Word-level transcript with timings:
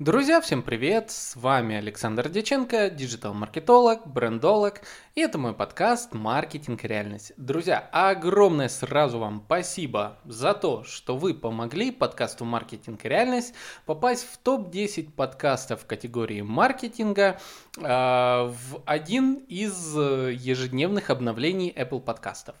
Друзья, 0.00 0.40
всем 0.40 0.62
привет! 0.62 1.10
С 1.10 1.36
вами 1.36 1.76
Александр 1.76 2.30
Деченко, 2.30 2.88
диджитал-маркетолог, 2.88 4.06
брендолог, 4.06 4.80
и 5.14 5.20
это 5.20 5.36
мой 5.36 5.52
подкаст 5.52 6.14
«Маркетинг 6.14 6.86
и 6.86 6.88
реальность». 6.88 7.34
Друзья, 7.36 7.86
огромное 7.92 8.70
сразу 8.70 9.18
вам 9.18 9.42
спасибо 9.44 10.16
за 10.24 10.54
то, 10.54 10.84
что 10.84 11.18
вы 11.18 11.34
помогли 11.34 11.90
подкасту 11.90 12.46
«Маркетинг 12.46 13.04
и 13.04 13.10
реальность» 13.10 13.52
попасть 13.84 14.26
в 14.26 14.38
топ-10 14.38 15.10
подкастов 15.12 15.82
в 15.82 15.86
категории 15.86 16.40
маркетинга 16.40 17.38
э, 17.76 17.82
в 17.82 18.82
один 18.86 19.34
из 19.48 19.94
ежедневных 19.94 21.10
обновлений 21.10 21.74
Apple 21.76 22.00
подкастов. 22.00 22.56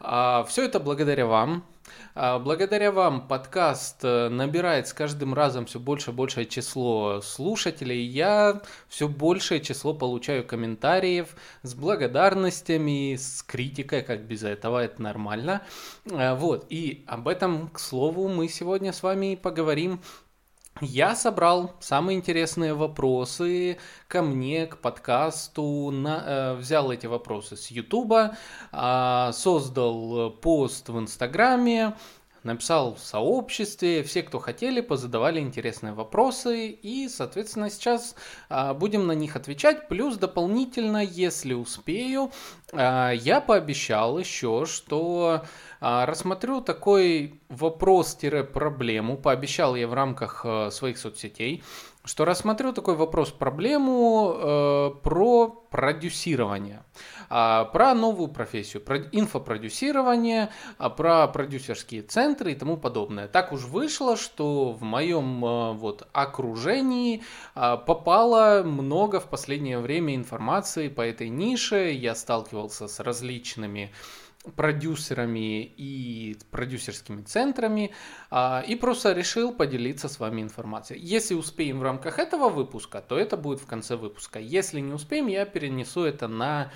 Э, 0.00 0.44
все 0.46 0.64
это 0.64 0.78
благодаря 0.78 1.26
вам, 1.26 1.64
а, 1.64 1.75
благодаря 2.38 2.92
вам 2.92 3.28
подкаст 3.28 3.98
э, 4.02 4.28
набирает 4.28 4.88
с 4.88 4.94
каждым 4.94 5.34
разом 5.34 5.66
все 5.66 5.78
больше 5.78 6.10
и 6.10 6.14
большее 6.14 6.46
число 6.46 7.20
слушателей. 7.20 8.02
Я 8.02 8.62
все 8.88 9.06
большее 9.06 9.60
число 9.60 9.92
получаю 9.92 10.44
комментариев 10.44 11.36
с 11.62 11.74
благодарностями, 11.74 13.16
с 13.16 13.42
критикой, 13.42 14.02
как 14.02 14.22
без 14.22 14.42
этого, 14.44 14.82
это 14.82 15.02
нормально. 15.02 15.62
А, 16.10 16.34
вот, 16.34 16.66
и 16.70 17.04
об 17.06 17.28
этом, 17.28 17.68
к 17.68 17.78
слову, 17.78 18.28
мы 18.28 18.48
сегодня 18.48 18.92
с 18.92 19.02
вами 19.02 19.34
поговорим 19.34 20.00
я 20.80 21.14
собрал 21.14 21.74
самые 21.80 22.18
интересные 22.18 22.74
вопросы 22.74 23.78
ко 24.08 24.22
мне, 24.22 24.66
к 24.66 24.78
подкасту, 24.78 25.90
на, 25.90 26.22
э, 26.26 26.54
взял 26.56 26.92
эти 26.92 27.06
вопросы 27.06 27.56
с 27.56 27.68
Ютуба, 27.68 28.36
э, 28.72 29.30
создал 29.32 30.30
пост 30.30 30.88
в 30.88 30.98
Инстаграме, 30.98 31.94
написал 32.46 32.94
в 32.94 33.00
сообществе, 33.00 34.02
все, 34.02 34.22
кто 34.22 34.38
хотели, 34.38 34.80
позадавали 34.80 35.40
интересные 35.40 35.92
вопросы, 35.92 36.68
и, 36.68 37.08
соответственно, 37.08 37.68
сейчас 37.68 38.14
э, 38.48 38.72
будем 38.72 39.06
на 39.06 39.12
них 39.12 39.36
отвечать, 39.36 39.88
плюс 39.88 40.16
дополнительно, 40.16 41.04
если 41.04 41.52
успею, 41.52 42.30
э, 42.72 43.12
я 43.16 43.40
пообещал 43.40 44.18
еще, 44.18 44.64
что 44.66 45.42
рассмотрю 45.80 46.60
такой 46.60 47.40
вопрос-проблему, 47.48 49.16
пообещал 49.16 49.76
я 49.76 49.86
в 49.88 49.94
рамках 49.94 50.42
э, 50.44 50.70
своих 50.70 50.98
соцсетей, 50.98 51.62
что 52.04 52.24
рассмотрю 52.24 52.72
такой 52.72 52.94
вопрос-проблему 52.94 54.34
э, 54.34 54.90
про 55.02 55.48
продюсирование, 55.70 56.82
э, 57.30 57.64
про 57.72 57.94
новую 57.94 58.28
профессию, 58.28 58.82
про 58.82 58.98
инфопродюсирование, 58.98 60.50
э, 60.78 60.90
про 60.90 61.26
продюсерские 61.28 62.02
центры 62.02 62.52
и 62.52 62.54
тому 62.54 62.76
подобное. 62.76 63.28
Так 63.28 63.52
уж 63.52 63.64
вышло, 63.64 64.16
что 64.16 64.72
в 64.72 64.82
моем 64.82 65.44
э, 65.44 65.72
вот 65.72 66.08
окружении 66.12 67.22
э, 67.54 67.76
попало 67.86 68.62
много 68.64 69.20
в 69.20 69.26
последнее 69.26 69.78
время 69.78 70.14
информации 70.14 70.88
по 70.88 71.02
этой 71.02 71.28
нише. 71.28 71.92
Я 71.92 72.14
сталкивался 72.14 72.88
с 72.88 73.00
различными 73.00 73.92
продюсерами 74.54 75.64
и 75.64 76.36
продюсерскими 76.50 77.22
центрами 77.22 77.92
а, 78.30 78.64
и 78.66 78.76
просто 78.76 79.12
решил 79.12 79.52
поделиться 79.52 80.08
с 80.08 80.18
вами 80.20 80.42
информацией. 80.42 81.00
Если 81.00 81.34
успеем 81.34 81.80
в 81.80 81.82
рамках 81.82 82.18
этого 82.18 82.48
выпуска, 82.48 83.00
то 83.00 83.18
это 83.18 83.36
будет 83.36 83.60
в 83.60 83.66
конце 83.66 83.96
выпуска. 83.96 84.38
Если 84.38 84.80
не 84.80 84.92
успеем, 84.92 85.26
я 85.26 85.44
перенесу 85.44 86.04
это 86.04 86.28
на 86.28 86.70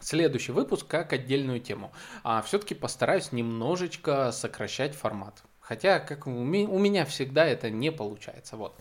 следующий 0.00 0.52
выпуск 0.52 0.86
как 0.86 1.12
отдельную 1.12 1.60
тему. 1.60 1.92
А 2.22 2.42
все-таки 2.42 2.74
постараюсь 2.74 3.32
немножечко 3.32 4.32
сокращать 4.32 4.94
формат. 4.94 5.42
Хотя, 5.60 5.98
как 5.98 6.26
у 6.26 6.30
меня 6.30 7.06
всегда 7.06 7.46
это 7.46 7.70
не 7.70 7.90
получается. 7.90 8.56
Вот. 8.56 8.78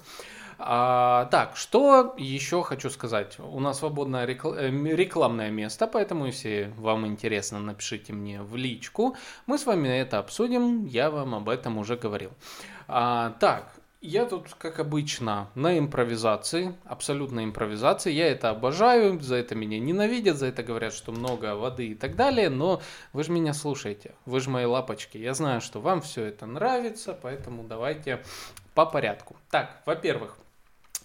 А, 0.58 1.26
так, 1.26 1.56
что 1.56 2.14
еще 2.18 2.64
хочу 2.64 2.90
сказать? 2.90 3.38
У 3.40 3.59
нас 3.59 3.80
свободное 3.80 4.26
рекл... 4.26 4.54
Э, 4.54 4.70
рекламное 4.70 5.50
место, 5.50 5.88
поэтому, 5.88 6.26
если 6.26 6.73
вам 6.78 7.06
интересно, 7.08 7.60
напишите 7.60 8.14
мне 8.14 8.42
в 8.42 8.55
личку. 8.55 9.16
Мы 9.45 9.58
с 9.58 9.66
вами 9.66 9.88
это 9.89 10.20
обсудим, 10.20 10.86
я 10.86 11.10
вам 11.10 11.36
об 11.36 11.50
этом 11.50 11.77
уже 11.77 11.95
говорил. 11.95 12.32
А, 12.88 13.32
так, 13.39 13.73
я 14.05 14.26
тут, 14.26 14.54
как 14.58 14.82
обычно, 14.82 15.48
на 15.55 15.80
импровизации, 15.80 16.76
абсолютно 16.83 17.45
импровизации. 17.45 18.11
Я 18.11 18.27
это 18.27 18.50
обожаю, 18.50 19.17
за 19.22 19.38
это 19.38 19.56
меня 19.56 19.80
ненавидят, 19.80 20.36
за 20.36 20.48
это 20.48 20.61
говорят, 20.61 20.94
что 20.94 21.14
много 21.14 21.56
воды 21.56 21.88
и 21.88 21.95
так 21.95 22.17
далее. 22.17 22.50
Но 22.50 22.82
вы 23.14 23.23
же 23.23 23.32
меня 23.32 23.54
слушаете, 23.54 24.14
вы 24.26 24.42
же 24.42 24.50
мои 24.50 24.66
лапочки. 24.66 25.17
Я 25.17 25.33
знаю, 25.33 25.61
что 25.61 25.80
вам 25.80 26.02
все 26.02 26.26
это 26.26 26.45
нравится, 26.45 27.17
поэтому 27.20 27.64
давайте 27.64 28.22
по 28.73 28.86
порядку. 28.86 29.38
Так, 29.50 29.82
во-первых, 29.86 30.38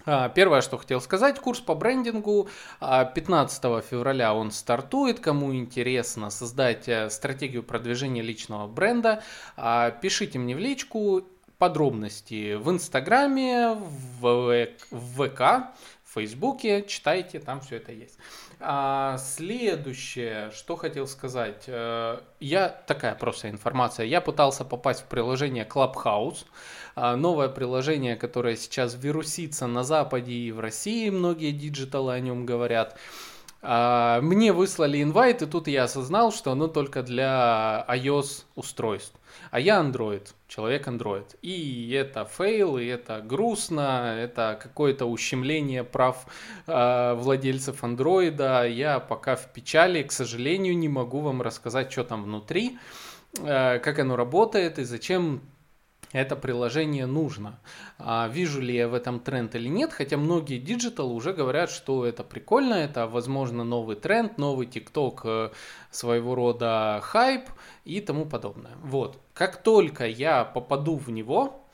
первое, 0.05 0.61
что 0.61 0.77
хотел 0.77 1.01
сказать, 1.01 1.39
курс 1.39 1.59
по 1.59 1.75
брендингу 1.75 2.49
15 2.79 3.65
а, 3.65 3.81
февраля 3.81 4.33
он 4.33 4.51
стартует. 4.51 5.19
Кому 5.19 5.53
интересно 5.53 6.29
создать 6.29 6.87
э, 6.87 7.09
стратегию 7.09 7.63
продвижения 7.63 8.21
личного 8.21 8.67
бренда, 8.67 9.23
а, 9.57 9.91
пишите 9.91 10.39
мне 10.39 10.55
в 10.55 10.59
личку 10.59 11.23
подробности 11.57 12.55
в 12.55 12.71
Инстаграме, 12.71 13.73
в 13.73 14.67
ВК, 14.89 15.39
в 16.03 16.13
Фейсбуке, 16.13 16.83
читайте, 16.87 17.39
там 17.39 17.61
все 17.61 17.75
это 17.75 17.91
есть. 17.91 18.17
А, 18.59 19.17
следующее, 19.17 20.51
что 20.51 20.75
хотел 20.75 21.07
сказать. 21.07 21.63
Э, 21.67 22.19
я, 22.39 22.67
такая 22.69 23.15
просто 23.15 23.49
информация, 23.49 24.05
я 24.05 24.19
пытался 24.19 24.65
попасть 24.65 25.01
в 25.01 25.05
приложение 25.05 25.65
Clubhouse, 25.65 26.45
а, 26.45 26.45
новое 27.15 27.49
приложение, 27.49 28.15
которое 28.15 28.55
сейчас 28.55 28.95
вирусится 28.95 29.67
на 29.67 29.83
Западе 29.83 30.33
и 30.33 30.51
в 30.51 30.59
России, 30.59 31.09
многие 31.09 31.51
диджиталы 31.51 32.13
о 32.13 32.19
нем 32.19 32.45
говорят. 32.45 32.97
А, 33.61 34.21
мне 34.21 34.53
выслали 34.53 35.03
инвайт, 35.03 35.41
и 35.41 35.45
тут 35.45 35.67
я 35.67 35.83
осознал, 35.83 36.31
что 36.31 36.51
оно 36.51 36.67
только 36.67 37.03
для 37.03 37.85
iOS 37.89 38.43
устройств. 38.55 39.15
А 39.51 39.59
я 39.59 39.81
Android, 39.81 40.27
человек 40.47 40.87
Android. 40.87 41.25
И 41.41 41.91
это 41.91 42.25
фейл, 42.25 42.77
и 42.77 42.85
это 42.85 43.21
грустно, 43.21 44.15
это 44.17 44.57
какое-то 44.61 45.05
ущемление 45.05 45.83
прав 45.83 46.25
э, 46.67 47.13
владельцев 47.15 47.83
Android. 47.83 48.69
Я 48.71 48.99
пока 48.99 49.35
в 49.35 49.51
печали, 49.51 50.03
к 50.03 50.11
сожалению, 50.11 50.77
не 50.77 50.87
могу 50.87 51.19
вам 51.19 51.41
рассказать, 51.41 51.91
что 51.91 52.03
там 52.03 52.23
внутри, 52.23 52.79
э, 53.39 53.79
как 53.79 53.99
оно 53.99 54.15
работает 54.15 54.79
и 54.79 54.83
зачем 54.83 55.41
это 56.11 56.35
приложение 56.35 57.05
нужно. 57.05 57.59
А 57.97 58.27
вижу 58.27 58.61
ли 58.61 58.75
я 58.75 58.87
в 58.87 58.93
этом 58.93 59.19
тренд 59.19 59.53
или 59.55 59.67
нет, 59.67 59.93
хотя 59.93 60.17
многие 60.17 60.57
диджиталы 60.57 61.13
уже 61.13 61.33
говорят, 61.33 61.69
что 61.69 62.05
это 62.05 62.23
прикольно, 62.23 62.73
это, 62.73 63.07
возможно, 63.07 63.63
новый 63.63 63.95
тренд, 63.95 64.37
новый 64.37 64.65
TikTok 64.65 65.21
э, 65.23 65.51
своего 65.91 66.35
рода 66.35 66.99
хайп 67.03 67.49
и 67.85 68.01
тому 68.01 68.25
подобное. 68.25 68.75
Вот. 68.81 69.19
Как 69.33 69.61
только 69.61 70.07
я 70.07 70.43
попаду 70.43 70.97
в 70.97 71.09
него, 71.09 71.65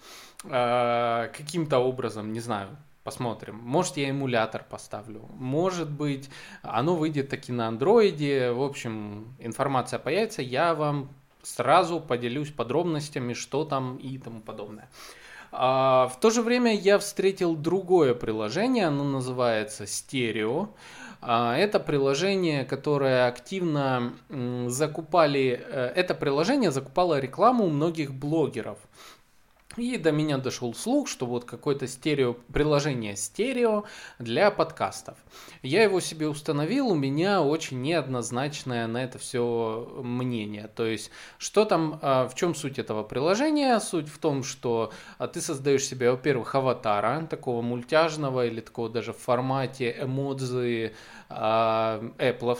э, 0.44 1.29
каким-то 1.34 1.79
образом, 1.79 2.34
не 2.34 2.40
знаю, 2.40 2.78
Посмотрим. 3.06 3.57
Может, 3.62 3.97
я 3.97 4.09
эмулятор 4.09 4.66
поставлю. 4.67 5.29
Может 5.35 5.91
быть, 5.91 6.28
оно 6.63 6.96
выйдет 6.96 7.29
таки 7.29 7.52
на 7.52 7.67
андроиде. 7.67 8.50
В 8.50 8.63
общем, 8.63 9.35
информация 9.38 10.00
появится. 10.00 10.41
Я 10.41 10.73
вам 10.73 11.12
сразу 11.45 12.00
поделюсь 12.00 12.51
подробностями, 12.51 13.33
что 13.33 13.63
там 13.63 13.97
и 13.97 14.17
тому 14.17 14.41
подобное. 14.41 14.89
А, 15.51 16.09
в 16.09 16.19
то 16.19 16.31
же 16.31 16.41
время 16.41 16.75
я 16.75 16.97
встретил 17.00 17.56
другое 17.56 18.13
приложение, 18.13 18.88
оно 18.88 19.03
называется 19.03 19.85
Stereo. 19.85 20.69
А, 21.22 21.55
это 21.55 21.79
приложение, 21.79 22.66
которое 22.66 23.28
активно 23.28 24.13
закупали, 24.67 25.63
э, 25.66 25.94
это 25.95 26.13
приложение 26.13 26.72
закупало 26.72 27.19
рекламу 27.19 27.66
у 27.66 27.69
многих 27.69 28.13
блогеров. 28.13 28.79
И 29.77 29.97
до 29.97 30.11
меня 30.11 30.37
дошел 30.37 30.73
слух, 30.73 31.07
что 31.07 31.25
вот 31.25 31.45
какое-то 31.45 31.87
стерео, 31.87 32.33
приложение 32.53 33.16
стерео 33.16 33.83
для 34.19 34.51
подкастов. 34.51 35.17
Я 35.61 35.83
его 35.83 35.99
себе 35.99 36.27
установил, 36.29 36.87
у 36.87 36.95
меня 36.95 37.41
очень 37.41 37.81
неоднозначное 37.81 38.87
на 38.87 39.03
это 39.03 39.17
все 39.17 40.01
мнение. 40.01 40.69
То 40.73 40.85
есть, 40.85 41.11
что 41.37 41.66
там, 41.66 41.99
а, 42.01 42.27
в 42.27 42.35
чем 42.35 42.55
суть 42.55 42.79
этого 42.79 43.03
приложения? 43.03 43.79
Суть 43.79 44.07
в 44.07 44.17
том, 44.17 44.43
что 44.43 44.93
а, 45.17 45.27
ты 45.27 45.41
создаешь 45.41 45.85
себе, 45.85 46.11
во-первых, 46.11 46.55
аватара, 46.55 47.25
такого 47.29 47.61
мультяжного 47.61 48.45
или 48.45 48.61
такого 48.61 48.89
даже 48.89 49.13
в 49.13 49.17
формате 49.17 49.95
эмодзи 50.01 50.93
Apple, 51.29 52.59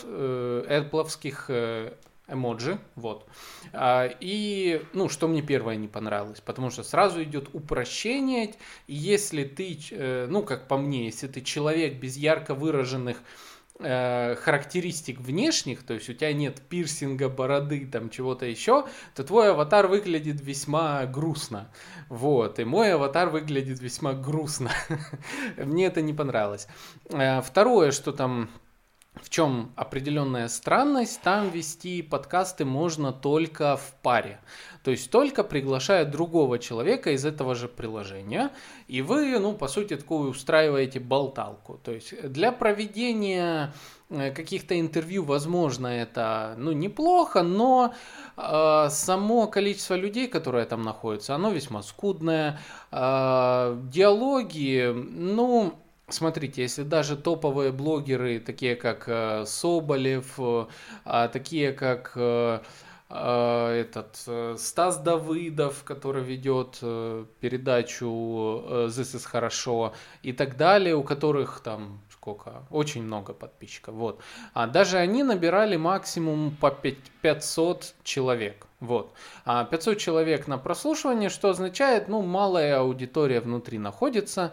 Apple'овских 0.68 1.46
э, 1.50 1.94
эмоджи, 2.28 2.80
вот. 2.96 3.28
А, 3.74 4.10
и, 4.20 4.82
ну, 4.94 5.10
что 5.10 5.28
мне 5.28 5.42
первое 5.42 5.76
не 5.76 5.88
понравилось, 5.88 6.42
потому 6.42 6.70
что 6.70 6.84
сразу 6.84 7.24
идет 7.24 7.50
упрощение, 7.54 8.54
и 8.88 8.94
если 8.94 9.44
ты, 9.44 9.78
э, 9.92 10.28
ну, 10.30 10.44
как 10.44 10.68
по 10.68 10.78
мне, 10.78 11.06
если 11.06 11.28
ты 11.28 11.42
человек 11.42 12.00
без 12.00 12.18
ярко 12.18 12.56
выраженных 12.56 13.22
э, 13.80 14.36
характеристик 14.36 15.20
внешних, 15.20 15.84
то 15.84 15.94
есть 15.94 16.10
у 16.10 16.14
тебя 16.14 16.34
нет 16.34 16.62
пирсинга, 16.68 17.30
бороды, 17.30 17.86
там 17.86 18.10
чего-то 18.10 18.46
еще, 18.46 18.88
то 19.14 19.24
твой 19.24 19.52
аватар 19.52 19.88
выглядит 19.88 20.42
весьма 20.42 21.06
грустно. 21.06 21.72
Вот, 22.10 22.60
и 22.60 22.64
мой 22.64 22.94
аватар 22.94 23.30
выглядит 23.30 23.80
весьма 23.80 24.14
грустно. 24.14 24.72
Мне 25.58 25.86
это 25.86 26.02
не 26.02 26.14
понравилось. 26.14 26.68
Э, 27.10 27.42
второе, 27.42 27.92
что 27.92 28.12
там 28.12 28.50
в 29.22 29.30
чем 29.30 29.72
определенная 29.76 30.48
странность, 30.48 31.22
там 31.22 31.50
вести 31.50 32.02
подкасты 32.02 32.66
можно 32.66 33.14
только 33.14 33.78
в 33.78 33.94
паре. 34.02 34.40
То 34.84 34.92
есть 34.92 35.10
только 35.10 35.44
приглашая 35.44 36.06
другого 36.06 36.60
человека 36.60 37.12
из 37.12 37.26
этого 37.26 37.56
же 37.56 37.68
приложения, 37.68 38.52
и 38.88 39.02
вы, 39.02 39.40
ну, 39.40 39.54
по 39.54 39.68
сути, 39.68 39.96
такую 39.96 40.30
устраиваете 40.30 41.00
болталку. 41.00 41.80
То 41.84 41.92
есть 41.92 42.22
для 42.32 42.52
проведения 42.52 43.74
э, 44.10 44.32
каких-то 44.32 44.80
интервью, 44.80 45.24
возможно, 45.24 45.88
это 45.88 46.54
ну, 46.60 46.72
неплохо, 46.72 47.42
но 47.42 47.96
э, 48.38 48.88
само 48.92 49.48
количество 49.48 49.96
людей, 49.96 50.28
которые 50.28 50.66
там 50.66 50.84
находятся, 50.84 51.34
оно 51.34 51.50
весьма 51.50 51.82
скудное. 51.82 52.60
Э, 52.92 53.76
диалоги, 53.92 54.94
ну, 54.94 55.74
Смотрите, 56.08 56.62
если 56.62 56.84
даже 56.84 57.18
топовые 57.18 57.72
блогеры, 57.72 58.40
такие 58.40 58.76
как 58.76 59.06
э, 59.08 59.46
Соболев, 59.48 60.36
э, 60.38 60.68
а 61.04 61.28
такие 61.30 61.74
как 61.74 62.12
э, 62.16 62.60
этот 63.10 64.60
Стас 64.60 64.98
Давыдов, 64.98 65.84
который 65.84 66.24
ведет 66.24 66.80
передачу 67.40 68.08
This 68.88 69.16
is 69.16 69.26
хорошо 69.26 69.94
и 70.24 70.34
так 70.34 70.58
далее, 70.58 70.96
у 70.96 71.04
которых 71.04 71.62
там 71.64 72.02
сколько, 72.10 72.64
очень 72.72 73.04
много 73.04 73.34
подписчиков, 73.34 73.94
вот. 73.94 74.20
А 74.56 74.66
даже 74.66 74.98
они 74.98 75.22
набирали 75.22 75.76
максимум 75.78 76.58
по 76.60 76.72
500 76.72 77.94
человек, 78.04 78.66
вот. 78.80 79.14
А 79.46 79.64
500 79.64 80.00
человек 80.00 80.48
на 80.48 80.58
прослушивание, 80.58 81.30
что 81.30 81.50
означает, 81.50 82.10
ну, 82.10 82.24
малая 82.24 82.80
аудитория 82.80 83.42
внутри 83.42 83.78
находится, 83.78 84.52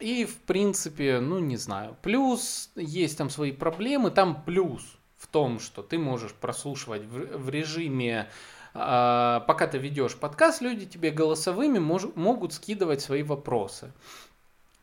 и, 0.00 0.24
в 0.24 0.36
принципе, 0.38 1.20
ну, 1.20 1.38
не 1.38 1.56
знаю. 1.56 1.96
Плюс 2.02 2.70
есть 2.76 3.16
там 3.18 3.30
свои 3.30 3.52
проблемы. 3.52 4.10
Там 4.10 4.42
плюс 4.44 4.82
в 5.16 5.26
том, 5.26 5.60
что 5.60 5.82
ты 5.82 5.98
можешь 5.98 6.32
прослушивать 6.32 7.02
в, 7.02 7.38
в 7.38 7.48
режиме 7.48 8.28
э, 8.74 9.40
пока 9.46 9.66
ты 9.66 9.78
ведешь 9.78 10.16
подкаст, 10.16 10.60
люди 10.60 10.86
тебе 10.86 11.10
голосовыми 11.10 11.78
мож, 11.78 12.04
могут 12.14 12.52
скидывать 12.52 13.00
свои 13.00 13.22
вопросы. 13.22 13.92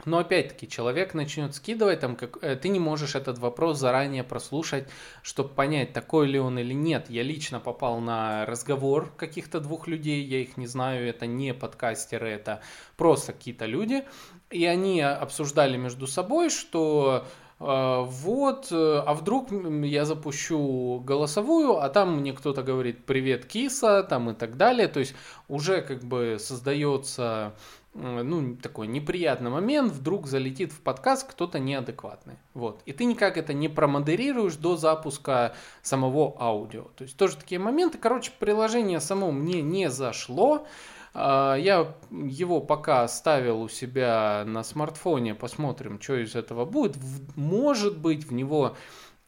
Но 0.05 0.17
опять-таки 0.17 0.67
человек 0.67 1.13
начнет 1.13 1.53
скидывать, 1.53 1.99
там, 1.99 2.15
как, 2.15 2.43
э, 2.43 2.55
ты 2.55 2.69
не 2.69 2.79
можешь 2.79 3.15
этот 3.15 3.37
вопрос 3.37 3.77
заранее 3.77 4.23
прослушать, 4.23 4.87
чтобы 5.21 5.49
понять, 5.49 5.93
такой 5.93 6.27
ли 6.27 6.39
он 6.39 6.57
или 6.57 6.73
нет. 6.73 7.09
Я 7.09 7.23
лично 7.23 7.59
попал 7.59 7.99
на 7.99 8.45
разговор 8.45 9.11
каких-то 9.15 9.59
двух 9.59 9.87
людей, 9.87 10.23
я 10.23 10.39
их 10.39 10.57
не 10.57 10.67
знаю, 10.67 11.07
это 11.07 11.27
не 11.27 11.53
подкастеры, 11.53 12.29
это 12.29 12.61
просто 12.97 13.33
какие-то 13.33 13.65
люди. 13.65 14.03
И 14.51 14.65
они 14.65 15.01
обсуждали 15.01 15.77
между 15.77 16.07
собой, 16.07 16.49
что 16.49 17.25
э, 17.59 18.03
вот, 18.05 18.67
э, 18.71 19.03
а 19.05 19.13
вдруг 19.13 19.49
я 19.51 20.05
запущу 20.05 20.99
голосовую, 20.99 21.77
а 21.77 21.89
там 21.89 22.17
мне 22.19 22.33
кто-то 22.33 22.61
говорит 22.61 23.05
«Привет, 23.05 23.45
киса», 23.45 24.03
там 24.03 24.29
и 24.29 24.33
так 24.33 24.57
далее. 24.57 24.87
То 24.87 24.99
есть 24.99 25.15
уже 25.47 25.81
как 25.81 26.03
бы 26.03 26.37
создается 26.39 27.53
ну, 27.93 28.55
такой 28.55 28.87
неприятный 28.87 29.49
момент, 29.49 29.91
вдруг 29.91 30.27
залетит 30.27 30.71
в 30.71 30.79
подкаст 30.79 31.29
кто-то 31.29 31.59
неадекватный. 31.59 32.35
Вот. 32.53 32.81
И 32.85 32.93
ты 32.93 33.03
никак 33.03 33.37
это 33.37 33.53
не 33.53 33.67
промодерируешь 33.67 34.55
до 34.55 34.77
запуска 34.77 35.53
самого 35.81 36.35
аудио. 36.39 36.83
То 36.95 37.03
есть 37.03 37.17
тоже 37.17 37.35
такие 37.35 37.59
моменты. 37.59 37.97
Короче, 37.97 38.31
приложение 38.39 39.01
само 39.01 39.31
мне 39.31 39.61
не 39.61 39.89
зашло. 39.89 40.65
А, 41.13 41.55
я 41.55 41.93
его 42.11 42.61
пока 42.61 43.07
ставил 43.07 43.61
у 43.61 43.69
себя 43.69 44.43
на 44.45 44.63
смартфоне, 44.63 45.35
посмотрим, 45.35 46.01
что 46.01 46.15
из 46.15 46.35
этого 46.35 46.65
будет. 46.65 46.97
Может 47.35 47.97
быть, 47.97 48.25
в 48.25 48.33
него 48.33 48.75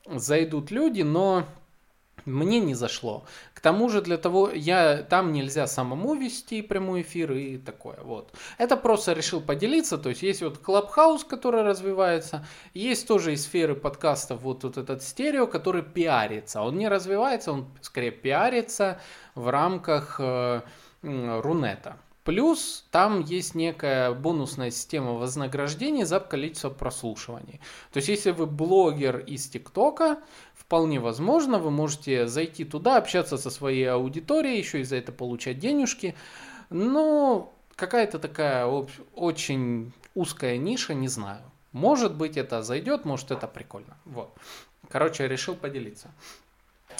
зайдут 0.06 0.72
люди, 0.72 1.02
но 1.02 1.46
мне 2.26 2.60
не 2.60 2.74
зашло. 2.74 3.26
К 3.54 3.60
тому 3.60 3.90
же 3.90 4.02
для 4.02 4.18
того, 4.18 4.50
я 4.54 5.04
там 5.04 5.34
нельзя 5.34 5.68
самому 5.68 6.14
вести 6.14 6.62
прямой 6.62 7.02
эфир 7.02 7.34
и 7.34 7.58
такое 7.58 8.00
вот. 8.02 8.34
Это 8.58 8.78
просто 8.78 9.14
решил 9.14 9.42
поделиться, 9.42 9.98
то 9.98 10.10
есть 10.10 10.22
есть 10.24 10.42
вот 10.42 10.62
Clubhouse, 10.62 11.26
который 11.28 11.64
развивается, 11.64 12.46
есть 12.74 13.08
тоже 13.08 13.34
из 13.34 13.44
сферы 13.44 13.76
подкастов 13.76 14.42
вот, 14.42 14.64
вот 14.64 14.78
этот 14.78 15.04
стерео, 15.04 15.48
который 15.48 15.84
пиарится. 15.84 16.62
Он 16.62 16.78
не 16.78 16.88
развивается, 16.88 17.52
он 17.52 17.68
скорее 17.82 18.12
пиарится 18.12 19.00
в 19.36 19.50
рамках 19.50 20.16
э, 20.20 20.62
Рунета. 21.04 21.98
Плюс 22.24 22.86
там 22.90 23.22
есть 23.22 23.54
некая 23.54 24.14
бонусная 24.14 24.72
система 24.72 25.14
вознаграждения 25.14 26.06
за 26.06 26.22
количество 26.22 26.70
прослушиваний. 26.70 27.60
То 27.92 27.98
есть, 27.98 28.08
если 28.08 28.32
вы 28.32 28.46
блогер 28.46 29.18
из 29.20 29.50
ТикТока, 29.50 30.20
вполне 30.56 31.02
возможно, 31.02 31.60
вы 31.60 31.70
можете 31.70 32.28
зайти 32.28 32.64
туда, 32.64 32.96
общаться 32.96 33.38
со 33.38 33.50
своей 33.50 33.86
аудиторией, 33.86 34.58
еще 34.58 34.80
и 34.80 34.86
за 34.86 34.96
это 34.96 35.12
получать 35.12 35.60
денежки. 35.60 36.16
Но 36.70 37.54
какая-то 37.76 38.20
такая 38.20 38.66
очень 39.16 39.92
узкая 40.16 40.58
ниша, 40.58 40.94
не 40.94 41.10
знаю. 41.10 41.42
Может 41.74 42.16
быть, 42.16 42.38
это 42.38 42.64
зайдет, 42.64 43.04
может, 43.04 43.32
это 43.32 43.48
прикольно. 43.48 43.98
Вот. 44.06 44.34
Короче, 44.90 45.28
решил 45.28 45.56
поделиться. 45.56 46.10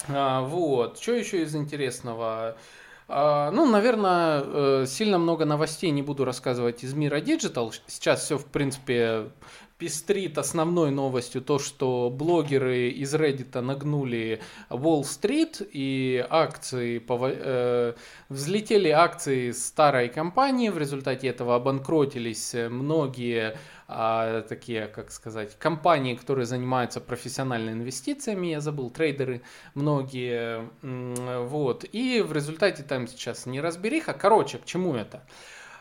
А, 0.08 0.42
вот. 0.42 0.98
Что 0.98 1.12
еще 1.12 1.42
из 1.42 1.54
интересного? 1.54 2.58
А, 3.06 3.50
ну, 3.50 3.66
наверное, 3.66 4.42
э, 4.44 4.86
сильно 4.86 5.18
много 5.18 5.44
новостей 5.44 5.90
не 5.90 6.02
буду 6.02 6.24
рассказывать 6.24 6.84
из 6.84 6.94
мира 6.94 7.20
Digital. 7.20 7.72
Сейчас 7.86 8.24
все, 8.24 8.38
в 8.38 8.46
принципе, 8.46 9.30
пестрит 9.78 10.38
основной 10.38 10.90
новостью 10.90 11.42
то, 11.42 11.58
что 11.58 12.10
блогеры 12.10 12.88
из 12.90 13.14
Reddit 13.14 13.60
нагнули 13.60 14.40
Street 14.70 15.68
и 15.72 16.24
акции 16.28 17.02
э, 17.08 17.94
взлетели 18.28 18.88
акции 18.88 19.50
старой 19.50 20.08
компании, 20.08 20.68
в 20.68 20.78
результате 20.78 21.28
этого 21.28 21.56
обанкротились 21.56 22.54
многие 22.70 23.56
а, 23.86 24.42
такие, 24.42 24.86
как 24.86 25.10
сказать, 25.10 25.58
компании, 25.58 26.14
которые 26.14 26.46
занимаются 26.46 27.00
профессиональными 27.00 27.80
инвестициями, 27.80 28.48
я 28.48 28.60
забыл, 28.60 28.90
трейдеры 28.90 29.42
многие, 29.74 30.70
вот, 30.82 31.84
и 31.92 32.22
в 32.22 32.32
результате 32.32 32.82
там 32.82 33.06
сейчас 33.06 33.44
не 33.44 33.60
разбериха, 33.60 34.14
короче, 34.14 34.58
к 34.58 34.64
чему 34.64 34.94
это? 34.94 35.26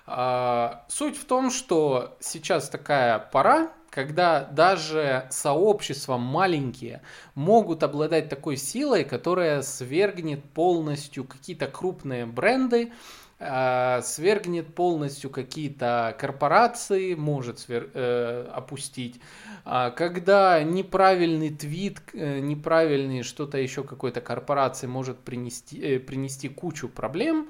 А, 0.05 0.85
суть 0.89 1.17
в 1.17 1.25
том, 1.25 1.49
что 1.49 2.17
сейчас 2.19 2.69
такая 2.69 3.19
пора, 3.19 3.71
когда 3.93 4.43
даже 4.43 5.27
сообщества 5.29 6.17
маленькие 6.17 7.01
могут 7.35 7.83
обладать 7.83 8.27
такой 8.27 8.57
силой, 8.57 9.03
которая 9.03 9.61
свергнет 9.61 10.43
полностью 10.43 11.25
какие-то 11.25 11.67
крупные 11.67 12.25
бренды, 12.25 12.91
а, 13.39 14.01
свергнет 14.01 14.73
полностью 14.73 15.29
какие-то 15.29 16.15
корпорации, 16.17 17.13
может 17.13 17.59
свер... 17.59 17.89
э, 17.93 18.49
опустить. 18.51 19.21
А, 19.63 19.91
когда 19.91 20.63
неправильный 20.63 21.51
твит, 21.51 21.99
э, 22.13 22.39
неправильный 22.39 23.21
что-то 23.21 23.59
еще 23.59 23.83
какой-то 23.83 24.21
корпорации 24.21 24.87
может 24.87 25.19
принести, 25.19 25.79
э, 25.79 25.99
принести 25.99 26.49
кучу 26.49 26.89
проблем, 26.89 27.49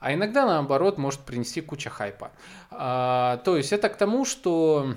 а 0.00 0.12
иногда 0.12 0.44
наоборот 0.44 0.98
может 0.98 1.20
принести 1.20 1.60
кучу 1.60 1.88
хайпа. 1.88 2.30
А, 2.70 3.38
то 3.38 3.56
есть 3.56 3.72
это 3.72 3.88
к 3.88 3.96
тому, 3.96 4.24
что 4.24 4.94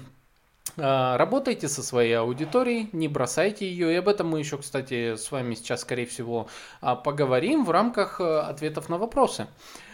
Работайте 0.82 1.68
со 1.68 1.84
своей 1.84 2.18
аудиторией, 2.18 2.90
не 2.92 3.08
бросайте 3.08 3.70
ее. 3.70 3.94
И 3.94 3.96
об 3.98 4.08
этом 4.08 4.30
мы 4.30 4.40
еще, 4.40 4.58
кстати, 4.58 5.16
с 5.16 5.32
вами 5.32 5.54
сейчас, 5.54 5.82
скорее 5.82 6.08
всего, 6.08 6.48
поговорим 7.04 7.66
в 7.66 7.70
рамках 7.70 8.20
э, 8.20 8.40
ответов 8.40 8.90
на 8.90 8.98
вопросы. 8.98 9.48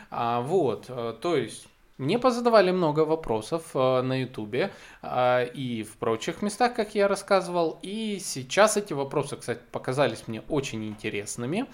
А, 0.10 0.40
вот, 0.40 0.86
э, 0.88 1.14
то 1.22 1.36
есть 1.36 1.68
мне 1.98 2.20
позадавали 2.20 2.72
много 2.72 3.02
вопросов 3.02 3.64
э, 3.74 4.02
на 4.02 4.22
Ютубе 4.22 4.72
и 5.04 5.86
в 5.90 5.98
прочих 5.98 6.42
местах, 6.42 6.74
как 6.74 6.96
я 6.96 7.10
рассказывал. 7.10 7.80
И 7.82 8.20
сейчас 8.24 8.78
эти 8.78 8.94
вопросы, 8.94 9.36
кстати, 9.36 9.60
показались 9.72 10.28
мне 10.28 10.42
очень 10.48 10.88
интересными. 10.88 11.66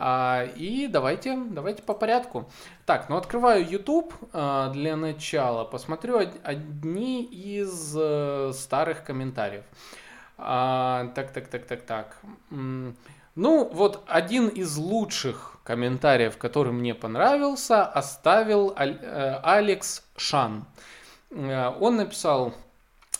А, 0.00 0.44
и 0.56 0.86
давайте, 0.86 1.36
давайте 1.36 1.82
по 1.82 1.94
порядку. 1.94 2.48
Так, 2.86 3.08
ну 3.08 3.16
открываю 3.16 3.68
YouTube 3.68 4.14
для 4.32 4.96
начала. 4.96 5.64
Посмотрю 5.64 6.18
одни 6.42 7.24
из 7.24 8.56
старых 8.56 9.04
комментариев. 9.04 9.64
А, 10.38 11.10
так, 11.14 11.32
так, 11.32 11.48
так, 11.48 11.66
так, 11.66 11.82
так. 11.82 12.18
Ну, 13.38 13.70
вот 13.72 14.02
один 14.08 14.48
из 14.48 14.76
лучших 14.76 15.58
комментариев, 15.62 16.38
который 16.38 16.72
мне 16.72 16.94
понравился, 16.94 17.84
оставил 17.84 18.74
э, 18.76 19.38
Алекс 19.44 20.02
Шан. 20.16 20.64
Э, 21.30 21.68
он 21.78 21.96
написал 21.96 22.48
А, 22.48 22.67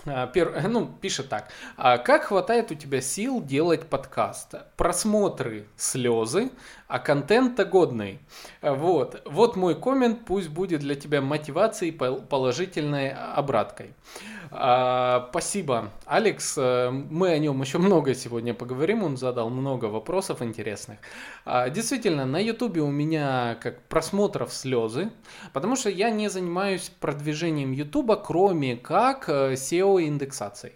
пер, 0.04 0.68
ну, 0.68 0.86
пишет 0.86 1.28
так. 1.28 1.48
«А 1.76 1.98
как 1.98 2.24
хватает 2.24 2.70
у 2.70 2.74
тебя 2.74 3.00
сил 3.00 3.42
делать 3.42 3.88
подкаст? 3.88 4.54
Просмотры 4.76 5.66
слезы, 5.76 6.50
а 6.88 6.98
контент-то 6.98 7.64
годный. 7.66 8.18
Вот. 8.62 9.22
Вот 9.26 9.56
мой 9.56 9.74
коммент, 9.74 10.24
пусть 10.24 10.48
будет 10.48 10.80
для 10.80 10.94
тебя 10.94 11.20
мотивацией, 11.20 11.92
положительной 11.92 13.12
обраткой. 13.12 13.94
А, 14.50 15.28
спасибо, 15.30 15.90
Алекс. 16.06 16.56
Э, 16.56 16.90
мы 16.90 17.28
о 17.28 17.38
нем 17.38 17.60
еще 17.60 17.76
много 17.76 18.14
сегодня 18.14 18.54
поговорим. 18.54 19.04
Он 19.04 19.18
задал 19.18 19.50
много 19.50 19.86
вопросов 19.86 20.40
интересных. 20.40 20.98
А, 21.44 21.68
действительно, 21.68 22.24
на 22.24 22.38
Ютубе 22.38 22.80
у 22.80 22.90
меня 22.90 23.58
как 23.60 23.82
просмотров 23.82 24.52
слезы, 24.54 25.10
потому 25.52 25.76
что 25.76 25.90
я 25.90 26.08
не 26.10 26.30
занимаюсь 26.30 26.90
продвижением 27.00 27.72
Ютуба, 27.72 28.16
кроме 28.16 28.76
как 28.76 29.28
э, 29.28 29.52
SEO-индексацией. 29.52 30.72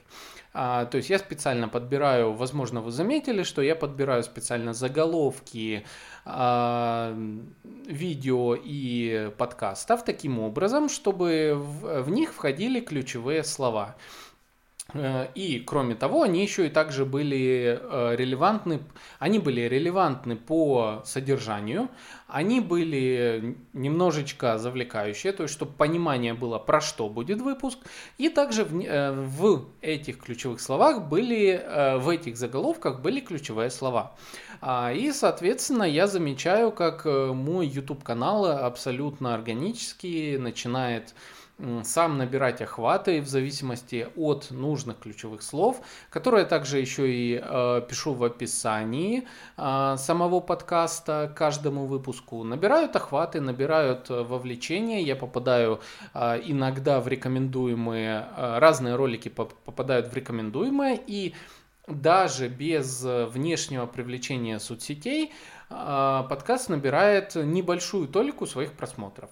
А, 0.54 0.84
то 0.84 0.98
есть 0.98 1.08
я 1.08 1.18
специально 1.18 1.68
подбираю, 1.68 2.32
возможно, 2.32 2.80
вы 2.82 2.90
заметили, 2.90 3.42
что 3.42 3.62
я 3.62 3.74
подбираю 3.74 4.22
специально 4.22 4.74
заголовки 4.74 5.84
а, 6.24 7.16
видео 7.86 8.54
и 8.54 9.30
подкастов 9.38 10.04
таким 10.04 10.38
образом, 10.38 10.88
чтобы 10.88 11.54
в, 11.54 12.02
в 12.02 12.10
них 12.10 12.34
входили 12.34 12.80
ключевые 12.80 13.44
слова. 13.44 13.96
Э, 14.94 15.28
и, 15.34 15.58
кроме 15.60 15.94
того, 15.94 16.22
они 16.22 16.42
еще 16.42 16.66
и 16.66 16.70
также 16.70 17.04
были 17.04 17.78
э, 17.80 18.16
релевантны, 18.16 18.80
они 19.18 19.38
были 19.38 19.62
релевантны 19.62 20.36
по 20.36 21.02
содержанию, 21.04 21.88
они 22.28 22.60
были 22.60 23.56
немножечко 23.72 24.58
завлекающие, 24.58 25.32
то 25.32 25.44
есть, 25.44 25.54
чтобы 25.54 25.72
понимание 25.72 26.34
было, 26.34 26.58
про 26.58 26.80
что 26.80 27.08
будет 27.08 27.40
выпуск, 27.40 27.78
и 28.18 28.28
также 28.28 28.64
в, 28.64 28.80
э, 28.80 29.12
в 29.12 29.68
этих 29.80 30.18
ключевых 30.18 30.60
словах 30.60 31.08
были, 31.08 31.62
в 31.98 32.08
этих 32.08 32.36
заголовках 32.36 33.00
были 33.00 33.20
ключевые 33.20 33.70
слова. 33.70 34.14
А, 34.60 34.92
и, 34.92 35.10
соответственно, 35.12 35.84
я 35.84 36.06
замечаю, 36.06 36.70
как 36.70 37.04
мой 37.04 37.66
YouTube-канал 37.66 38.46
абсолютно 38.46 39.34
органически 39.34 40.36
начинает 40.36 41.14
сам 41.84 42.18
набирать 42.18 42.60
охваты 42.60 43.20
в 43.20 43.28
зависимости 43.28 44.08
от 44.16 44.50
нужных 44.50 44.98
ключевых 44.98 45.42
слов, 45.42 45.80
которые 46.10 46.44
также 46.44 46.78
еще 46.78 47.12
и 47.12 47.40
э, 47.42 47.82
пишу 47.88 48.14
в 48.14 48.24
описании 48.24 49.28
э, 49.56 49.94
самого 49.96 50.40
подкаста 50.40 51.32
каждому 51.36 51.86
выпуску. 51.86 52.42
Набирают 52.42 52.96
охваты, 52.96 53.40
набирают 53.40 54.10
э, 54.10 54.22
вовлечение, 54.22 55.02
я 55.02 55.14
попадаю 55.14 55.80
э, 56.14 56.40
иногда 56.44 57.00
в 57.00 57.06
рекомендуемые, 57.06 58.26
э, 58.36 58.58
разные 58.58 58.96
ролики 58.96 59.28
попадают 59.28 60.08
в 60.08 60.14
рекомендуемые, 60.14 61.00
и 61.06 61.34
даже 61.86 62.48
без 62.48 63.02
внешнего 63.02 63.86
привлечения 63.86 64.58
соцсетей 64.58 65.32
э, 65.70 66.22
подкаст 66.28 66.68
набирает 66.68 67.34
небольшую 67.34 68.08
толику 68.08 68.46
своих 68.46 68.72
просмотров. 68.72 69.30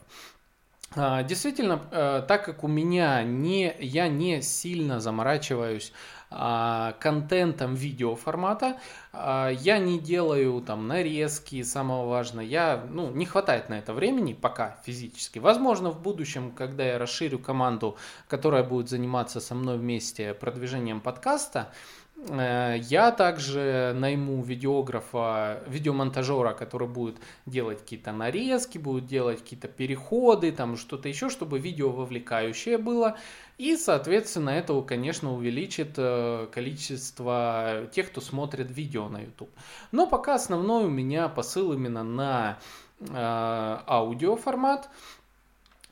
А, 0.97 1.23
действительно, 1.23 1.81
э, 1.93 2.25
так 2.27 2.45
как 2.45 2.65
у 2.65 2.69
меня 2.69 3.23
не, 3.23 3.77
я 3.79 4.09
не 4.09 4.43
сильно 4.43 4.99
заморачиваюсь 4.99 5.93
а, 6.33 6.95
контентом 6.99 7.75
видеоформата, 7.75 8.79
а, 9.13 9.51
я 9.51 9.79
не 9.79 10.01
делаю 10.01 10.61
там 10.63 10.89
нарезки, 10.89 11.63
самое 11.63 12.07
важное, 12.07 12.45
я, 12.45 12.85
ну, 12.91 13.11
не 13.11 13.25
хватает 13.25 13.69
на 13.69 13.75
это 13.79 13.93
времени 13.93 14.33
пока 14.33 14.79
физически. 14.85 15.39
Возможно, 15.39 15.91
в 15.91 16.03
будущем, 16.03 16.51
когда 16.51 16.85
я 16.85 16.99
расширю 16.99 17.39
команду, 17.39 17.97
которая 18.27 18.65
будет 18.65 18.89
заниматься 18.89 19.41
со 19.41 19.55
мной 19.55 19.79
вместе 19.79 20.35
продвижением 20.35 21.01
подкаста, 21.01 21.73
я 22.29 23.13
также 23.13 23.93
найму 23.97 24.43
видеографа, 24.43 25.63
видеомонтажера, 25.67 26.53
который 26.53 26.87
будет 26.87 27.17
делать 27.47 27.81
какие-то 27.81 28.13
нарезки, 28.13 28.77
будет 28.77 29.07
делать 29.07 29.41
какие-то 29.41 29.69
переходы, 29.69 30.53
там 30.53 30.77
что-то 30.77 31.09
еще, 31.09 31.31
чтобы 31.31 31.59
видео 31.59 31.91
вовлекающее 31.91 32.77
было. 32.77 33.17
И, 33.57 33.77
соответственно, 33.77 34.51
это, 34.51 34.81
конечно, 34.83 35.35
увеличит 35.35 35.95
э, 35.97 36.47
количество 36.53 37.89
тех, 37.93 38.11
кто 38.11 38.21
смотрит 38.21 38.71
видео 38.71 39.09
на 39.09 39.21
YouTube. 39.21 39.51
Но 39.93 40.07
пока 40.07 40.35
основной 40.35 40.85
у 40.85 40.91
меня 40.91 41.29
посыл 41.29 41.73
именно 41.73 42.03
на 42.03 42.59
э, 43.01 43.07
аудиоформат. 43.15 44.89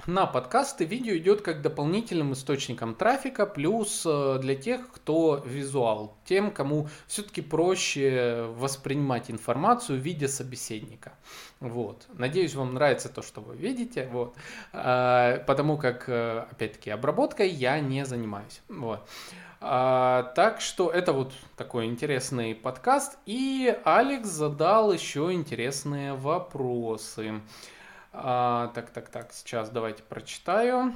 На 0.06 0.26
подкасты 0.26 0.84
видео 0.84 1.16
идет 1.16 1.42
как 1.42 1.60
дополнительным 1.60 2.32
источником 2.32 2.94
трафика, 2.94 3.46
плюс 3.46 4.04
э, 4.06 4.38
для 4.40 4.54
тех, 4.54 4.90
кто 4.90 5.42
визуал, 5.44 6.16
тем, 6.24 6.50
кому 6.50 6.88
все-таки 7.06 7.42
проще 7.42 8.46
воспринимать 8.56 9.30
информацию 9.30 9.98
в 9.98 10.02
виде 10.02 10.28
собеседника. 10.28 11.12
Вот. 11.60 12.06
Надеюсь, 12.14 12.54
вам 12.54 12.74
нравится 12.74 13.08
то, 13.08 13.22
что 13.22 13.40
вы 13.40 13.56
видите, 13.56 14.08
вот. 14.10 14.34
А, 14.72 15.38
потому 15.46 15.76
как, 15.76 16.08
э, 16.08 16.46
опять-таки, 16.50 16.90
обработкой 16.90 17.50
я 17.50 17.78
не 17.80 18.06
занимаюсь. 18.06 18.62
Вот. 18.68 19.00
А, 19.60 20.32
так 20.36 20.60
что 20.60 20.90
это 20.90 21.12
вот 21.12 21.32
такой 21.56 21.86
интересный 21.86 22.54
подкаст. 22.54 23.18
И 23.26 23.76
Алекс 23.84 24.28
задал 24.28 24.92
еще 24.92 25.32
интересные 25.32 26.14
вопросы. 26.14 27.40
А, 28.12 28.68
так, 28.74 28.90
так, 28.90 29.08
так, 29.08 29.32
сейчас 29.32 29.70
давайте 29.70 30.02
прочитаю. 30.02 30.94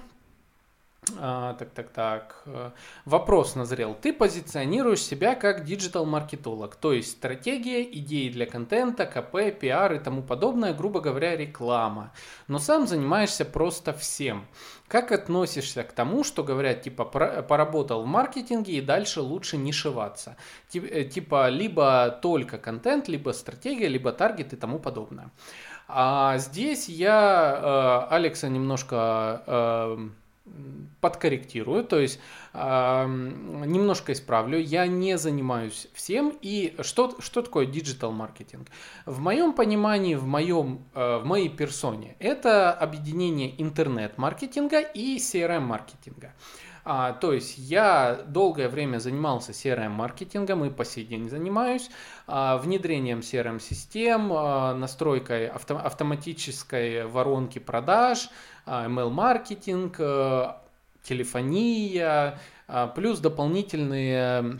А, 1.19 1.54
так, 1.54 1.71
так, 1.71 1.88
так. 1.90 2.45
Вопрос 3.04 3.57
назрел. 3.57 3.97
Ты 4.00 4.12
позиционируешь 4.12 5.02
себя 5.02 5.35
как 5.35 5.64
диджитал-маркетолог, 5.64 6.76
то 6.76 6.92
есть 6.92 7.11
стратегия, 7.11 7.83
идеи 7.83 8.28
для 8.28 8.47
контента, 8.47 9.04
КП, 9.04 9.59
пиар 9.59 9.95
и 9.95 9.99
тому 9.99 10.23
подобное, 10.23 10.73
грубо 10.73 11.00
говоря, 11.00 11.37
реклама. 11.37 12.12
Но 12.47 12.61
сам 12.61 12.87
занимаешься 12.87 13.45
просто 13.45 13.92
всем. 13.92 14.47
Как 14.87 15.11
относишься 15.11 15.83
к 15.83 15.92
тому, 15.92 16.23
что 16.23 16.45
говорят, 16.45 16.83
типа, 16.83 17.04
поработал 17.07 18.02
в 18.02 18.07
маркетинге 18.07 18.75
и 18.75 18.81
дальше 18.81 19.23
лучше 19.23 19.57
нишеваться? 19.56 20.37
Э, 20.75 21.04
типа, 21.04 21.49
либо 21.49 22.16
только 22.23 22.59
контент, 22.59 23.09
либо 23.09 23.31
стратегия, 23.31 23.88
либо 23.88 24.12
таргет 24.12 24.52
и 24.52 24.57
тому 24.57 24.78
подобное. 24.78 25.31
А 25.88 26.38
здесь 26.38 26.88
я 26.88 28.06
э, 28.10 28.14
Алекса 28.14 28.48
немножко 28.48 29.42
э, 29.46 30.08
подкорректирую, 31.00 31.84
то 31.84 31.98
есть 31.98 32.20
э, 32.52 32.58
немножко 33.06 34.12
исправлю. 34.12 34.58
Я 34.58 34.86
не 34.86 35.18
занимаюсь 35.18 35.88
всем. 35.94 36.36
И 36.42 36.74
что, 36.80 37.16
что 37.20 37.42
такое 37.42 37.66
digital 37.66 38.12
маркетинг? 38.12 38.68
В 39.06 39.20
моем 39.20 39.52
понимании, 39.52 40.14
в, 40.14 40.26
моем, 40.26 40.84
э, 40.94 41.18
в 41.18 41.26
моей 41.26 41.48
персоне, 41.48 42.16
это 42.18 42.72
объединение 42.72 43.60
интернет-маркетинга 43.60 44.80
и 44.80 45.16
CRM-маркетинга. 45.18 46.32
А, 46.84 47.12
то 47.12 47.32
есть 47.32 47.58
я 47.58 48.22
долгое 48.26 48.68
время 48.68 48.98
занимался 48.98 49.52
CRM-маркетингом 49.52 50.64
и 50.64 50.70
по 50.70 50.84
сей 50.84 51.04
день 51.04 51.28
занимаюсь 51.28 51.90
а, 52.26 52.58
внедрением 52.58 53.20
CRM-систем, 53.20 54.32
а, 54.32 54.74
настройкой 54.74 55.46
авто, 55.46 55.76
автоматической 55.78 57.06
воронки 57.06 57.60
продаж, 57.60 58.30
а, 58.66 58.86
email-маркетинг, 58.86 59.96
а, 60.00 60.62
телефония, 61.02 62.40
а, 62.66 62.88
плюс 62.88 63.20
дополнительные 63.20 64.58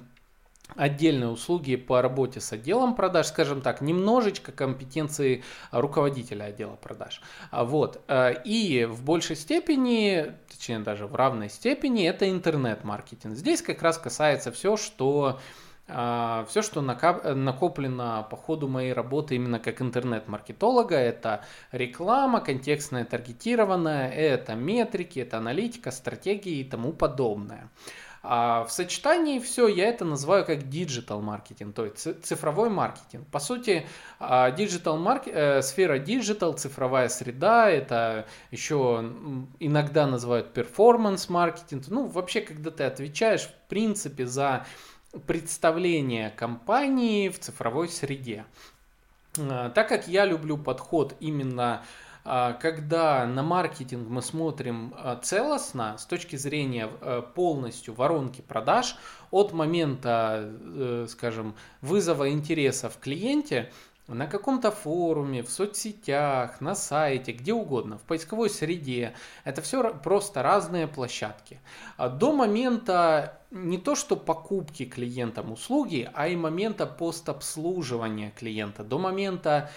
отдельные 0.77 1.29
услуги 1.29 1.77
по 1.77 2.03
работе 2.03 2.41
с 2.41 2.53
отделом 2.53 2.95
продаж, 2.95 3.27
скажем 3.27 3.61
так, 3.61 3.81
немножечко 3.81 4.53
компетенции 4.53 5.43
руководителя 5.71 6.45
отдела 6.45 6.77
продаж. 6.77 7.21
А 7.51 7.65
Вот. 7.65 8.03
Э, 8.09 8.35
и 8.45 8.85
в 8.85 9.03
большей 9.05 9.37
степени, 9.37 10.33
точнее 10.49 10.81
даже 10.81 11.07
в 11.07 11.15
равной 11.15 11.49
степени, 11.49 12.07
это 12.07 12.31
интернет-маркетинг. 12.31 13.37
Здесь 13.37 13.63
как 13.63 13.83
раз 13.83 13.99
касается 13.99 14.53
все, 14.53 14.77
что 14.77 15.41
э, 15.89 16.45
все, 16.49 16.63
что 16.63 16.81
накоплено 16.81 18.27
по 18.31 18.37
ходу 18.37 18.69
моей 18.69 18.93
работы 18.93 19.37
именно 19.37 19.59
как 19.59 19.81
интернет-маркетолога, 19.83 20.97
это 20.97 21.45
реклама, 21.71 22.41
контекстная 22.41 23.05
таргетированная, 23.05 24.11
это 24.11 24.55
метрики, 24.55 25.21
это 25.21 25.39
аналитика, 25.39 25.91
стратегии 25.91 26.61
и 26.61 26.65
тому 26.65 26.93
подобное. 26.93 27.69
А 28.25 28.65
в 28.65 28.71
сочетании 28.71 29.41
все 29.41 29.67
я 29.67 29.89
это 29.89 30.05
называю 30.05 30.45
как 30.45 30.69
digital 30.69 31.21
маркетинг, 31.21 31.75
то 31.75 31.85
есть 31.85 32.25
цифровой 32.25 32.71
маркетинг. 32.71 33.27
По 33.29 33.41
сути, 33.41 33.85
digital 34.21 34.97
маркетинг, 34.97 35.37
э, 35.37 35.63
сфера 35.63 35.99
digital, 35.99 36.53
цифровая 36.53 37.09
среда, 37.09 37.69
это 37.69 38.27
еще 38.53 39.13
иногда 39.59 40.07
называют 40.07 40.53
performance 40.53 41.29
маркетинг. 41.29 41.85
Ну, 41.89 42.07
вообще, 42.07 42.43
когда 42.43 42.71
ты 42.71 42.85
отвечаешь, 42.85 43.43
в 43.43 43.69
принципе, 43.69 44.27
за 44.27 44.67
представление 45.27 46.31
компании 46.31 47.29
в 47.29 47.39
цифровой 47.39 47.89
среде. 47.89 48.45
А, 49.39 49.71
так 49.71 49.89
как 49.89 50.09
я 50.09 50.25
люблю 50.25 50.57
подход 50.57 51.15
именно 51.21 51.83
а, 51.83 51.83
когда 52.25 53.27
на 53.27 53.43
маркетинг 53.43 54.09
мы 54.09 54.23
смотрим 54.23 54.95
а, 54.97 55.17
целостно 55.17 55.97
с 55.99 56.07
точки 56.07 56.37
зрения 56.37 56.89
э, 57.01 57.23
полностью 57.35 57.95
воронки 57.95 58.43
продаж 58.43 58.97
от 59.33 59.53
момента, 59.53 60.49
э, 60.49 61.07
скажем, 61.09 61.57
вызова 61.81 62.31
интереса 62.31 62.89
в 62.89 62.99
клиенте 62.99 63.73
на 64.09 64.27
каком-то 64.27 64.71
форуме, 64.71 65.43
в 65.43 65.51
соцсетях, 65.51 66.61
на 66.61 66.75
сайте, 66.75 67.33
где 67.33 67.53
угодно, 67.53 67.99
в 67.99 68.03
поисковой 68.03 68.51
среде. 68.51 69.15
Это 69.45 69.63
все 69.63 69.95
просто 69.95 70.43
разные 70.43 70.87
площадки. 70.87 71.61
А 71.97 72.09
до 72.09 72.33
момента 72.33 73.41
не 73.51 73.79
то 73.79 73.95
что 73.95 74.17
покупки 74.17 74.85
клиентам 74.85 75.53
услуги, 75.53 76.09
а 76.15 76.29
и 76.29 76.37
момента 76.37 76.87
постобслуживания 76.87 78.33
клиента, 78.33 78.83
до 78.83 78.99
момента 78.99 79.71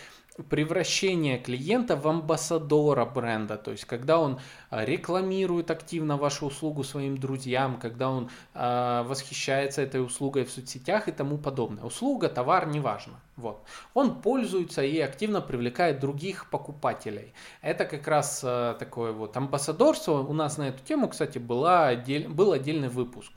превращение 0.50 1.38
клиента 1.38 1.96
в 1.96 2.08
амбассадора 2.08 3.06
бренда, 3.06 3.58
то 3.58 3.72
есть 3.72 3.86
когда 3.86 4.20
он 4.20 4.40
а, 4.70 4.84
рекламирует 4.84 5.72
активно 5.72 6.18
вашу 6.18 6.48
услугу 6.48 6.84
своим 6.84 7.18
друзьям, 7.18 7.80
когда 7.80 8.10
он 8.10 8.30
э, 8.54 9.04
восхищается 9.08 9.82
этой 9.82 10.04
услугой 10.04 10.44
в 10.44 10.52
соцсетях 10.52 11.08
и 11.08 11.14
тому 11.14 11.38
подобное. 11.38 11.86
Услуга, 11.86 12.28
товар, 12.28 12.68
неважно. 12.68 13.14
Вот. 13.38 13.64
Он 13.94 14.22
пользуется 14.22 14.84
и 14.84 15.00
активно 15.00 15.40
привлекает 15.40 16.00
других 16.00 16.50
покупателей. 16.50 17.34
Это 17.62 17.86
как 17.86 18.06
раз 18.08 18.42
э, 18.44 18.76
такое 18.78 19.14
вот 19.14 19.38
амбассадорство. 19.38 20.20
У 20.20 20.34
нас 20.34 20.58
на 20.58 20.70
эту 20.70 20.84
тему, 20.84 21.08
кстати, 21.08 21.38
была 21.38 21.88
отдель... 21.88 22.28
был 22.28 22.52
отдельный 22.52 22.90
выпуск 22.90 23.32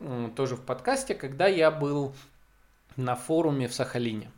э, 0.00 0.30
тоже 0.34 0.56
в 0.56 0.62
подкасте, 0.62 1.14
когда 1.14 1.46
я 1.46 1.70
был 1.70 2.14
на 2.96 3.14
форуме 3.14 3.68
в 3.68 3.74
Сахалине. 3.74 4.30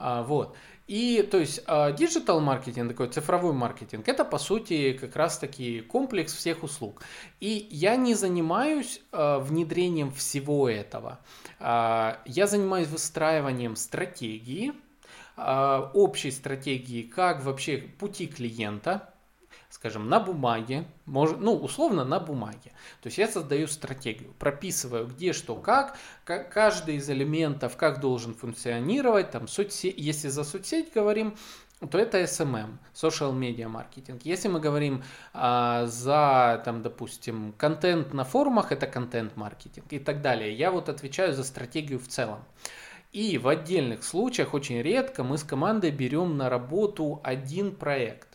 А, 0.00 0.22
вот. 0.22 0.56
И 0.90 1.22
то 1.22 1.38
есть 1.38 1.60
digital 1.68 2.38
а, 2.38 2.40
маркетинг, 2.40 2.90
такой 2.90 3.06
цифровой 3.06 3.52
маркетинг, 3.52 4.08
это 4.08 4.24
по 4.24 4.38
сути 4.38 4.92
как 4.94 5.14
раз 5.14 5.38
таки 5.38 5.82
комплекс 5.82 6.34
всех 6.34 6.64
услуг. 6.64 7.02
И 7.38 7.68
я 7.70 7.94
не 7.94 8.14
занимаюсь 8.14 9.00
а, 9.12 9.38
внедрением 9.38 10.10
всего 10.10 10.68
этого. 10.68 11.20
А, 11.60 12.18
я 12.26 12.48
занимаюсь 12.48 12.88
выстраиванием 12.88 13.76
стратегии, 13.76 14.72
общей 15.36 16.32
стратегии, 16.32 17.02
как 17.02 17.44
вообще 17.44 17.78
пути 17.78 18.26
клиента, 18.26 19.09
скажем, 19.80 20.10
на 20.10 20.20
бумаге, 20.20 20.84
может, 21.06 21.40
ну, 21.40 21.54
условно 21.56 22.04
на 22.04 22.20
бумаге. 22.20 22.72
То 23.00 23.06
есть 23.06 23.16
я 23.16 23.26
создаю 23.26 23.66
стратегию, 23.66 24.34
прописываю 24.38 25.06
где, 25.06 25.32
что, 25.32 25.54
как, 25.54 25.96
как 26.24 26.52
каждый 26.52 26.96
из 26.96 27.08
элементов, 27.08 27.78
как 27.78 27.98
должен 27.98 28.34
функционировать, 28.34 29.30
там, 29.30 29.48
соцсеть, 29.48 29.94
если 29.96 30.28
за 30.28 30.44
соцсеть 30.44 30.92
говорим, 30.92 31.34
то 31.90 31.98
это 31.98 32.20
SMM, 32.20 32.76
social 32.92 33.32
media 33.32 33.68
маркетинг. 33.68 34.20
Если 34.24 34.48
мы 34.48 34.60
говорим 34.60 35.02
а, 35.32 35.86
за, 35.86 36.60
там, 36.62 36.82
допустим, 36.82 37.54
контент 37.56 38.12
на 38.12 38.24
форумах, 38.24 38.72
это 38.72 38.86
контент 38.86 39.34
маркетинг 39.36 39.86
и 39.88 39.98
так 39.98 40.20
далее. 40.20 40.52
Я 40.52 40.72
вот 40.72 40.90
отвечаю 40.90 41.32
за 41.32 41.42
стратегию 41.42 41.98
в 41.98 42.06
целом. 42.06 42.44
И 43.12 43.38
в 43.38 43.48
отдельных 43.48 44.04
случаях 44.04 44.52
очень 44.52 44.82
редко 44.82 45.24
мы 45.24 45.38
с 45.38 45.42
командой 45.42 45.90
берем 45.90 46.36
на 46.36 46.50
работу 46.50 47.18
один 47.24 47.74
проект. 47.74 48.28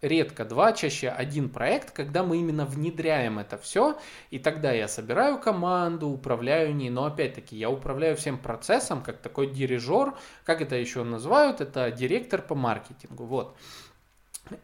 Редко 0.00 0.44
два, 0.44 0.72
чаще 0.72 1.08
один 1.08 1.48
проект, 1.48 1.90
когда 1.90 2.22
мы 2.22 2.36
именно 2.36 2.64
внедряем 2.64 3.40
это 3.40 3.58
все, 3.58 3.98
и 4.30 4.38
тогда 4.38 4.70
я 4.70 4.86
собираю 4.86 5.40
команду, 5.40 6.06
управляю 6.08 6.72
ней, 6.72 6.88
но 6.88 7.04
опять-таки 7.04 7.56
я 7.56 7.68
управляю 7.68 8.16
всем 8.16 8.38
процессом, 8.38 9.02
как 9.02 9.18
такой 9.18 9.50
дирижер, 9.50 10.14
как 10.44 10.62
это 10.62 10.76
еще 10.76 11.02
называют, 11.02 11.60
это 11.60 11.90
директор 11.90 12.40
по 12.40 12.54
маркетингу, 12.54 13.24
вот. 13.24 13.56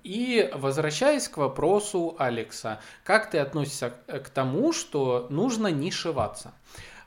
И 0.05 0.49
возвращаясь 0.55 1.29
к 1.29 1.37
вопросу 1.37 2.15
Алекса, 2.19 2.81
как 3.03 3.29
ты 3.29 3.39
относишься 3.39 3.93
к 4.07 4.29
тому, 4.29 4.73
что 4.73 5.27
нужно 5.31 5.67
нишеваться? 5.67 6.55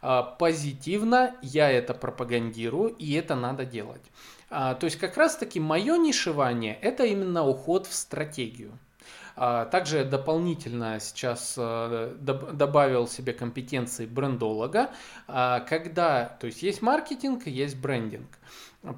А, 0.02 0.22
позитивно 0.22 1.36
я 1.42 1.72
это 1.72 1.94
пропагандирую, 1.94 2.90
и 2.90 3.14
это 3.14 3.36
надо 3.36 3.66
делать. 3.66 4.04
А, 4.50 4.76
то 4.76 4.86
есть 4.86 4.98
как 4.98 5.18
раз-таки 5.18 5.60
мое 5.60 5.98
нишевание– 5.98 6.78
это 6.82 7.06
именно 7.06 7.46
уход 7.46 7.86
в 7.88 7.94
стратегию. 7.94 8.78
А, 9.40 9.66
также 9.66 10.04
дополнительно 10.04 11.00
сейчас 11.00 11.54
э, 11.58 12.16
добавил 12.20 13.08
себе 13.08 13.34
компетенции 13.34 14.08
брендолога, 14.08 14.90
а, 15.28 15.60
когда, 15.60 16.26
то 16.26 16.48
есть 16.48 16.64
есть 16.64 16.82
маркетинг, 16.82 17.46
есть 17.46 17.78
брендинг. 17.78 18.28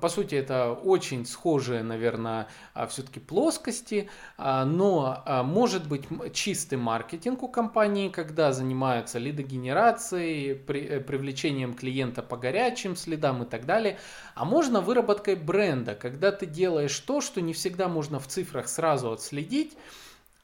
По 0.02 0.08
сути, 0.08 0.36
это 0.36 0.72
очень 0.72 1.26
схожие, 1.26 1.84
наверное, 1.84 2.48
а, 2.74 2.88
все-таки 2.88 3.20
плоскости, 3.20 4.10
но 4.38 5.24
может 5.46 5.88
быть 5.88 6.04
чистый 6.34 6.78
маркетинг 6.78 7.44
у 7.44 7.48
компании, 7.48 8.10
когда 8.10 8.54
занимаются 8.54 9.20
лидогенерацией, 9.20 10.52
э, 10.52 11.00
привлечением 11.00 11.74
клиента 11.74 12.22
по 12.22 12.38
горячим 12.38 12.96
следам 12.96 13.44
и 13.44 13.46
так 13.46 13.66
далее. 13.66 13.98
А 14.36 14.46
можно 14.46 14.80
выработкой 14.80 15.36
бренда, 15.36 15.96
когда 15.96 16.32
ты 16.32 16.46
делаешь 16.46 16.98
то, 17.00 17.20
что 17.20 17.42
не 17.42 17.54
всегда 17.54 17.88
можно 17.88 18.20
в 18.20 18.28
цифрах 18.28 18.70
сразу 18.70 19.12
отследить, 19.12 19.76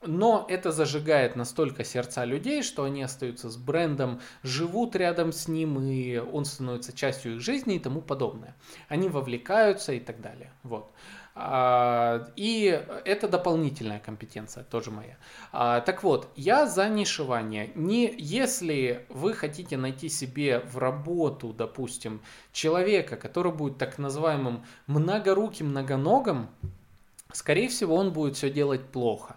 но 0.08 0.46
это 0.50 0.72
зажигает 0.72 1.36
настолько 1.36 1.84
сердца 1.84 2.26
людей, 2.26 2.64
что 2.64 2.84
они 2.84 3.04
остаются 3.04 3.50
с 3.50 3.58
брендом, 3.58 4.22
живут 4.44 4.96
рядом 4.96 5.32
с 5.32 5.48
ним, 5.48 5.80
и 5.82 6.18
он 6.18 6.46
становится 6.46 6.94
частью 6.94 7.36
их 7.36 7.42
жизни 7.42 7.76
и 7.76 7.80
тому 7.80 8.02
подобное. 8.02 8.56
Они 8.88 9.10
вовлекаются 9.10 9.94
и 9.94 10.00
так 10.00 10.22
далее. 10.22 10.52
Вот. 10.64 10.92
А, 11.38 12.30
и 12.38 12.82
это 13.04 13.28
дополнительная 13.28 14.00
компетенция, 14.00 14.64
тоже 14.64 14.90
моя. 14.90 15.18
А, 15.52 15.82
так 15.82 16.02
вот, 16.02 16.30
я 16.38 16.66
за 16.66 16.88
нишевание. 16.88 17.72
Не, 17.76 18.16
если 18.18 19.06
вы 19.10 19.34
хотите 19.34 19.76
найти 19.76 20.08
себе 20.08 20.60
в 20.60 20.78
работу, 20.78 21.52
допустим, 21.52 22.22
человека, 22.54 23.18
который 23.18 23.52
будет 23.52 23.78
так 23.78 23.98
называемым 23.98 24.64
многоруким, 24.88 25.72
многоногом, 25.72 26.50
скорее 27.34 27.68
всего, 27.68 27.96
он 27.96 28.14
будет 28.14 28.38
все 28.38 28.50
делать 28.50 28.86
плохо. 28.86 29.36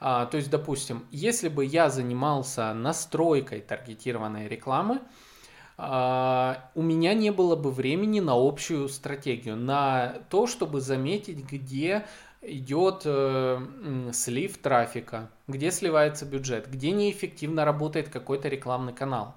А, 0.00 0.24
то 0.26 0.38
есть, 0.38 0.50
допустим, 0.50 1.04
если 1.10 1.48
бы 1.48 1.64
я 1.64 1.90
занимался 1.90 2.72
настройкой 2.72 3.60
таргетированной 3.60 4.48
рекламы, 4.48 5.00
а, 5.76 6.70
у 6.74 6.82
меня 6.82 7.12
не 7.14 7.30
было 7.30 7.54
бы 7.54 7.70
времени 7.70 8.20
на 8.20 8.32
общую 8.34 8.88
стратегию, 8.88 9.56
на 9.56 10.14
то, 10.30 10.46
чтобы 10.46 10.80
заметить, 10.80 11.44
где 11.50 12.06
идет 12.42 13.02
э, 13.04 14.10
слив 14.14 14.56
трафика, 14.58 15.30
где 15.46 15.70
сливается 15.70 16.24
бюджет, 16.24 16.70
где 16.70 16.90
неэффективно 16.90 17.66
работает 17.66 18.08
какой-то 18.08 18.48
рекламный 18.48 18.94
канал 18.94 19.34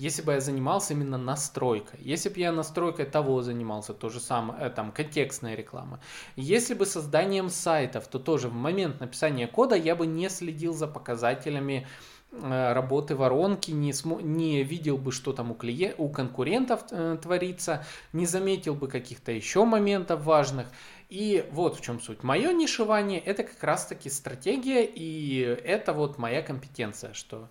если 0.00 0.22
бы 0.22 0.32
я 0.32 0.40
занимался 0.40 0.94
именно 0.94 1.18
настройкой, 1.18 2.00
если 2.02 2.30
бы 2.30 2.40
я 2.40 2.52
настройкой 2.52 3.04
того 3.04 3.42
занимался, 3.42 3.92
то 3.92 4.08
же 4.08 4.18
самое, 4.18 4.62
э, 4.62 4.70
там, 4.70 4.92
контекстная 4.92 5.54
реклама, 5.54 6.00
если 6.36 6.72
бы 6.72 6.86
созданием 6.86 7.50
сайтов, 7.50 8.06
то 8.08 8.18
тоже 8.18 8.48
в 8.48 8.54
момент 8.54 9.00
написания 9.00 9.46
кода 9.46 9.74
я 9.74 9.94
бы 9.94 10.06
не 10.06 10.30
следил 10.30 10.72
за 10.72 10.86
показателями 10.86 11.86
э, 12.32 12.72
работы 12.72 13.14
воронки, 13.14 13.72
не, 13.72 13.90
смо- 13.90 14.22
не 14.22 14.62
видел 14.62 14.96
бы, 14.96 15.12
что 15.12 15.34
там 15.34 15.50
у, 15.50 15.54
клиент, 15.54 15.96
у 15.98 16.08
конкурентов 16.08 16.80
э, 16.90 17.18
творится, 17.20 17.84
не 18.14 18.24
заметил 18.24 18.74
бы 18.74 18.88
каких-то 18.88 19.32
еще 19.32 19.66
моментов 19.66 20.24
важных. 20.24 20.66
И 21.10 21.44
вот 21.50 21.76
в 21.76 21.82
чем 21.82 22.00
суть. 22.00 22.22
Мое 22.22 22.54
нишевание 22.54 23.20
это 23.20 23.42
как 23.42 23.62
раз 23.62 23.84
таки 23.84 24.08
стратегия, 24.08 24.86
и 24.86 25.40
это 25.40 25.92
вот 25.92 26.16
моя 26.16 26.40
компетенция, 26.40 27.12
что 27.12 27.50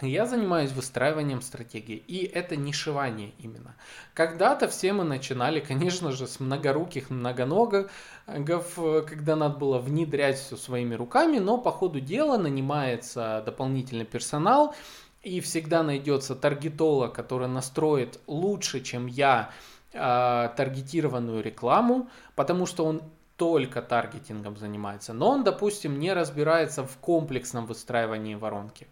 я 0.00 0.26
занимаюсь 0.26 0.72
выстраиванием 0.72 1.42
стратегии, 1.42 1.96
и 1.96 2.24
это 2.24 2.56
нишевание 2.56 3.32
именно. 3.38 3.76
Когда-то 4.14 4.66
все 4.68 4.92
мы 4.92 5.04
начинали, 5.04 5.60
конечно 5.60 6.12
же, 6.12 6.26
с 6.26 6.40
многоруких 6.40 7.10
многоногов, 7.10 7.90
когда 8.26 9.36
надо 9.36 9.58
было 9.58 9.78
внедрять 9.78 10.38
все 10.38 10.56
своими 10.56 10.94
руками, 10.94 11.38
но 11.38 11.58
по 11.58 11.70
ходу 11.70 12.00
дела 12.00 12.36
нанимается 12.38 13.42
дополнительный 13.44 14.06
персонал, 14.06 14.74
и 15.22 15.40
всегда 15.40 15.82
найдется 15.82 16.34
таргетолог, 16.34 17.14
который 17.14 17.46
настроит 17.46 18.18
лучше, 18.26 18.80
чем 18.80 19.06
я, 19.06 19.50
а, 19.94 20.48
таргетированную 20.56 21.42
рекламу, 21.42 22.08
потому 22.34 22.66
что 22.66 22.84
он 22.84 23.02
только 23.36 23.82
таргетингом 23.82 24.56
занимается, 24.56 25.12
но 25.12 25.30
он, 25.30 25.44
допустим, 25.44 25.98
не 25.98 26.12
разбирается 26.12 26.84
в 26.84 26.96
комплексном 26.98 27.66
выстраивании 27.66 28.34
воронки. 28.34 28.86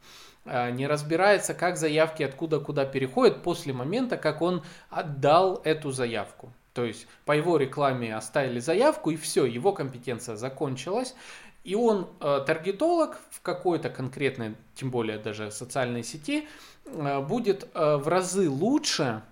А, 0.53 0.71
не 0.71 0.89
разбирается, 0.89 1.55
как 1.55 1.77
заявки 1.77 2.25
откуда 2.25 2.59
куда 2.59 2.85
переходят 2.85 3.45
после 3.45 3.73
момента, 3.73 4.17
как 4.17 4.43
он 4.43 4.65
отдал 4.91 5.61
эту 5.63 5.93
заявку. 5.93 6.53
То 6.75 6.85
есть 6.85 7.07
по 7.25 7.33
его 7.33 7.57
рекламе 7.57 8.17
оставили 8.17 8.59
заявку 8.59 9.11
и 9.11 9.17
все, 9.17 9.45
его 9.45 9.73
компетенция 9.73 10.35
закончилась. 10.35 11.15
И 11.63 11.77
он, 11.77 12.09
э, 12.21 12.43
таргетолог 12.45 13.21
в 13.31 13.43
какой-то 13.43 13.91
конкретной, 13.91 14.57
тем 14.75 14.91
более 14.91 15.19
даже 15.19 15.53
социальной 15.53 16.03
сети, 16.03 16.49
э, 16.87 17.21
будет 17.21 17.69
э, 17.75 17.97
в 17.97 18.09
разы 18.09 18.51
лучше 18.51 19.23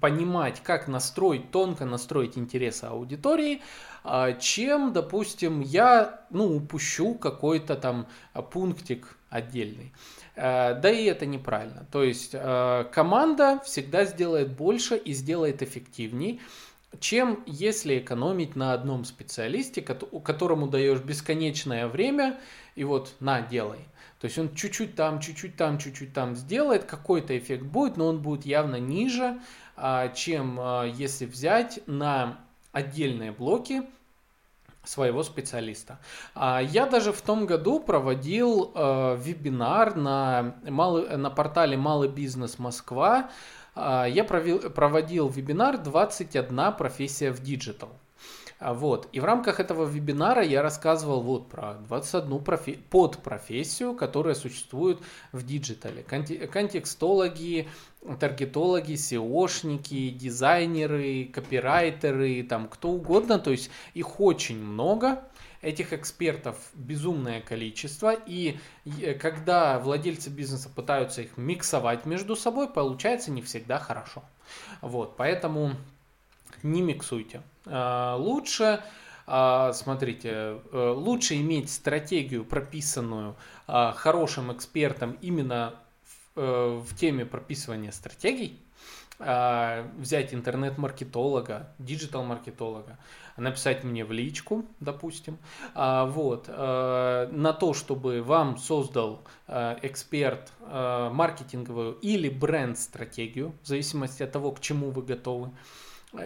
понимать, 0.00 0.62
как 0.62 0.86
настроить, 0.86 1.50
тонко 1.50 1.84
настроить 1.84 2.38
интересы 2.38 2.84
аудитории, 2.84 3.62
а, 4.04 4.34
чем, 4.34 4.92
допустим, 4.92 5.62
я 5.62 6.20
ну, 6.30 6.54
упущу 6.54 7.14
какой-то 7.14 7.74
там 7.74 8.06
пунктик 8.52 9.16
отдельный. 9.30 9.92
А, 10.40 10.74
да 10.74 10.90
и 10.90 11.04
это 11.04 11.26
неправильно. 11.26 11.86
То 11.90 12.04
есть 12.04 12.30
а, 12.34 12.84
команда 12.84 13.60
всегда 13.64 14.04
сделает 14.04 14.52
больше 14.56 14.96
и 14.96 15.12
сделает 15.12 15.62
эффективней, 15.62 16.40
чем 17.00 17.42
если 17.46 17.98
экономить 17.98 18.56
на 18.56 18.72
одном 18.72 19.04
специалисте, 19.04 19.82
которому 19.82 20.68
даешь 20.68 21.00
бесконечное 21.00 21.88
время, 21.88 22.38
и 22.76 22.84
вот 22.84 23.14
на, 23.20 23.42
делай. 23.42 23.80
То 24.20 24.26
есть 24.26 24.38
он 24.38 24.54
чуть-чуть 24.54 24.94
там, 24.94 25.20
чуть-чуть 25.20 25.56
там, 25.56 25.78
чуть-чуть 25.78 26.12
там 26.12 26.34
сделает, 26.34 26.84
какой-то 26.84 27.36
эффект 27.36 27.64
будет, 27.64 27.96
но 27.96 28.06
он 28.06 28.20
будет 28.20 28.46
явно 28.46 28.76
ниже, 28.76 29.40
а, 29.76 30.08
чем 30.08 30.58
а, 30.60 30.84
если 30.84 31.26
взять 31.26 31.80
на 31.86 32.38
отдельные 32.72 33.32
блоки 33.32 33.82
своего 34.84 35.22
специалиста. 35.22 35.98
А, 36.34 36.60
я 36.60 36.86
даже 36.86 37.12
в 37.12 37.20
том 37.20 37.46
году 37.46 37.80
проводил 37.80 38.72
вебинар 38.74 39.96
на, 39.96 40.56
малый, 40.64 41.16
на 41.16 41.30
портале 41.30 41.76
Малый 41.76 42.08
бизнес 42.08 42.58
Москва. 42.58 43.30
Я 43.76 44.24
проводил 44.24 45.28
вебинар 45.28 45.76
«21 45.76 46.76
профессия 46.76 47.30
в 47.30 47.40
digital». 47.40 47.90
А, 48.60 48.74
вот. 48.74 49.08
И 49.12 49.20
в 49.20 49.24
рамках 49.24 49.60
этого 49.60 49.84
вебинара 49.86 50.42
я 50.42 50.62
рассказывал 50.62 51.20
вот 51.22 51.48
про 51.48 51.74
21 51.74 52.38
профи- 52.40 52.78
подпрофессию, 52.90 53.94
которая 53.94 54.34
существует 54.34 54.98
в 55.30 55.46
диджитале. 55.46 56.02
контекстологи, 56.02 57.68
таргетологи, 58.18 58.94
SEO 58.94 59.29
шники, 59.29 60.10
дизайнеры, 60.10 61.26
копирайтеры, 61.32 62.42
там 62.42 62.68
кто 62.68 62.90
угодно. 62.90 63.38
То 63.38 63.52
есть 63.52 63.70
их 63.94 64.20
очень 64.20 64.60
много. 64.60 65.22
Этих 65.60 65.92
экспертов 65.92 66.56
безумное 66.74 67.40
количество, 67.40 68.12
и 68.14 68.58
когда 69.20 69.80
владельцы 69.80 70.30
бизнеса 70.30 70.68
пытаются 70.72 71.22
их 71.22 71.36
миксовать 71.36 72.06
между 72.06 72.36
собой, 72.36 72.68
получается 72.68 73.32
не 73.32 73.42
всегда 73.42 73.80
хорошо. 73.80 74.22
Вот, 74.82 75.16
поэтому 75.16 75.72
не 76.62 76.80
миксуйте. 76.80 77.42
А, 77.70 78.16
лучше, 78.16 78.82
а, 79.26 79.72
смотрите, 79.72 80.30
э, 80.30 80.94
лучше 80.96 81.36
иметь 81.36 81.70
стратегию, 81.70 82.44
прописанную 82.44 83.36
а, 83.66 83.92
хорошим 83.92 84.52
экспертом 84.52 85.18
именно 85.20 85.74
в, 86.34 86.40
э, 86.40 86.96
теме 86.96 87.26
прописывания 87.26 87.90
стратегий, 87.90 88.60
взять 89.18 90.32
интернет-маркетолога, 90.32 91.74
диджитал-маркетолога, 91.80 92.98
написать 93.36 93.82
мне 93.82 94.04
в 94.04 94.12
личку, 94.12 94.64
допустим, 94.78 95.38
вот, 95.74 96.46
на 96.46 97.52
то, 97.58 97.74
чтобы 97.74 98.22
вам 98.22 98.58
создал 98.58 99.24
эксперт 99.48 100.52
маркетинговую 100.60 101.94
или 101.94 102.28
бренд-стратегию, 102.28 103.54
в 103.64 103.66
зависимости 103.66 104.22
от 104.22 104.30
того, 104.30 104.52
к 104.52 104.60
чему 104.60 104.92
вы 104.92 105.02
готовы. 105.02 105.50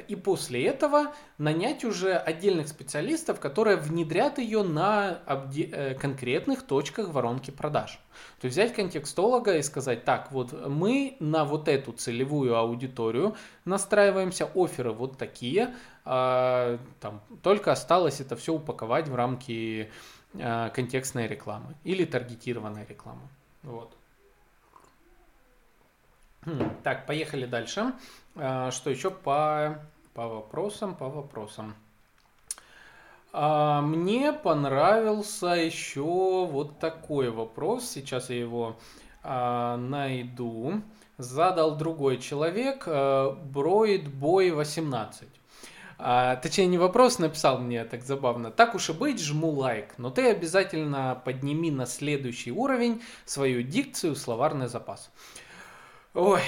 И 0.06 0.14
после 0.14 0.64
этого 0.66 1.12
нанять 1.38 1.84
уже 1.84 2.14
отдельных 2.14 2.68
специалистов, 2.68 3.40
которые 3.40 3.76
внедрят 3.76 4.38
ее 4.38 4.62
на 4.62 5.18
э, 5.26 5.94
конкретных 5.94 6.62
точках 6.62 7.08
воронки 7.08 7.50
продаж. 7.50 7.98
То 8.40 8.44
есть 8.44 8.56
взять 8.56 8.74
контекстолога 8.74 9.56
и 9.56 9.62
сказать, 9.62 10.04
так, 10.04 10.30
вот 10.30 10.52
мы 10.68 11.16
на 11.18 11.44
вот 11.44 11.66
эту 11.66 11.92
целевую 11.92 12.56
аудиторию 12.56 13.34
настраиваемся, 13.64 14.48
оферы 14.54 14.92
вот 14.92 15.18
такие, 15.18 15.74
а, 16.04 16.78
там, 17.00 17.20
только 17.42 17.72
осталось 17.72 18.20
это 18.20 18.36
все 18.36 18.54
упаковать 18.54 19.08
в 19.08 19.14
рамки 19.16 19.90
а, 20.34 20.70
контекстной 20.70 21.26
рекламы 21.26 21.74
или 21.82 22.04
таргетированной 22.04 22.86
рекламы. 22.88 23.22
Вот. 23.64 23.96
Хм, 26.44 26.70
так, 26.82 27.06
поехали 27.06 27.46
дальше. 27.46 27.92
А, 28.34 28.70
что 28.70 28.90
еще 28.90 29.10
по, 29.10 29.80
по 30.14 30.28
вопросам, 30.28 30.94
по 30.94 31.08
вопросам. 31.08 31.74
А, 33.32 33.80
мне 33.82 34.32
понравился 34.32 35.48
еще 35.48 36.46
вот 36.46 36.78
такой 36.78 37.30
вопрос. 37.30 37.88
Сейчас 37.88 38.30
я 38.30 38.38
его 38.38 38.76
а, 39.22 39.76
найду. 39.76 40.82
Задал 41.18 41.76
другой 41.76 42.18
человек, 42.18 42.86
Броид 42.86 44.08
Бой 44.08 44.50
18. 44.50 45.28
А, 46.04 46.34
точнее, 46.36 46.66
не 46.66 46.78
вопрос 46.78 47.20
написал 47.20 47.58
мне 47.58 47.84
так 47.84 48.02
забавно. 48.02 48.50
Так 48.50 48.74
уж 48.74 48.90
и 48.90 48.92
быть, 48.92 49.22
жму 49.22 49.50
лайк, 49.50 49.94
но 49.98 50.10
ты 50.10 50.30
обязательно 50.30 51.20
подними 51.24 51.70
на 51.70 51.86
следующий 51.86 52.50
уровень 52.50 53.02
свою 53.24 53.62
дикцию, 53.62 54.16
словарный 54.16 54.66
запас. 54.66 55.12
Ой, 56.14 56.40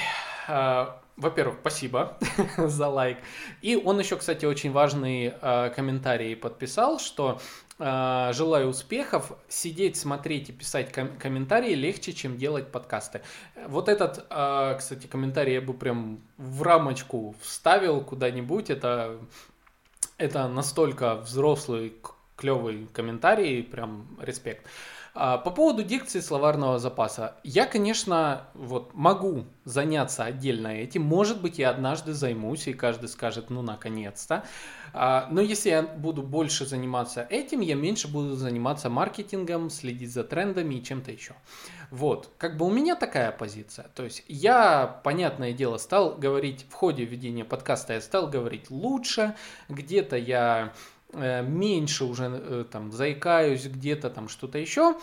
э, 0.49 0.87
во-первых, 1.16 1.59
спасибо 1.61 2.18
за 2.57 2.88
лайк. 2.88 3.18
И 3.62 3.77
он 3.77 4.00
еще, 4.00 4.16
кстати, 4.16 4.46
очень 4.46 4.72
важный 4.72 5.33
э, 5.40 5.70
комментарий 5.70 6.35
подписал, 6.35 6.98
что 6.98 7.40
э, 7.79 8.31
желаю 8.33 8.68
успехов. 8.68 9.33
Сидеть, 9.48 9.96
смотреть 9.96 10.48
и 10.48 10.53
писать 10.53 10.92
ком- 10.92 11.16
комментарии 11.16 11.74
легче, 11.74 12.12
чем 12.12 12.37
делать 12.37 12.72
подкасты. 12.72 13.20
Вот 13.68 13.88
этот, 13.88 14.27
э, 14.29 14.74
кстати, 14.77 15.07
комментарий 15.07 15.55
я 15.55 15.61
бы 15.61 15.72
прям 15.72 16.20
в 16.37 16.62
рамочку 16.62 17.37
вставил 17.40 18.00
куда-нибудь. 18.00 18.70
Это, 18.70 19.18
это 20.18 20.48
настолько 20.48 21.14
взрослый, 21.14 21.94
клевый 22.37 22.88
комментарий, 22.92 23.62
прям 23.62 24.18
респект. 24.20 24.66
А, 24.66 24.93
по 25.14 25.38
поводу 25.38 25.85
дикции 25.85 26.18
словарного 26.18 26.81
запаса. 26.81 27.37
Я, 27.44 27.66
конечно, 27.66 28.48
вот 28.55 28.94
могу 28.94 29.44
заняться 29.64 30.24
отдельно 30.24 30.68
этим. 30.68 31.03
Может 31.03 31.40
быть, 31.40 31.59
я 31.59 31.70
однажды 31.70 32.12
займусь, 32.12 32.66
и 32.66 32.72
каждый 32.72 33.09
скажет, 33.09 33.48
ну, 33.48 33.62
наконец-то. 33.62 34.44
А, 34.92 35.29
но 35.31 35.40
если 35.40 35.70
я 35.70 35.83
буду 35.83 36.22
больше 36.22 36.66
заниматься 36.66 37.27
этим, 37.31 37.61
я 37.61 37.74
меньше 37.74 38.09
буду 38.09 38.35
заниматься 38.35 38.90
маркетингом, 38.90 39.70
следить 39.70 40.12
за 40.12 40.24
трендами 40.24 40.77
и 40.77 40.83
чем-то 40.83 41.11
еще. 41.11 41.35
Вот, 41.90 42.31
как 42.38 42.57
бы 42.57 42.66
у 42.66 42.70
меня 42.70 42.96
такая 42.96 43.31
позиция. 43.31 43.87
То 43.94 44.05
есть 44.05 44.24
я, 44.29 45.00
понятное 45.05 45.53
дело, 45.53 45.79
стал 45.79 46.14
говорить 46.16 46.66
в 46.68 46.72
ходе 46.74 47.05
ведения 47.05 47.44
подкаста, 47.44 47.94
я 47.94 48.00
стал 48.00 48.29
говорить 48.29 48.70
лучше, 48.70 49.35
где-то 49.68 50.16
я 50.16 50.72
меньше 51.14 52.05
уже 52.05 52.24
э, 52.24 52.64
там 52.70 52.92
заикаюсь 52.92 53.66
где-то 53.66 54.11
там 54.11 54.29
что-то 54.29 54.59
еще. 54.59 54.96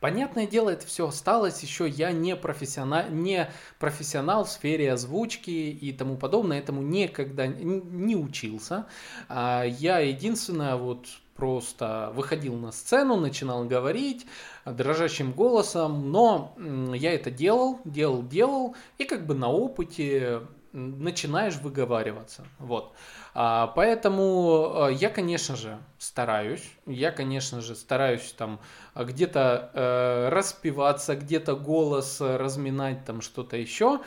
Понятное 0.00 0.46
дело, 0.46 0.70
это 0.70 0.86
все 0.86 1.08
осталось, 1.08 1.62
еще 1.62 1.88
я 1.88 2.12
не 2.12 2.36
профессионал, 2.36 3.08
не 3.10 3.50
профессионал 3.80 4.44
в 4.44 4.50
сфере 4.50 4.92
озвучки 4.92 5.50
и 5.50 5.92
тому 5.92 6.16
подобное, 6.16 6.58
этому 6.58 6.82
никогда 6.82 7.46
не 7.46 8.14
учился. 8.14 8.86
А 9.28 9.64
я 9.64 9.98
единственное 9.98 10.76
вот 10.76 11.06
просто 11.34 12.12
выходил 12.14 12.54
на 12.56 12.70
сцену, 12.70 13.16
начинал 13.16 13.64
говорить 13.64 14.26
дрожащим 14.64 15.32
голосом, 15.32 16.12
но 16.12 16.54
я 16.94 17.14
это 17.14 17.30
делал, 17.30 17.80
делал, 17.84 18.22
делал, 18.22 18.76
и 18.98 19.04
как 19.04 19.26
бы 19.26 19.34
на 19.34 19.48
опыте 19.48 20.42
начинаешь 20.72 21.56
выговариваться. 21.56 22.44
Вот. 22.58 22.92
А, 23.40 23.68
поэтому 23.68 24.88
э, 24.88 24.94
я, 24.94 25.10
конечно 25.10 25.54
же, 25.54 25.78
стараюсь. 25.96 26.68
Я, 26.86 27.12
конечно 27.12 27.60
же, 27.60 27.76
стараюсь 27.76 28.32
там 28.32 28.58
э, 28.96 29.04
где-то 29.04 29.70
э, 29.74 30.28
распиваться, 30.30 31.14
где-то 31.14 31.54
голос 31.54 32.20
разминать, 32.20 33.04
там 33.04 33.20
что-то 33.20 33.56
еще. 33.56 34.00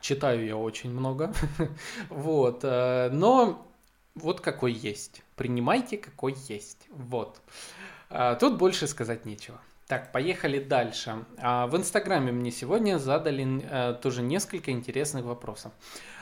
Читаю 0.00 0.46
я 0.46 0.56
очень 0.56 0.90
много. 0.90 1.34
вот. 2.08 2.60
Э, 2.62 3.10
но 3.12 3.70
вот 4.14 4.40
какой 4.40 4.72
есть. 4.72 5.22
Принимайте, 5.36 5.98
какой 5.98 6.34
есть. 6.48 6.86
Вот. 6.88 7.42
А, 8.08 8.36
тут 8.36 8.56
больше 8.56 8.86
сказать 8.86 9.26
нечего. 9.26 9.60
Так, 9.86 10.12
поехали 10.12 10.62
дальше. 10.62 11.24
А, 11.38 11.66
в 11.66 11.76
Инстаграме 11.76 12.32
мне 12.32 12.52
сегодня 12.52 12.98
задали 12.98 13.60
э, 13.62 13.94
тоже 14.00 14.22
несколько 14.22 14.70
интересных 14.70 15.24
вопросов. 15.24 15.72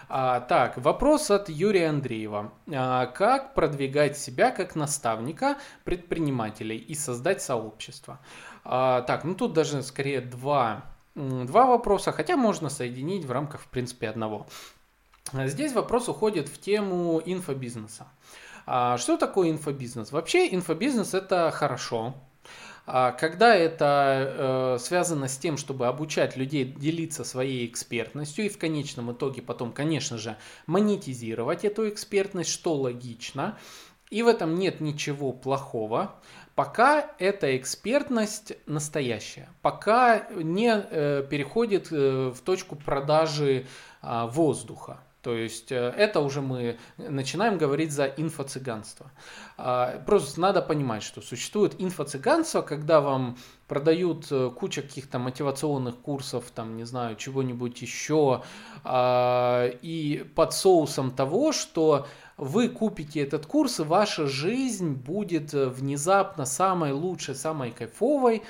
А, 0.08 0.40
так, 0.40 0.78
вопрос 0.78 1.30
от 1.30 1.48
Юрия 1.50 1.90
Андреева. 1.90 2.52
А, 2.72 3.06
как 3.06 3.54
продвигать 3.54 4.16
себя 4.16 4.50
как 4.50 4.74
наставника 4.74 5.58
предпринимателей 5.84 6.78
и 6.78 6.94
создать 6.94 7.42
сообщество? 7.42 8.18
А, 8.64 9.02
так, 9.02 9.24
ну 9.24 9.34
тут 9.34 9.52
даже 9.52 9.82
скорее 9.82 10.20
два, 10.22 10.84
два 11.14 11.66
вопроса, 11.66 12.12
хотя 12.12 12.36
можно 12.36 12.70
соединить 12.70 13.26
в 13.26 13.32
рамках, 13.32 13.60
в 13.60 13.68
принципе, 13.68 14.08
одного. 14.08 14.46
Здесь 15.32 15.74
вопрос 15.74 16.08
уходит 16.08 16.48
в 16.48 16.58
тему 16.58 17.20
инфобизнеса. 17.24 18.08
А, 18.64 18.96
что 18.96 19.18
такое 19.18 19.50
инфобизнес? 19.50 20.10
Вообще 20.10 20.54
инфобизнес 20.54 21.12
это 21.12 21.50
хорошо, 21.50 22.14
А 22.14 22.27
когда 23.12 23.54
это 23.54 24.76
э, 24.76 24.78
связано 24.80 25.28
с 25.28 25.36
тем, 25.36 25.58
чтобы 25.58 25.88
обучать 25.88 26.36
людей 26.36 26.64
делиться 26.64 27.22
своей 27.22 27.66
экспертностью 27.66 28.46
и 28.46 28.48
в 28.48 28.56
конечном 28.56 29.12
итоге 29.12 29.42
потом, 29.42 29.72
конечно 29.72 30.16
же, 30.16 30.36
монетизировать 30.66 31.64
эту 31.64 31.88
экспертность, 31.88 32.50
что 32.50 32.74
логично, 32.74 33.58
и 34.10 34.22
в 34.22 34.28
этом 34.28 34.54
нет 34.54 34.80
ничего 34.80 35.32
плохого, 35.32 36.14
пока 36.54 37.10
эта 37.18 37.56
экспертность 37.56 38.54
настоящая, 38.66 39.48
пока 39.60 40.26
не 40.34 40.70
э, 40.72 41.26
переходит 41.28 41.88
э, 41.92 42.32
в 42.34 42.40
точку 42.40 42.74
продажи 42.74 43.66
э, 44.02 44.26
воздуха. 44.30 45.00
То 45.22 45.34
есть 45.34 45.72
э, 45.72 45.92
это 45.96 46.20
уже 46.20 46.40
мы 46.40 46.78
начинаем 46.96 47.58
говорить 47.58 47.92
за 47.92 48.06
инфо-цыганство. 48.06 49.10
А, 49.56 50.00
просто 50.06 50.40
надо 50.40 50.62
понимать, 50.62 51.02
что 51.02 51.20
существует 51.20 51.74
инфо-цыганство, 51.78 52.62
когда 52.62 53.00
вам 53.00 53.36
продают 53.66 54.28
э, 54.30 54.50
куча 54.56 54.82
каких-то 54.82 55.18
мотивационных 55.18 55.96
курсов, 55.96 56.44
там, 56.54 56.76
не 56.76 56.84
знаю, 56.84 57.16
чего-нибудь 57.16 57.82
еще, 57.82 58.42
а, 58.84 59.68
и 59.82 60.24
под 60.36 60.54
соусом 60.54 61.10
того, 61.10 61.52
что 61.52 62.06
вы 62.36 62.68
купите 62.68 63.20
этот 63.20 63.46
курс, 63.46 63.80
и 63.80 63.82
ваша 63.82 64.28
жизнь 64.28 64.92
будет 64.92 65.52
э, 65.52 65.68
внезапно 65.68 66.46
самой 66.46 66.92
лучшей, 66.92 67.34
самой 67.34 67.72
кайфовой, 67.72 68.44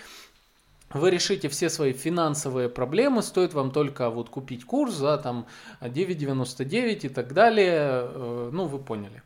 вы 0.93 1.11
решите 1.11 1.49
все 1.49 1.69
свои 1.69 1.93
финансовые 1.93 2.69
проблемы, 2.69 3.23
стоит 3.23 3.55
вам 3.55 3.71
только 3.71 4.11
вот 4.11 4.31
купить 4.31 4.65
курс 4.65 4.95
за 4.95 5.19
там 5.19 5.47
9,99 5.81 7.07
и 7.07 7.09
так 7.09 7.33
далее, 7.35 7.79
э, 7.81 8.51
ну 8.53 8.65
вы 8.67 8.79
поняли. 8.79 9.23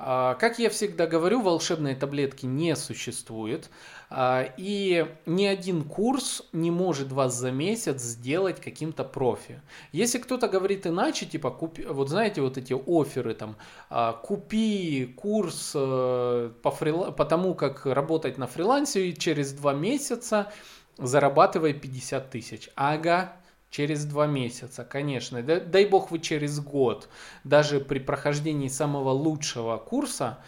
А, 0.00 0.34
как 0.34 0.60
я 0.60 0.70
всегда 0.70 1.08
говорю, 1.08 1.40
волшебной 1.42 1.96
таблетки 1.96 2.46
не 2.46 2.76
существует, 2.76 3.68
а, 4.10 4.48
и 4.56 5.06
ни 5.26 5.44
один 5.44 5.82
курс 5.82 6.44
не 6.52 6.70
может 6.70 7.10
вас 7.10 7.34
за 7.34 7.50
месяц 7.50 8.00
сделать 8.00 8.60
каким-то 8.60 9.02
профи. 9.02 9.60
Если 9.90 10.18
кто-то 10.18 10.46
говорит 10.46 10.86
иначе, 10.86 11.26
типа, 11.26 11.50
купи, 11.50 11.84
вот 11.84 12.10
знаете, 12.10 12.42
вот 12.42 12.56
эти 12.58 12.74
оферы 12.74 13.34
там, 13.34 13.56
а, 13.90 14.12
купи 14.12 15.12
курс 15.16 15.72
э, 15.74 16.50
по, 16.62 16.70
фрила, 16.70 17.10
по 17.10 17.24
тому, 17.24 17.56
как 17.56 17.84
работать 17.84 18.38
на 18.38 18.46
фрилансе, 18.46 19.08
и 19.08 19.18
через 19.18 19.52
два 19.52 19.74
месяца 19.74 20.52
зарабатывая 20.98 21.72
50 21.72 22.30
тысяч. 22.30 22.70
Ага, 22.74 23.32
через 23.70 24.04
два 24.04 24.26
месяца, 24.26 24.84
конечно. 24.84 25.42
Дай, 25.42 25.86
бог 25.86 26.10
вы 26.10 26.18
через 26.18 26.60
год, 26.60 27.08
даже 27.44 27.80
при 27.80 27.98
прохождении 27.98 28.68
самого 28.68 29.10
лучшего 29.10 29.76
курса, 29.78 30.38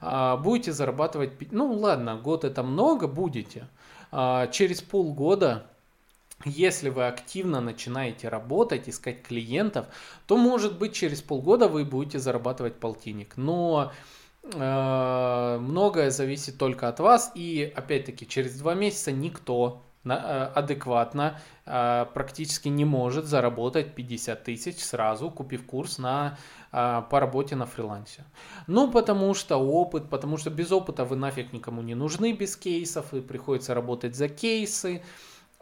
а, 0.00 0.36
будете 0.36 0.72
зарабатывать, 0.72 1.52
ну 1.52 1.72
ладно, 1.72 2.16
год 2.16 2.44
это 2.44 2.62
много, 2.62 3.06
будете. 3.06 3.66
А, 4.12 4.46
через 4.48 4.82
полгода 4.82 5.66
если 6.46 6.88
вы 6.88 7.06
активно 7.06 7.60
начинаете 7.60 8.30
работать, 8.30 8.88
искать 8.88 9.22
клиентов, 9.22 9.86
то, 10.26 10.38
может 10.38 10.78
быть, 10.78 10.94
через 10.94 11.20
полгода 11.20 11.68
вы 11.68 11.84
будете 11.84 12.18
зарабатывать 12.18 12.76
полтинник. 12.76 13.36
Но 13.36 13.92
э, 14.42 15.58
многое 15.60 16.10
зависит 16.10 16.56
только 16.56 16.88
от 16.88 16.98
вас. 16.98 17.30
И, 17.34 17.70
опять-таки, 17.76 18.26
через 18.26 18.58
два 18.58 18.72
месяца 18.72 19.12
никто 19.12 19.82
адекватно 20.04 21.38
э, 21.66 22.06
практически 22.14 22.68
не 22.68 22.84
может 22.84 23.26
заработать 23.26 23.94
50 23.94 24.44
тысяч 24.44 24.78
сразу, 24.82 25.30
купив 25.30 25.66
курс 25.66 25.98
на, 25.98 26.38
э, 26.72 27.02
по 27.10 27.20
работе 27.20 27.54
на 27.54 27.66
фрилансе. 27.66 28.24
Ну, 28.66 28.90
потому 28.90 29.34
что 29.34 29.56
опыт, 29.58 30.08
потому 30.08 30.38
что 30.38 30.50
без 30.50 30.72
опыта 30.72 31.04
вы 31.04 31.16
нафиг 31.16 31.52
никому 31.52 31.82
не 31.82 31.94
нужны 31.94 32.32
без 32.32 32.56
кейсов, 32.56 33.12
и 33.12 33.20
приходится 33.20 33.74
работать 33.74 34.16
за 34.16 34.28
кейсы, 34.28 35.02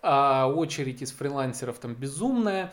а 0.02 0.46
очередь 0.46 1.02
из 1.02 1.10
фрилансеров 1.10 1.78
там 1.78 1.94
безумная 1.94 2.72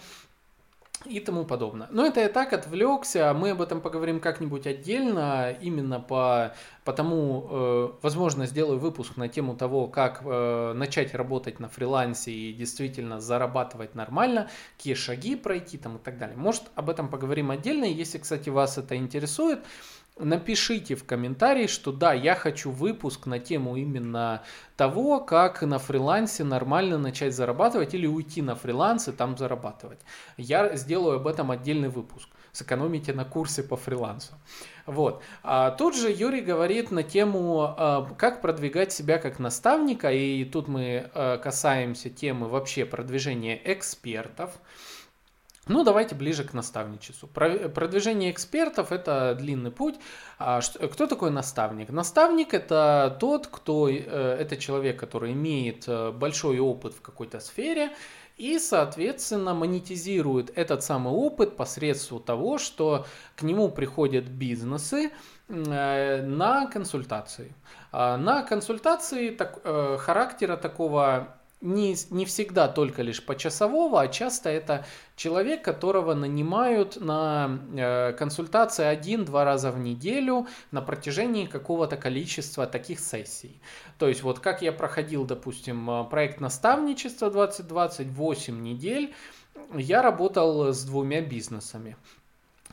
и 1.06 1.20
тому 1.20 1.46
подобное. 1.46 1.88
Но 1.91 2.06
это 2.06 2.20
я 2.20 2.30
так 2.30 2.54
отвлекся, 2.54 3.34
мы 3.34 3.52
об 3.52 3.62
этом 3.62 3.82
поговорим 3.82 4.20
как-нибудь 4.20 4.68
отдельно, 4.68 5.56
именно 5.62 6.00
по, 6.00 6.54
по 6.84 6.94
тому, 6.94 7.48
э, 7.50 7.89
возможно, 8.02 8.46
сделаю 8.46 8.80
выпуск 8.80 9.18
на 9.18 9.28
тему 9.28 9.56
того, 9.56 9.88
как 9.88 10.22
э, 10.24 10.74
начать 10.74 11.13
работать 11.13 11.60
на 11.60 11.70
фрилансе 11.70 12.32
и 12.32 12.54
действительно 12.54 13.20
зарабатывать 13.20 13.96
нормально, 13.96 14.50
какие 14.78 14.94
шаги 14.94 15.36
пройти 15.36 15.78
там 15.78 15.98
и 15.98 16.00
так 16.00 16.18
далее. 16.18 16.38
Может, 16.38 16.63
об 16.76 16.89
этом 16.89 17.10
поговорим 17.10 17.52
отдельно, 17.52 17.86
если, 17.86 18.18
кстати, 18.18 18.50
вас 18.50 18.78
это 18.78 18.96
интересует, 18.96 19.60
Напишите 20.17 20.95
в 20.95 21.06
комментарии, 21.06 21.67
что 21.67 21.91
да, 21.91 22.13
я 22.13 22.36
хочу 22.36 22.71
выпуск 22.71 23.25
на 23.25 23.38
тему 23.38 23.75
именно 23.75 24.43
того, 24.78 25.19
как 25.19 25.62
на 25.62 25.78
фрилансе 25.78 26.45
нормально 26.45 26.97
начать 26.97 27.36
зарабатывать 27.36 27.93
или 27.93 28.08
уйти 28.08 28.41
на 28.41 28.56
фриланс 28.56 29.10
и 29.10 29.12
там 29.12 29.38
зарабатывать. 29.38 29.99
Я 30.38 30.78
сделаю 30.78 31.17
об 31.17 31.28
этом 31.28 31.51
отдельный 31.51 31.89
выпуск. 31.89 32.30
Сэкономите 32.54 33.12
на 33.12 33.25
курсе 33.25 33.62
по 33.62 33.75
фрилансу. 33.75 34.36
Вот. 34.86 35.21
А 35.43 35.71
тут 35.71 35.97
же 35.97 36.10
Юрий 36.10 36.39
говорит 36.39 36.91
на 36.91 37.04
тему, 37.04 37.75
а, 37.78 38.08
как 38.17 38.41
продвигать 38.41 38.93
себя 38.93 39.17
как 39.17 39.39
наставника, 39.39 40.13
и 40.13 40.45
тут 40.45 40.69
мы 40.69 41.12
а, 41.13 41.38
касаемся 41.39 42.10
темы 42.10 42.47
вообще 42.47 42.86
продвижения 42.86 43.60
экспертов. 43.65 44.51
Ну, 45.67 45.84
давайте 45.84 46.13
ближе 46.13 46.43
к 46.43 46.54
наставничеству. 46.54 47.28
Продвижение 47.28 48.30
экспертов– 48.32 48.91
это 48.91 49.36
длинный 49.36 49.71
путь. 49.71 49.95
А 50.38 50.62
кто 50.62 51.08
такой 51.08 51.32
наставник? 51.32 51.89
Наставник– 51.89 52.54
это 52.54 53.17
тот, 53.19 53.47
кто, 53.47 53.89
э, 53.89 53.99
это 53.99 54.58
человек, 54.58 54.99
который 54.99 55.32
имеет 55.34 55.86
э, 55.88 56.12
большой 56.12 56.60
опыт 56.60 56.93
в 56.93 57.01
какой-то 57.01 57.39
сфере 57.39 57.89
и, 58.38 58.60
соответственно, 58.60 59.56
монетизирует 59.56 60.56
этот 60.56 60.84
самый 60.84 61.13
опыт 61.13 61.58
посредством 61.58 62.21
того, 62.21 62.60
что 62.60 63.08
к 63.36 63.41
нему 63.41 63.69
приходят 63.69 64.25
бизнесы 64.25 65.12
э, 65.47 66.21
на 66.21 66.67
консультации. 66.67 67.56
А 67.91 68.17
на 68.17 68.43
консультации 68.43 69.32
так, 69.32 69.63
характера 69.99 70.58
такого 70.58 71.36
не, 71.65 71.95
не 72.12 72.25
всегда 72.25 72.67
только 72.67 73.01
лишь 73.01 73.25
почасового, 73.25 74.01
а 74.01 74.08
часто 74.08 74.49
это 74.49 74.86
человек, 75.15 75.63
которого 75.63 76.13
нанимают 76.13 76.97
на 77.01 77.60
э, 77.75 78.13
консультации 78.13 78.86
один-два 78.86 79.43
раза 79.43 79.71
в 79.71 79.80
неделю 79.80 80.47
на 80.71 80.82
протяжении 80.82 81.45
какого-то 81.45 81.97
количества 81.97 82.67
таких 82.67 82.99
сессий. 82.99 83.60
То 83.97 84.08
есть 84.08 84.23
вот 84.23 84.39
как 84.39 84.62
я 84.62 84.71
проходил, 84.71 85.25
допустим, 85.25 85.89
э, 85.89 86.04
проект 86.06 86.39
наставничества 86.39 87.32
2020, 87.32 88.08
8 88.08 88.62
недель, 88.62 89.13
я 89.73 90.01
работал 90.01 90.73
с 90.73 90.84
двумя 90.84 91.21
бизнесами. 91.21 91.97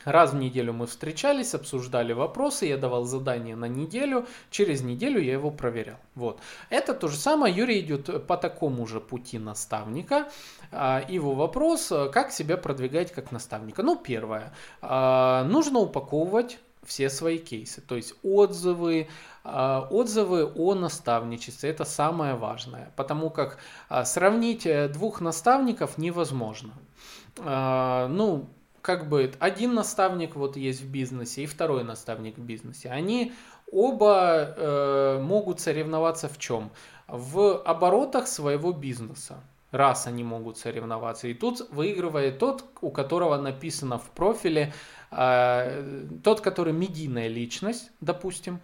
Раз 0.05 0.31
в 0.31 0.35
неделю 0.35 0.73
мы 0.73 0.87
встречались, 0.87 1.53
обсуждали 1.53 2.13
вопросы, 2.13 2.65
я 2.65 2.77
давал 2.77 3.05
задание 3.05 3.55
на 3.55 3.65
неделю, 3.65 4.27
через 4.49 4.81
неделю 4.81 5.21
я 5.21 5.33
его 5.33 5.51
проверял. 5.51 5.97
Вот. 6.15 6.39
Это 6.69 6.93
то 6.93 7.07
же 7.07 7.17
самое, 7.17 7.55
Юрий 7.55 7.79
идет 7.79 8.27
по 8.27 8.37
такому 8.37 8.85
же 8.87 8.99
пути 8.99 9.39
наставника. 9.39 10.29
А, 10.71 11.03
его 11.07 11.33
вопрос, 11.33 11.91
как 12.11 12.31
себя 12.31 12.57
продвигать 12.57 13.11
как 13.11 13.31
наставника. 13.31 13.83
Ну, 13.83 13.95
первое, 13.95 14.53
а, 14.81 15.43
нужно 15.45 15.79
упаковывать 15.79 16.59
все 16.83 17.09
свои 17.09 17.37
кейсы, 17.37 17.79
то 17.79 17.95
есть 17.95 18.13
отзывы, 18.23 19.07
а, 19.43 19.87
отзывы 19.89 20.51
о 20.55 20.73
наставничестве, 20.73 21.69
это 21.69 21.85
самое 21.85 22.35
важное, 22.35 22.91
потому 22.95 23.29
как 23.29 23.57
сравнить 24.03 24.65
э, 24.65 24.89
двух 24.89 25.21
наставников 25.21 25.97
невозможно. 25.97 26.73
Ну, 27.37 28.49
как 28.83 29.07
бы 29.07 29.31
один 29.39 29.73
наставник 29.73 30.35
вот 30.35 30.57
есть 30.57 30.81
в 30.81 30.91
бизнесе 30.91 31.43
и 31.43 31.45
второй 31.45 31.85
наставник 31.85 32.37
в 32.37 32.41
бизнесе. 32.41 32.89
Они 32.89 33.31
оба 33.71 34.53
э, 34.55 35.19
могут 35.21 35.61
соревноваться 35.61 36.27
в 36.27 36.37
чем? 36.37 36.69
В 37.07 37.57
оборотах 37.63 38.27
своего 38.27 38.73
бизнеса. 38.73 39.41
Раз 39.71 40.05
они 40.05 40.23
могут 40.23 40.57
соревноваться. 40.57 41.29
И 41.29 41.33
тут 41.33 41.67
выигрывает 41.71 42.39
тот, 42.39 42.65
у 42.81 42.91
которого 42.91 43.37
написано 43.37 43.97
в 43.97 44.09
профиле, 44.09 44.73
э, 45.11 46.05
тот, 46.21 46.41
который 46.41 46.73
медийная 46.73 47.29
личность, 47.29 47.89
допустим, 48.01 48.59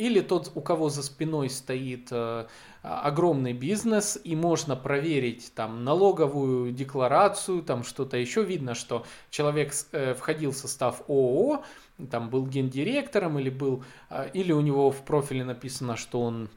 или 0.00 0.22
тот, 0.22 0.50
у 0.54 0.62
кого 0.62 0.88
за 0.88 1.02
спиной 1.02 1.50
стоит 1.50 2.08
э, 2.10 2.46
огромный 2.82 3.52
бизнес, 3.52 4.18
и 4.24 4.34
можно 4.34 4.74
проверить 4.74 5.52
там 5.54 5.84
налоговую 5.84 6.72
декларацию, 6.72 7.62
там 7.62 7.84
что-то 7.84 8.16
еще. 8.16 8.42
Видно, 8.42 8.74
что 8.74 9.04
человек 9.28 9.74
э, 9.92 10.14
входил 10.14 10.52
в 10.52 10.56
состав 10.56 11.02
ООО, 11.06 11.62
там 12.10 12.30
был 12.30 12.46
гендиректором, 12.46 13.38
или 13.38 13.50
был, 13.50 13.84
э, 14.08 14.30
или 14.32 14.52
у 14.52 14.62
него 14.62 14.90
в 14.90 15.02
профиле 15.04 15.44
написано, 15.44 15.96
что 15.96 16.22
он 16.22 16.48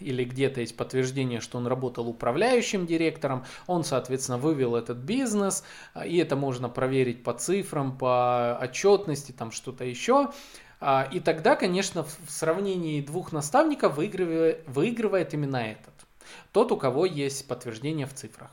или 0.00 0.22
где-то 0.24 0.60
есть 0.60 0.76
подтверждение, 0.76 1.40
что 1.40 1.56
он 1.56 1.66
работал 1.66 2.06
управляющим 2.06 2.84
директором, 2.84 3.46
он, 3.66 3.82
соответственно, 3.82 4.36
вывел 4.36 4.76
этот 4.76 4.98
бизнес, 4.98 5.64
и 6.04 6.18
это 6.18 6.36
можно 6.36 6.68
проверить 6.68 7.22
по 7.22 7.32
цифрам, 7.32 7.96
по 7.96 8.58
отчетности, 8.60 9.32
там 9.32 9.50
что-то 9.50 9.84
еще. 9.84 10.30
А, 10.80 11.08
и 11.10 11.20
тогда, 11.20 11.56
конечно, 11.56 12.04
в 12.04 12.30
сравнении 12.30 13.00
двух 13.00 13.32
наставников 13.32 13.96
выигрывает, 13.96 14.62
выигрывает 14.66 15.34
именно 15.34 15.56
этот. 15.56 15.94
тот, 16.52 16.72
у 16.72 16.76
кого 16.76 17.04
есть 17.04 17.48
подтверждение 17.48 18.06
в 18.06 18.14
цифрах. 18.14 18.50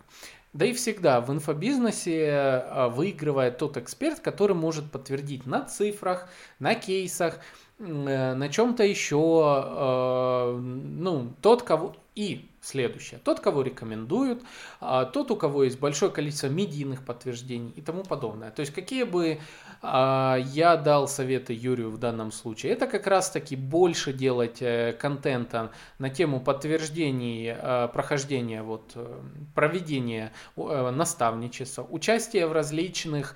Да 0.54 0.66
и 0.66 0.74
всегда 0.74 1.20
в 1.22 1.32
инфобизнесе 1.32 2.30
а, 2.32 2.90
выигрывает 2.90 3.58
тот 3.58 3.78
эксперт, 3.78 4.22
который 4.22 4.56
может 4.56 4.90
подтвердить 4.90 5.46
на 5.46 5.66
цифрах, 5.66 6.30
на 6.60 6.76
кейсах, 6.76 7.40
э, 7.78 8.34
на 8.34 8.50
чем-то 8.50 8.84
еще, 8.84 9.66
э, 9.68 10.58
ну, 10.58 11.34
тот, 11.42 11.64
кого... 11.64 11.96
И 12.16 12.50
следующее. 12.66 13.20
Тот, 13.24 13.40
кого 13.40 13.62
рекомендуют, 13.62 14.44
а, 14.82 15.06
тот, 15.06 15.32
у 15.32 15.36
кого 15.36 15.64
есть 15.64 15.80
большое 15.80 16.12
количество 16.12 16.48
медийных 16.48 17.06
подтверждений 17.06 17.72
и 17.76 17.82
тому 17.82 18.04
подобное. 18.04 18.52
То 18.52 18.62
есть, 18.62 18.74
какие 18.74 19.04
бы 19.04 19.40
а, 19.82 20.38
я 20.38 20.76
дал 20.76 21.08
советы 21.08 21.54
Юрию 21.54 21.92
в 21.92 21.98
данном 21.98 22.32
случае, 22.32 22.74
это 22.74 22.88
как 22.88 23.08
раз-таки 23.08 23.56
больше 23.56 24.14
делать 24.14 24.62
э, 24.62 24.94
контента 25.00 25.72
на 26.00 26.10
тему 26.10 26.40
подтверждений 26.40 27.54
э, 27.56 27.88
прохождения, 27.94 28.64
вот, 28.64 28.92
э, 28.96 29.22
проведения 29.54 30.32
наставничества, 30.56 31.86
участия 31.90 32.48
в 32.48 32.54
различных 32.54 33.36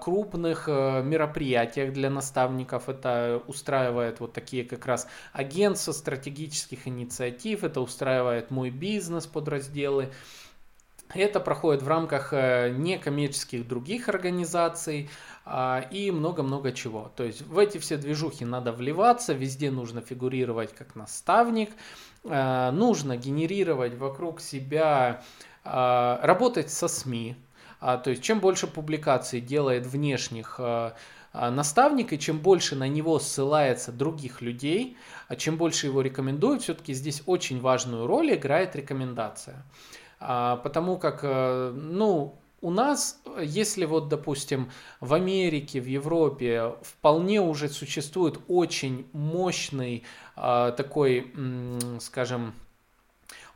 крупных 0.00 0.68
мероприятиях 0.68 1.92
для 1.92 2.10
наставников. 2.10 2.88
Это 2.88 3.42
устраивает 3.46 4.20
вот 4.20 4.32
такие 4.32 4.64
как 4.64 4.86
раз 4.86 5.06
агентства 5.32 5.92
стратегических 5.92 6.86
инициатив, 6.86 7.64
это 7.64 7.80
устраивает 7.80 8.50
мой 8.50 8.70
бизнес 8.70 9.26
подразделы. 9.26 10.10
Это 11.14 11.40
проходит 11.40 11.82
в 11.82 11.88
рамках 11.88 12.32
э, 12.32 12.70
некоммерческих 12.70 13.68
других 13.68 14.08
организаций 14.08 15.10
а, 15.44 15.84
и 15.90 16.10
много-много 16.10 16.72
чего. 16.72 17.12
То 17.16 17.24
есть 17.24 17.42
в 17.42 17.58
эти 17.58 17.78
все 17.78 17.96
движухи 17.96 18.44
надо 18.44 18.72
вливаться, 18.72 19.34
везде 19.34 19.70
нужно 19.70 20.00
фигурировать 20.00 20.74
как 20.74 20.94
наставник, 20.94 21.70
э, 22.24 22.70
нужно 22.70 23.16
генерировать 23.16 23.94
вокруг 23.94 24.40
себя, 24.40 25.22
а, 25.64 26.18
работать 26.22 26.70
со 26.70 26.88
СМИ. 26.88 27.36
А, 27.82 27.98
то 27.98 28.10
есть 28.10 28.22
чем 28.22 28.40
больше 28.40 28.66
публикаций 28.66 29.40
делает 29.40 29.86
внешних 29.86 30.60
наставник, 31.34 32.12
и 32.12 32.18
чем 32.18 32.38
больше 32.38 32.76
на 32.76 32.86
него 32.88 33.18
ссылается 33.18 33.90
других 33.90 34.42
людей, 34.42 34.98
чем 35.38 35.56
больше 35.56 35.86
его 35.86 36.02
рекомендуют, 36.02 36.62
все-таки 36.62 36.92
здесь 36.92 37.22
очень 37.24 37.58
важную 37.58 38.06
роль 38.06 38.34
играет 38.34 38.76
рекомендация. 38.76 39.64
А, 40.24 40.56
потому 40.56 40.98
как, 40.98 41.20
э, 41.22 41.72
ну, 41.74 42.38
у 42.60 42.70
нас, 42.70 43.20
если 43.40 43.84
вот, 43.86 44.08
допустим, 44.08 44.70
в 45.00 45.14
Америке, 45.14 45.80
в 45.80 45.86
Европе 45.86 46.74
вполне 46.82 47.40
уже 47.40 47.68
существует 47.68 48.38
очень 48.46 49.06
мощный 49.12 50.04
а, 50.36 50.70
такой, 50.70 51.32
скажем, 51.98 52.54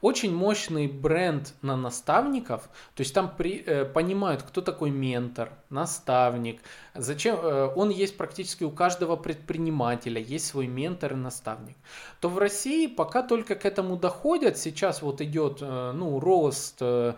очень 0.00 0.34
мощный 0.34 0.86
бренд 0.86 1.54
на 1.62 1.76
наставников, 1.76 2.68
то 2.94 3.00
есть 3.00 3.14
там 3.14 3.32
при, 3.36 3.62
э, 3.66 3.84
понимают, 3.84 4.42
кто 4.42 4.60
такой 4.60 4.90
ментор, 4.90 5.50
наставник, 5.70 6.60
зачем, 6.94 7.38
э, 7.42 7.72
он 7.74 7.90
есть 7.90 8.16
практически 8.16 8.64
у 8.64 8.70
каждого 8.70 9.16
предпринимателя, 9.16 10.20
есть 10.20 10.46
свой 10.46 10.66
ментор 10.66 11.12
и 11.12 11.16
наставник. 11.16 11.76
То 12.20 12.28
в 12.28 12.38
России 12.38 12.86
пока 12.86 13.22
только 13.22 13.54
к 13.54 13.64
этому 13.64 13.96
доходят, 13.96 14.58
сейчас 14.58 15.02
вот 15.02 15.20
идет 15.20 15.58
э, 15.60 15.92
ну, 15.92 16.20
рост 16.20 16.76
э, 16.80 17.14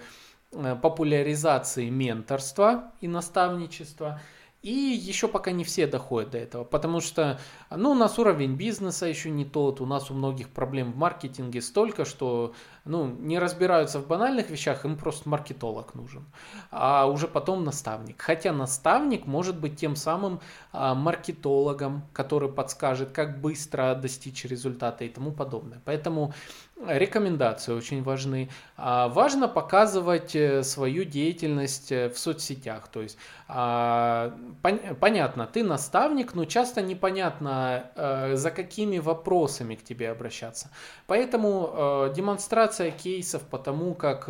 э 0.52 0.76
популяризации 0.80 1.90
менторства 1.90 2.92
и 3.00 3.08
наставничества– 3.08 4.20
и 4.62 4.70
еще 4.70 5.28
пока 5.28 5.52
не 5.52 5.62
все 5.62 5.86
доходят 5.86 6.30
до 6.30 6.38
этого, 6.38 6.64
потому 6.64 7.00
что 7.00 7.38
ну, 7.70 7.90
у 7.90 7.94
нас 7.94 8.18
уровень 8.18 8.54
бизнеса 8.54 9.06
еще 9.06 9.30
не 9.30 9.44
тот, 9.44 9.80
у 9.80 9.86
нас 9.86 10.10
у 10.10 10.14
многих 10.14 10.48
проблем 10.48 10.92
в 10.92 10.96
маркетинге 10.96 11.60
столько, 11.60 12.04
что 12.04 12.54
ну, 12.84 13.06
не 13.06 13.38
разбираются 13.38 13.98
в 14.00 14.06
банальных 14.06 14.48
вещах, 14.50 14.84
им 14.84 14.96
просто 14.96 15.28
маркетолог 15.28 15.94
нужен, 15.94 16.24
а 16.70 17.06
уже 17.06 17.28
потом 17.28 17.64
наставник. 17.64 18.20
Хотя 18.20 18.52
наставник 18.52 19.26
может 19.26 19.58
быть 19.58 19.76
тем 19.76 19.96
самым 19.96 20.40
а, 20.72 20.94
маркетологом, 20.94 22.02
который 22.12 22.48
подскажет, 22.48 23.10
как 23.12 23.40
быстро 23.40 23.94
достичь 23.94 24.44
результата 24.44 25.04
и 25.04 25.08
тому 25.08 25.32
подобное. 25.32 25.82
Поэтому 25.84 26.32
Рекомендации 26.86 27.72
очень 27.72 28.04
важны. 28.04 28.48
А, 28.76 29.08
важно 29.08 29.48
показывать 29.48 30.36
э, 30.36 30.62
свою 30.62 31.02
деятельность 31.02 31.90
э, 31.90 32.08
в 32.08 32.16
соцсетях. 32.16 32.86
То 32.86 33.02
есть 33.02 33.18
а, 33.48 34.32
понятно, 34.62 35.46
ты 35.46 35.64
наставник, 35.64 36.34
но 36.34 36.44
часто 36.44 36.80
непонятно, 36.80 37.57
э, 37.94 38.36
за 38.36 38.50
какими 38.50 38.98
вопросами 38.98 39.74
к 39.74 39.84
тебе 39.84 40.10
обращаться. 40.10 40.70
Поэтому 41.06 42.12
демонстрация 42.14 42.90
кейсов 42.90 43.42
по 43.42 43.58
тому, 43.58 43.94
как 43.94 44.28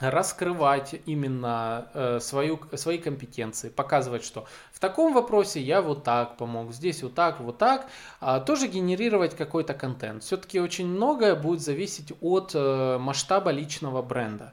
раскрывать 0.00 0.96
именно 1.06 1.88
э, 1.94 2.18
свою, 2.20 2.60
свои 2.74 2.98
компетенции, 2.98 3.68
показывать, 3.68 4.24
что 4.24 4.46
в 4.72 4.80
таком 4.80 5.14
вопросе 5.14 5.60
я 5.60 5.82
вот 5.82 6.02
так 6.02 6.36
помог, 6.36 6.72
здесь 6.72 7.02
вот 7.02 7.14
так, 7.14 7.40
вот 7.40 7.58
так, 7.58 7.86
а 8.20 8.40
тоже 8.40 8.66
генерировать 8.66 9.36
какой-то 9.36 9.74
контент. 9.74 10.24
Все-таки 10.24 10.60
очень 10.60 10.86
многое 10.86 11.36
будет 11.36 11.60
зависеть 11.60 12.12
от 12.20 12.52
э, 12.54 12.98
масштаба 12.98 13.50
личного 13.50 14.02
бренда. 14.02 14.52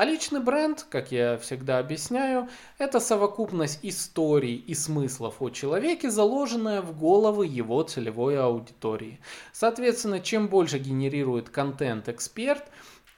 А 0.00 0.06
личный 0.06 0.40
бренд, 0.40 0.86
как 0.88 1.12
я 1.12 1.36
всегда 1.36 1.78
объясняю, 1.78 2.48
это 2.78 3.00
совокупность 3.00 3.80
историй 3.82 4.54
и 4.54 4.72
смыслов 4.72 5.42
о 5.42 5.50
человеке, 5.50 6.08
заложенная 6.10 6.80
в 6.80 6.98
головы 6.98 7.44
его 7.44 7.82
целевой 7.82 8.40
аудитории. 8.40 9.20
Соответственно, 9.52 10.20
чем 10.20 10.48
больше 10.48 10.78
генерирует 10.78 11.50
контент 11.50 12.08
эксперт, 12.08 12.64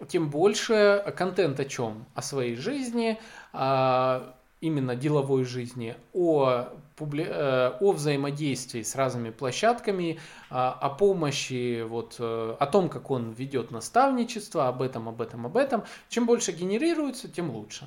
тем 0.09 0.29
больше 0.29 1.05
контент 1.17 1.61
о 1.61 1.67
чем? 1.67 2.05
О 2.17 2.23
своей 2.23 2.57
жизни, 2.57 3.21
а, 3.53 4.35
именно 4.61 4.97
деловой 4.97 5.45
жизни, 5.45 5.95
о, 6.13 6.67
публи... 6.97 7.27
Э, 7.29 7.73
о 7.81 7.93
взаимодействии 7.93 8.83
с 8.83 8.95
разными 8.95 9.31
площадками, 9.31 10.19
а, 10.51 10.73
о 10.73 10.91
помощи, 10.91 11.83
вот, 11.83 12.17
э, 12.19 12.57
о 12.59 12.67
том, 12.67 12.89
как 12.89 13.11
он 13.11 13.31
ведет 13.31 13.71
наставничество, 13.71 14.69
об 14.69 14.83
этом, 14.83 15.09
об 15.09 15.21
этом, 15.21 15.47
об 15.47 15.57
этом. 15.57 15.85
Чем 16.09 16.27
больше 16.27 16.53
генерируется, 16.53 17.29
тем 17.29 17.51
лучше. 17.51 17.87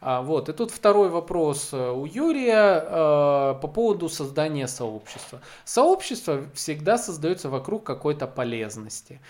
А, 0.00 0.22
вот. 0.22 0.48
И 0.48 0.52
тут 0.52 0.70
второй 0.70 1.08
вопрос 1.08 1.70
э, 1.72 1.90
у 1.90 2.04
Юрия 2.04 3.54
по 3.54 3.68
поводу 3.68 4.08
создания 4.08 4.68
сообщества. 4.68 5.40
Сообщество 5.64 6.44
всегда 6.54 6.98
создается 6.98 7.48
вокруг 7.48 7.84
какой-то 7.84 8.26
полезности. 8.26 9.20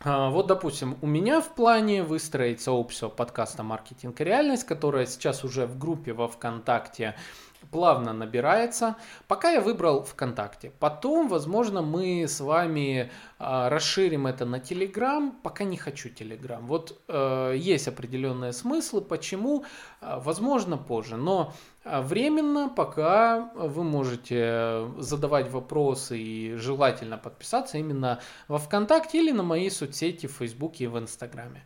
А, 0.00 0.30
вот, 0.30 0.46
допустим, 0.46 0.96
у 1.02 1.06
меня 1.06 1.40
в 1.40 1.48
плане 1.54 2.04
выстроить 2.04 2.60
сообщество 2.60 3.08
подкаста 3.08 3.64
«Маркетинг 3.64 4.20
и 4.20 4.24
реальность», 4.24 4.64
которое 4.64 5.06
сейчас 5.06 5.42
уже 5.42 5.66
в 5.66 5.76
группе 5.76 6.12
во 6.12 6.28
ВКонтакте 6.28 7.16
плавно 7.70 8.12
набирается. 8.12 8.96
Пока 9.26 9.50
я 9.50 9.60
выбрал 9.60 10.02
ВКонтакте. 10.02 10.72
Потом, 10.78 11.28
возможно, 11.28 11.82
мы 11.82 12.26
с 12.26 12.40
вами 12.40 13.10
э, 13.38 13.68
расширим 13.68 14.26
это 14.26 14.44
на 14.44 14.58
Телеграм. 14.58 15.32
Пока 15.42 15.64
не 15.64 15.76
хочу 15.76 16.08
Телеграм. 16.08 16.66
Вот 16.66 17.00
э, 17.08 17.54
есть 17.56 17.88
определенные 17.88 18.52
смыслы, 18.52 19.00
почему, 19.00 19.64
э, 20.00 20.18
возможно, 20.24 20.76
позже. 20.76 21.16
Но 21.16 21.52
э, 21.84 22.00
временно 22.00 22.68
пока 22.68 23.50
вы 23.54 23.84
можете 23.84 24.88
задавать 24.98 25.50
вопросы 25.50 26.18
и 26.18 26.54
желательно 26.56 27.18
подписаться 27.18 27.78
именно 27.78 28.20
во 28.48 28.58
ВКонтакте 28.58 29.18
или 29.18 29.32
на 29.32 29.42
мои 29.42 29.70
соцсети 29.70 30.26
в 30.26 30.32
Фейсбуке 30.32 30.84
и 30.84 30.86
в 30.86 30.98
Инстаграме. 30.98 31.64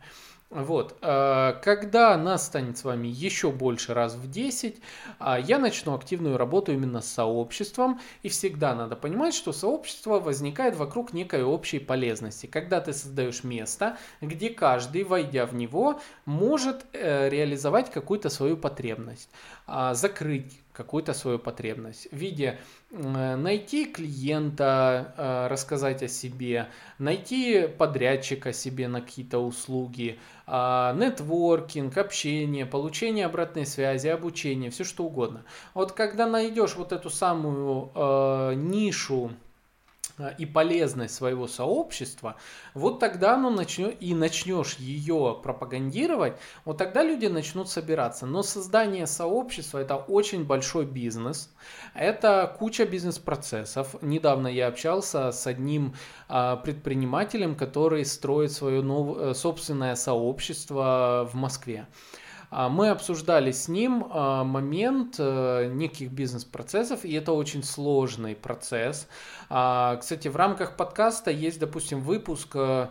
Вот. 0.53 0.95
Э, 1.01 1.55
когда 1.63 2.15
нас 2.15 2.45
станет 2.45 2.77
с 2.77 2.83
вами 2.83 3.07
еще 3.07 3.51
больше 3.51 3.95
раз 3.95 4.13
в 4.13 4.29
10, 4.29 4.79
а, 5.17 5.39
я 5.39 5.57
начну 5.57 5.95
активную 5.95 6.37
работу 6.37 6.71
именно 6.71 7.01
с 7.01 7.11
сообществом. 7.11 7.99
И 8.21 8.29
всегда 8.29 8.75
надо 8.75 8.95
понимать, 8.95 9.33
что 9.33 9.51
сообщество 9.51 10.19
возникает 10.19 10.75
вокруг 10.75 11.11
некой 11.11 11.43
общей 11.43 11.79
полезности. 11.79 12.45
Когда 12.45 12.81
ты 12.81 12.93
создаешь 12.93 13.43
место, 13.43 13.97
где 14.21 14.51
каждый, 14.51 15.03
войдя 15.03 15.47
в 15.47 15.55
него, 15.55 15.99
может 16.25 16.85
э, 16.93 17.29
реализовать 17.29 17.89
какую-то 17.89 18.29
свою 18.29 18.55
потребность, 18.55 19.29
а, 19.65 19.95
закрыть 19.95 20.62
какую-то 20.73 21.13
свою 21.13 21.39
потребность 21.39 22.07
в 22.11 22.15
виде 22.15 22.59
э, 22.91 23.35
найти 23.35 23.85
клиента, 23.85 25.13
э, 25.17 25.47
рассказать 25.47 26.01
о 26.03 26.07
себе, 26.07 26.69
найти 26.97 27.67
подрядчика 27.67 28.51
себе 28.51 28.87
на 28.87 29.01
какие-то 29.01 29.39
услуги, 29.39 30.19
а, 30.45 30.93
нетворкинг, 30.93 31.97
общение, 31.97 32.65
получение 32.65 33.27
обратной 33.27 33.65
связи, 33.65 34.07
обучение, 34.07 34.71
все 34.71 34.83
что 34.83 35.05
угодно. 35.05 35.45
Вот 35.73 35.93
когда 35.93 36.27
найдешь 36.27 36.75
вот 36.75 36.91
эту 36.91 37.09
самую 37.09 37.91
э, 37.95 38.53
нишу 38.55 39.31
и 40.37 40.45
полезность 40.45 41.15
своего 41.15 41.47
сообщества, 41.47 42.35
вот 42.73 42.99
тогда 42.99 43.33
оно 43.35 43.49
начнет, 43.49 43.95
и 43.99 44.13
начнешь 44.13 44.75
ее 44.75 45.39
пропагандировать, 45.41 46.33
вот 46.65 46.77
тогда 46.77 47.03
люди 47.03 47.25
начнут 47.25 47.69
собираться. 47.69 48.25
Но 48.25 48.43
создание 48.43 49.07
сообщества 49.07 49.79
это 49.79 49.95
очень 49.95 50.45
большой 50.45 50.85
бизнес, 50.85 51.49
это 51.93 52.55
куча 52.59 52.85
бизнес-процессов. 52.85 53.95
Недавно 54.01 54.47
я 54.47 54.67
общался 54.67 55.31
с 55.31 55.47
одним 55.47 55.95
а, 56.27 56.57
предпринимателем, 56.57 57.55
который 57.55 58.05
строит 58.05 58.51
свое 58.51 58.81
нов... 58.81 59.17
Э, 59.17 59.33
собственное 59.33 59.95
сообщество 59.95 61.29
в 61.31 61.35
Москве. 61.35 61.87
А, 62.55 62.69
мы 62.69 62.89
обсуждали 62.89 63.51
с 63.51 63.67
ним 63.67 64.05
а, 64.11 64.43
момент 64.43 65.15
э, 65.17 65.71
неких 65.73 66.11
бизнес-процессов, 66.11 67.03
и 67.03 67.11
это 67.13 67.31
очень 67.31 67.63
сложный 67.63 68.35
процесс. 68.35 69.07
А, 69.49 69.95
кстати, 69.95 70.27
в 70.27 70.35
рамках 70.35 70.77
подкаста 70.77 71.31
есть, 71.31 71.59
допустим, 71.59 72.01
выпуск 72.01 72.49
э, 72.53 72.89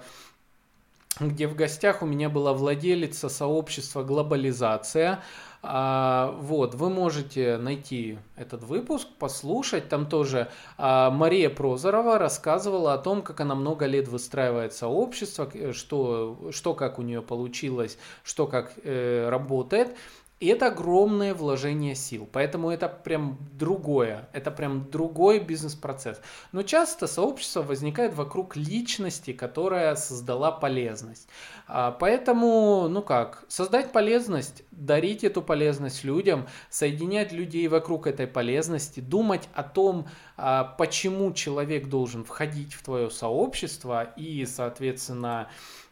где 1.21 1.47
в 1.47 1.55
гостях 1.55 2.03
у 2.03 2.07
меня 2.07 2.29
была 2.29 2.55
владелица 2.55 3.29
сообщества 3.29 4.03
«Глобализация», 4.03 5.23
а, 5.65 6.35
вот, 6.41 6.75
вы 6.75 6.91
можете 6.91 7.57
найти 7.57 8.19
этот 8.37 8.65
выпуск, 8.65 9.07
послушать. 9.19 9.89
Там 9.89 10.07
тоже 10.07 10.49
а, 10.77 11.11
Мария 11.11 11.51
Прозорова 11.51 12.19
рассказывала 12.19 12.95
о 12.95 12.99
том, 12.99 13.23
как 13.23 13.41
она 13.41 13.55
много 13.55 13.87
лет 13.87 14.09
выстраивает 14.09 14.75
сообщество, 14.75 15.49
что, 15.73 16.51
что 16.51 16.75
как 16.75 16.99
у 16.99 17.03
нее 17.03 17.23
получилось, 17.23 17.97
что 18.25 18.49
как 18.49 18.73
э, 18.83 19.29
работает. 19.29 19.97
И 20.43 20.47
это 20.47 20.67
огромное 20.67 21.35
вложение 21.35 21.95
сил. 21.95 22.29
Поэтому 22.33 22.69
это 22.71 22.89
прям 22.89 23.39
другое. 23.53 24.29
Это 24.33 24.51
прям 24.51 24.91
другой 24.91 25.39
бизнес-процесс. 25.39 26.21
Но 26.51 26.65
часто 26.65 27.07
сообщество 27.07 27.63
возникает 27.63 28.13
вокруг 28.15 28.57
личности, 28.57 29.33
которая 29.33 29.95
создала 29.95 30.51
полезность. 30.51 31.29
А, 31.69 31.93
поэтому, 31.93 32.89
ну 32.89 33.03
как, 33.03 33.45
создать 33.47 33.93
полезность, 33.93 34.65
дарить 34.73 35.23
эту 35.23 35.43
полезность 35.43 36.03
людям, 36.03 36.49
соединять 36.71 37.31
людей 37.31 37.69
вокруг 37.69 38.09
этой 38.09 38.27
полезности, 38.27 38.99
думать 38.99 39.49
о 39.55 39.63
том, 39.63 40.09
а, 40.37 40.65
почему 40.65 41.33
человек 41.35 41.87
должен 41.87 42.25
входить 42.25 42.75
в 42.75 42.83
твое 42.83 43.11
сообщество 43.11 44.13
и, 44.17 44.45
соответственно, 44.47 45.49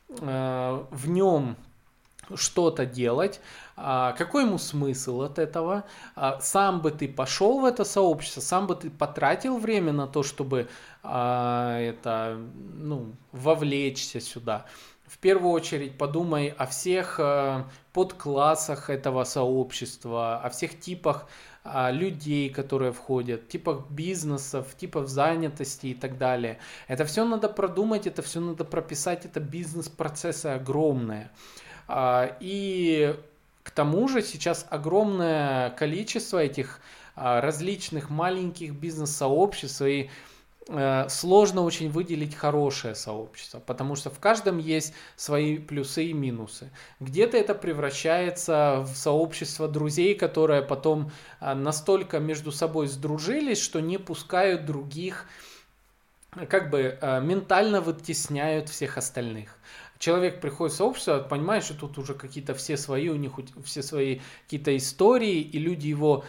э, 0.09 0.85
в 0.91 1.09
нем 1.09 1.57
что-то 2.35 2.87
делать, 2.87 3.41
а, 3.83 4.13
какой 4.13 4.45
ему 4.45 4.59
смысл 4.59 5.23
от 5.23 5.39
этого, 5.39 5.85
а, 6.15 6.39
сам 6.41 6.83
бы 6.83 6.91
ты 6.91 7.09
пошел 7.09 7.61
в 7.61 7.65
это 7.65 7.85
сообщество, 7.85 8.41
сам 8.41 8.67
бы 8.67 8.75
ты 8.75 8.91
потратил 8.91 9.57
время 9.57 9.93
на 9.93 10.07
то, 10.07 10.23
чтобы 10.23 10.69
а, 11.03 11.79
это, 11.79 12.39
ну, 12.75 13.15
вовлечься 13.33 14.21
сюда. 14.21 14.67
В 15.07 15.19
первую 15.19 15.53
очередь 15.53 15.99
подумай 15.99 16.55
о 16.57 16.67
всех 16.67 17.19
подклассах 17.93 18.91
этого 18.91 19.25
сообщества, 19.25 20.39
о 20.39 20.51
всех 20.51 20.79
типах 20.79 21.27
людей, 21.65 22.49
которые 22.49 22.93
входят, 22.93 23.49
типах 23.49 23.91
бизнесов, 23.91 24.73
типов 24.77 25.09
занятости 25.09 25.89
и 25.89 25.95
так 25.95 26.17
далее. 26.17 26.59
Это 26.87 27.05
все 27.07 27.25
надо 27.25 27.49
продумать, 27.49 28.07
это 28.07 28.23
все 28.23 28.39
надо 28.39 28.65
прописать, 28.65 29.25
это 29.25 29.41
бизнес-процессы 29.41 30.47
огромные. 30.47 31.33
И 32.41 33.17
к 33.63 33.71
тому 33.71 34.09
же 34.09 34.23
сейчас 34.23 34.67
огромное 34.71 35.71
количество 35.71 36.39
этих 36.39 36.81
а, 37.15 37.41
различных 37.41 38.11
маленьких 38.11 38.73
бизнес-сообществ, 38.73 39.83
и 39.83 40.11
э, 40.69 41.09
сложно 41.09 41.63
очень 41.63 41.91
выделить 41.91 42.35
хорошее 42.35 42.95
сообщество, 42.95 43.61
потому 43.61 43.95
что 43.97 44.11
в 44.11 44.19
каждом 44.19 44.59
есть 44.59 44.95
свои 45.17 45.59
плюсы 45.59 46.07
и 46.07 46.13
минусы. 46.13 46.71
Где-то 46.99 47.37
это 47.37 47.55
превращается 47.55 48.81
в 48.81 48.97
сообщество 48.97 49.69
друзей, 49.69 50.15
которые 50.15 50.63
потом 50.63 51.11
а, 51.41 51.55
настолько 51.55 52.21
между 52.21 52.53
собой 52.53 52.87
сдружились, 52.87 53.61
что 53.61 53.81
не 53.81 53.99
пускают 53.99 54.65
других, 54.65 55.27
как 56.49 56.71
бы 56.71 56.97
ментально 57.23 57.81
вытесняют 57.81 58.69
всех 58.69 58.97
остальных 58.97 59.59
человек 60.01 60.41
приходит 60.41 60.75
в 60.75 60.77
сообщество, 60.79 61.19
понимает, 61.21 61.63
что 61.63 61.75
тут 61.75 61.99
уже 61.99 62.15
какие-то 62.15 62.55
все 62.55 62.77
свои, 62.77 63.09
у 63.11 63.17
них 63.17 63.33
все 63.65 63.83
свои 63.83 64.21
какие-то 64.45 64.77
истории, 64.77 65.41
и 65.41 65.59
люди 65.59 65.87
его 65.87 66.25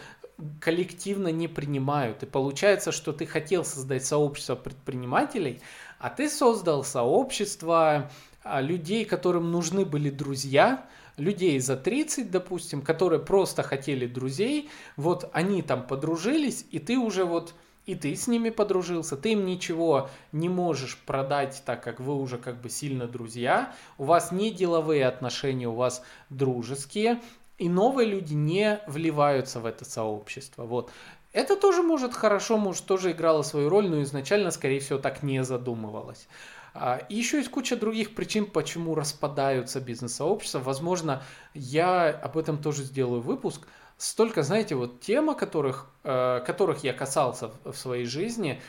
коллективно 0.60 1.28
не 1.28 1.48
принимают. 1.48 2.22
И 2.22 2.26
получается, 2.26 2.92
что 2.92 3.12
ты 3.12 3.26
хотел 3.26 3.64
создать 3.64 4.04
сообщество 4.04 4.54
предпринимателей, 4.56 5.60
а 5.98 6.10
ты 6.10 6.28
создал 6.28 6.84
сообщество 6.84 8.10
а, 8.44 8.60
людей, 8.60 9.04
которым 9.04 9.50
нужны 9.50 9.84
были 9.86 10.10
друзья, 10.10 10.86
людей 11.16 11.58
за 11.58 11.76
30, 11.76 12.30
допустим, 12.30 12.82
которые 12.82 13.20
просто 13.20 13.62
хотели 13.62 14.06
друзей, 14.06 14.68
вот 14.96 15.30
они 15.32 15.62
там 15.62 15.86
подружились, 15.86 16.66
и 16.70 16.78
ты 16.78 16.98
уже 16.98 17.24
вот 17.24 17.54
и 17.84 17.94
ты 17.94 18.14
с 18.14 18.28
ними 18.28 18.50
подружился, 18.50 19.16
ты 19.16 19.32
им 19.32 19.44
ничего 19.44 20.08
не 20.30 20.48
можешь 20.48 20.96
продать, 20.98 21.62
так 21.66 21.82
как 21.82 22.00
вы 22.00 22.14
уже 22.14 22.38
как 22.38 22.60
бы 22.60 22.70
сильно 22.70 23.06
друзья, 23.06 23.74
у 23.98 24.04
вас 24.04 24.30
не 24.30 24.50
деловые 24.50 25.06
отношения, 25.06 25.68
у 25.68 25.74
вас 25.74 26.02
дружеские, 26.30 27.20
и 27.58 27.68
новые 27.68 28.08
люди 28.08 28.34
не 28.34 28.80
вливаются 28.86 29.60
в 29.60 29.66
это 29.66 29.84
сообщество. 29.84 30.64
Вот. 30.64 30.90
Это 31.32 31.56
тоже 31.56 31.82
может 31.82 32.14
хорошо, 32.14 32.56
может 32.56 32.84
тоже 32.86 33.12
играло 33.12 33.42
свою 33.42 33.68
роль, 33.68 33.88
но 33.88 34.02
изначально, 34.02 34.50
скорее 34.50 34.80
всего, 34.80 34.98
так 34.98 35.22
не 35.22 35.42
задумывалось. 35.42 36.28
А, 36.74 36.98
и 37.08 37.16
еще 37.16 37.38
есть 37.38 37.50
куча 37.50 37.76
других 37.76 38.14
причин, 38.14 38.46
почему 38.46 38.94
распадаются 38.94 39.80
бизнес-сообщества. 39.80 40.60
Возможно, 40.60 41.22
я 41.54 42.10
об 42.10 42.38
этом 42.38 42.58
тоже 42.58 42.84
сделаю 42.84 43.22
выпуск– 43.22 43.66
столько, 43.96 44.42
знаете, 44.42 44.74
вот 44.74 45.00
тем, 45.00 45.30
о 45.30 45.34
которых, 45.34 45.86
э, 46.04 46.42
которых 46.46 46.84
я 46.84 46.92
касался 46.92 47.50
в 47.64 47.74
своей 47.74 48.04
жизни. 48.04 48.60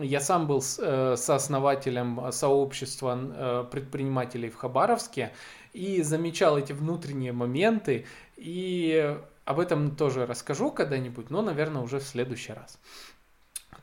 Я 0.00 0.20
сам 0.20 0.46
был 0.46 0.62
э, 0.78 1.16
сооснователем 1.16 2.32
сообщества 2.32 3.18
э, 3.18 3.64
предпринимателей 3.70 4.50
в 4.50 4.56
Хабаровске 4.56 5.32
и 5.72 6.02
замечал 6.02 6.58
эти 6.58 6.72
внутренние 6.72 7.32
моменты. 7.32 8.06
И 8.36 9.18
об 9.44 9.58
этом 9.58 9.96
тоже 9.96 10.26
расскажу 10.26 10.70
когда-нибудь, 10.70 11.30
но, 11.30 11.42
наверное, 11.42 11.82
уже 11.82 11.98
в 11.98 12.04
следующий 12.04 12.52
раз. 12.52 12.78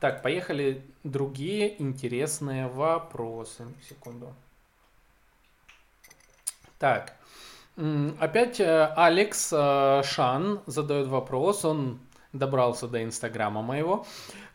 Так, 0.00 0.22
поехали 0.22 0.82
другие 1.04 1.80
интересные 1.82 2.68
вопросы. 2.68 3.66
Секунду. 3.88 4.32
Так, 6.78 7.17
Опять 8.18 8.58
э, 8.58 8.92
Алекс 8.96 9.52
э, 9.52 10.02
Шан 10.04 10.60
задает 10.66 11.06
вопрос, 11.06 11.64
он 11.64 12.00
добрался 12.32 12.88
до 12.88 13.04
инстаграма 13.04 13.62
моего, 13.62 14.04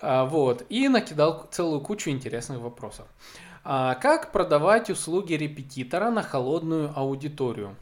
э, 0.01 0.26
вот, 0.26 0.65
и 0.67 0.89
накидал 0.89 1.47
целую 1.49 1.80
кучу 1.80 2.09
интересных 2.09 2.59
вопросов. 2.59 3.07
А, 3.63 3.95
как 3.95 4.34
продавать 4.34 4.89
услуги 4.89 5.36
репетитора 5.36 6.09
на 6.09 6.21
холодную 6.21 6.91
аудиторию? 6.93 7.78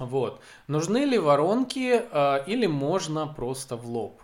Вот. 0.00 0.40
Нужны 0.66 1.04
ли 1.04 1.16
воронки 1.16 2.02
или 2.50 2.66
можно 2.66 3.28
просто 3.28 3.76
в 3.76 3.86
лоб? 3.86 4.20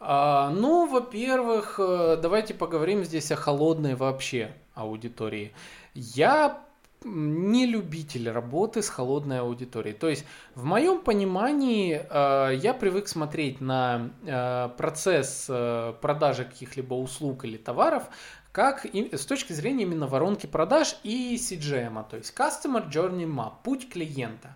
А, 0.00 0.48
ну, 0.48 0.86
во-первых, 0.86 1.74
давайте 1.78 2.54
поговорим 2.54 3.04
здесь 3.04 3.30
о 3.30 3.36
холодной 3.36 3.94
вообще 3.94 4.54
аудитории. 4.74 5.52
Я 5.92 6.64
не 7.04 7.66
любитель 7.66 8.30
работы 8.30 8.82
с 8.82 8.88
холодной 8.88 9.40
аудиторией. 9.40 9.94
То 9.96 10.08
есть, 10.08 10.24
в 10.54 10.64
моем 10.64 11.00
понимании, 11.00 12.00
э, 12.08 12.56
я 12.56 12.74
привык 12.74 13.08
смотреть 13.08 13.60
на 13.60 14.10
э, 14.24 14.68
процесс 14.76 15.46
э, 15.48 15.94
продажи 16.00 16.44
каких-либо 16.44 16.94
услуг 16.94 17.44
или 17.44 17.56
товаров 17.56 18.04
как 18.52 18.86
с 18.86 19.26
точки 19.26 19.52
зрения 19.52 19.82
именно 19.82 20.06
воронки 20.06 20.46
продаж 20.46 20.96
и 21.02 21.34
CGM, 21.34 22.04
то 22.08 22.16
есть 22.16 22.32
Customer 22.38 22.88
Journey 22.88 23.26
Map, 23.26 23.54
путь 23.64 23.90
клиента. 23.90 24.54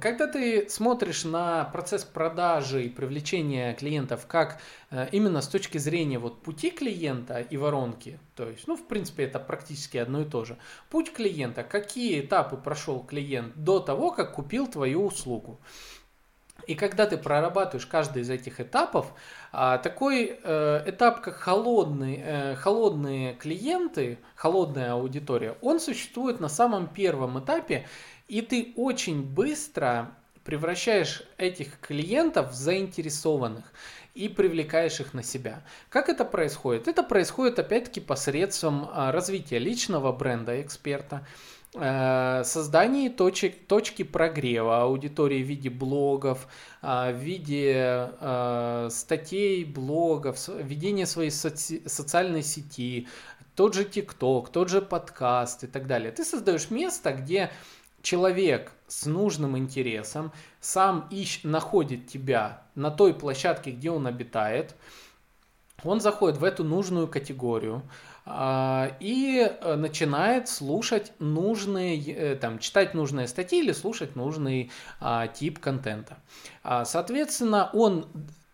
Когда 0.00 0.28
ты 0.28 0.68
смотришь 0.68 1.24
на 1.24 1.64
процесс 1.64 2.04
продажи 2.04 2.84
и 2.84 2.88
привлечения 2.88 3.74
клиентов 3.74 4.28
как 4.28 4.60
э, 4.92 5.08
именно 5.10 5.42
с 5.42 5.48
точки 5.48 5.78
зрения 5.78 6.20
вот 6.20 6.40
пути 6.40 6.70
клиента 6.70 7.40
и 7.40 7.56
воронки, 7.56 8.20
то 8.36 8.48
есть, 8.48 8.68
ну, 8.68 8.76
в 8.76 8.86
принципе, 8.86 9.24
это 9.24 9.40
практически 9.40 9.96
одно 9.96 10.20
и 10.20 10.24
то 10.24 10.44
же. 10.44 10.56
Путь 10.88 11.12
клиента, 11.12 11.64
какие 11.64 12.20
этапы 12.20 12.56
прошел 12.56 13.00
клиент 13.02 13.56
до 13.56 13.80
того, 13.80 14.12
как 14.12 14.34
купил 14.34 14.68
твою 14.68 15.04
услугу. 15.04 15.58
И 16.66 16.74
когда 16.74 17.06
ты 17.06 17.16
прорабатываешь 17.16 17.86
каждый 17.86 18.22
из 18.22 18.30
этих 18.30 18.60
этапов, 18.60 19.12
а, 19.50 19.78
такой 19.78 20.38
э, 20.42 20.82
этап, 20.86 21.20
как 21.20 21.34
холодный, 21.34 22.22
э, 22.22 22.54
холодные 22.54 23.34
клиенты, 23.34 24.18
холодная 24.36 24.92
аудитория, 24.92 25.56
он 25.60 25.80
существует 25.80 26.40
на 26.40 26.48
самом 26.48 26.86
первом 26.86 27.38
этапе, 27.40 27.86
и 28.28 28.40
ты 28.42 28.72
очень 28.76 29.22
быстро 29.22 30.14
превращаешь 30.44 31.22
этих 31.38 31.78
клиентов 31.80 32.52
в 32.52 32.54
заинтересованных 32.54 33.64
и 34.14 34.28
привлекаешь 34.28 35.00
их 35.00 35.14
на 35.14 35.22
себя. 35.22 35.62
Как 35.88 36.08
это 36.08 36.24
происходит? 36.24 36.88
Это 36.88 37.02
происходит 37.02 37.58
опять-таки 37.58 38.00
посредством 38.00 38.88
а, 38.92 39.12
развития 39.12 39.58
личного 39.58 40.12
бренда 40.12 40.60
эксперта, 40.60 41.26
э, 41.74 42.42
создании 42.44 43.08
точек, 43.08 43.66
точки 43.66 44.02
прогрева 44.02 44.82
аудитории 44.82 45.42
в 45.42 45.46
виде 45.46 45.70
блогов, 45.70 46.46
а, 46.82 47.10
в 47.10 47.16
виде 47.16 48.10
э, 48.20 48.88
статей, 48.90 49.64
блогов, 49.64 50.36
ведения 50.48 51.06
своей 51.06 51.30
соци- 51.30 51.88
социальной 51.88 52.42
сети, 52.42 53.08
тот 53.54 53.74
же 53.74 53.84
ТикТок, 53.84 54.50
тот 54.50 54.68
же 54.68 54.82
подкаст 54.82 55.64
и 55.64 55.66
так 55.66 55.86
далее. 55.86 56.10
Ты 56.12 56.24
создаешь 56.24 56.70
место, 56.70 57.12
где 57.12 57.50
человек 58.02 58.72
с 58.88 59.06
нужным 59.06 59.56
интересом 59.56 60.32
сам 60.60 61.08
ищ, 61.10 61.40
находит 61.44 62.08
тебя 62.08 62.64
на 62.74 62.90
той 62.90 63.14
площадке, 63.14 63.70
где 63.70 63.90
он 63.90 64.06
обитает, 64.06 64.74
он 65.84 66.00
заходит 66.00 66.38
в 66.38 66.44
эту 66.44 66.64
нужную 66.64 67.08
категорию 67.08 67.82
а, 68.24 68.92
и 69.00 69.40
э, 69.40 69.74
начинает 69.74 70.48
слушать 70.48 71.12
нужные, 71.18 72.00
э, 72.00 72.36
там, 72.36 72.60
читать 72.60 72.94
нужные 72.94 73.26
статьи 73.26 73.58
или 73.58 73.72
слушать 73.72 74.14
нужный 74.14 74.70
а, 75.00 75.26
тип 75.26 75.58
контента. 75.58 76.18
А, 76.62 76.84
соответственно, 76.84 77.68
он 77.72 78.06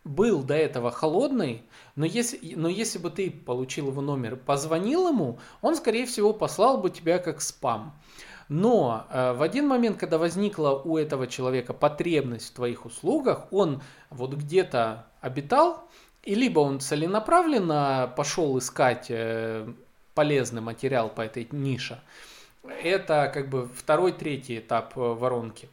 был 0.05 0.43
до 0.43 0.55
этого 0.55 0.91
холодный, 0.91 1.63
но 1.97 2.07
если, 2.07 2.55
но 2.55 2.69
если 2.69 2.99
бы 2.99 3.11
ты 3.11 3.31
получил 3.31 3.89
его 3.89 4.01
номер, 4.01 4.37
позвонил 4.37 5.09
ему, 5.09 5.39
он, 5.61 5.77
скорее 5.77 6.07
всего, 6.07 6.33
послал 6.33 6.79
бы 6.79 6.89
тебя 6.89 7.19
как 7.19 7.43
спам. 7.43 7.95
Но 8.49 9.07
э, 9.11 9.33
в 9.35 9.43
один 9.43 9.67
момент, 9.67 9.99
когда 9.99 10.17
возникла 10.17 10.71
у 10.71 10.97
этого 10.97 11.27
человека 11.27 11.75
потребность 11.75 12.51
в 12.51 12.55
твоих 12.55 12.87
услугах, 12.87 13.53
он 13.53 13.83
вот 14.11 14.35
где-то 14.35 15.07
обитал, 15.21 15.89
и 16.23 16.35
либо 16.35 16.61
он 16.61 16.81
целенаправленно 16.81 18.13
пошел 18.17 18.59
искать 18.59 19.07
э, 19.11 19.71
полезный 20.15 20.63
материал 20.63 21.11
по 21.11 21.21
этой 21.21 21.47
нише. 21.53 22.01
Это 22.83 23.31
как 23.33 23.49
бы 23.49 23.69
второй, 23.75 24.13
третий 24.13 24.59
этап 24.59 24.97
э, 24.97 25.01
воронки. 25.01 25.69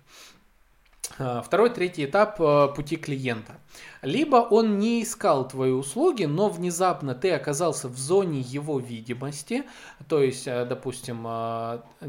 Э, 1.17 1.41
второй, 1.43 1.69
третий 1.69 2.05
этап 2.05 2.39
э, 2.41 2.67
пути 2.75 2.97
клиента. 2.97 3.55
Либо 4.01 4.37
он 4.37 4.79
не 4.79 5.03
искал 5.03 5.47
твои 5.47 5.69
услуги, 5.71 6.25
но 6.25 6.49
внезапно 6.49 7.13
ты 7.15 7.31
оказался 7.31 7.87
в 7.87 7.97
зоне 7.97 8.41
его 8.41 8.79
видимости. 8.79 9.63
То 10.07 10.21
есть, 10.21 10.47
э, 10.47 10.65
допустим, 10.65 11.23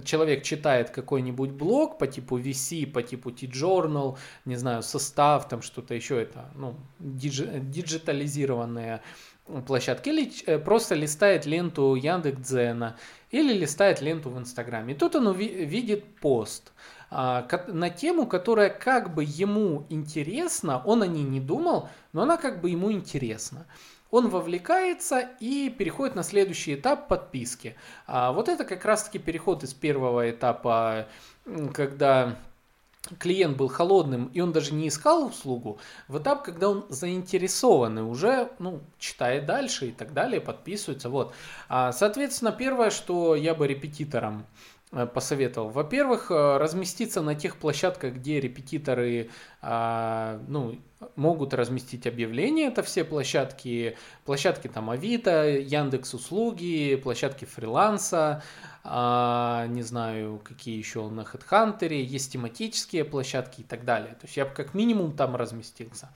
человек 0.05 0.43
читает 0.43 0.91
какой-нибудь 0.91 1.51
блог 1.51 1.99
по 1.99 2.07
типу 2.07 2.39
VC, 2.39 2.87
по 2.87 3.03
типу 3.03 3.31
T-Journal, 3.31 4.17
не 4.45 4.57
знаю, 4.57 4.83
состав, 4.83 5.49
там 5.49 5.63
что-то 5.63 5.95
еще, 5.95 6.21
это 6.21 6.51
ну, 6.55 6.77
диджитализированные 6.99 9.01
площадки, 9.67 10.09
или 10.09 10.59
просто 10.59 10.97
листает 10.97 11.47
ленту 11.47 11.95
Яндекс.Дзена, 11.95 12.97
или 13.31 13.53
листает 13.53 14.01
ленту 14.01 14.31
в 14.31 14.39
Инстаграме. 14.39 14.95
И 14.95 14.97
тут 14.97 15.15
он 15.15 15.33
видит 15.37 16.17
пост– 16.17 16.73
на 17.11 17.91
тему, 17.91 18.27
которая 18.27 18.71
как 18.71 19.15
бы 19.15 19.25
ему 19.25 19.87
интересна, 19.89 20.83
он 20.85 21.03
о 21.03 21.07
ней 21.07 21.23
не 21.23 21.41
думал, 21.41 21.89
но 22.13 22.23
она 22.23 22.37
как 22.37 22.61
бы 22.61 22.71
ему 22.71 22.91
интересна. 22.93 23.67
Он 24.11 24.29
вовлекается 24.29 25.29
и 25.41 25.69
переходит 25.69 26.15
на 26.15 26.23
следующий 26.23 26.75
этап 26.75 27.09
подписки. 27.09 27.77
А 28.07 28.33
вот 28.33 28.49
это 28.49 28.65
как 28.65 28.85
раз-таки 28.85 29.19
переход 29.19 29.65
из 29.65 29.75
первого 29.75 30.31
этапа, 30.31 31.09
когда 31.75 32.37
клиент 33.19 33.57
был 33.57 33.69
холодным, 33.69 34.27
и 34.35 34.41
он 34.41 34.53
даже 34.53 34.75
не 34.75 34.89
искал 34.89 35.27
услугу, 35.27 35.79
в 36.09 36.19
этап, 36.19 36.45
когда 36.45 36.69
он 36.69 36.87
заинтересованный, 36.89 38.03
уже 38.03 38.51
ну, 38.59 38.81
читает 38.99 39.47
дальше 39.47 39.89
и 39.89 39.93
так 39.93 40.13
далее, 40.13 40.41
подписывается. 40.41 41.09
Вот. 41.09 41.33
А, 41.69 41.93
соответственно, 41.93 42.53
первое, 42.53 42.91
что 42.91 43.35
я 43.35 43.55
бы 43.55 43.67
репетиторам 43.67 44.47
посоветовал. 44.91 45.69
Во-первых, 45.69 46.31
э, 46.31 46.57
разместиться 46.59 47.21
на 47.21 47.35
тех 47.35 47.57
площадках, 47.57 48.15
где 48.15 48.41
репетиторы 48.41 49.31
а, 49.61 50.41
ну, 50.47 50.79
могут 51.17 51.53
разместить 51.55 52.07
объявления. 52.07 52.69
Это 52.69 52.85
все 52.85 53.05
площадки, 53.05 53.97
площадки 54.25 54.69
там 54.69 54.89
Авито, 54.91 55.49
Яндекс 55.49 56.15
услуги, 56.15 56.95
площадки 57.03 57.45
фриланса, 57.45 58.45
а, 58.85 59.67
не 59.67 59.83
знаю, 59.83 60.41
какие 60.45 60.79
еще 60.79 61.09
на 61.09 61.23
HeadHunter, 61.23 61.93
есть 61.93 62.33
тематические 62.33 63.05
площадки 63.05 63.63
и 63.63 63.65
так 63.65 63.85
далее. 63.85 64.15
То 64.15 64.27
есть 64.27 64.37
я 64.37 64.45
бы 64.45 64.55
как 64.55 64.73
минимум 64.73 65.17
там 65.17 65.35
разместился. 65.35 66.11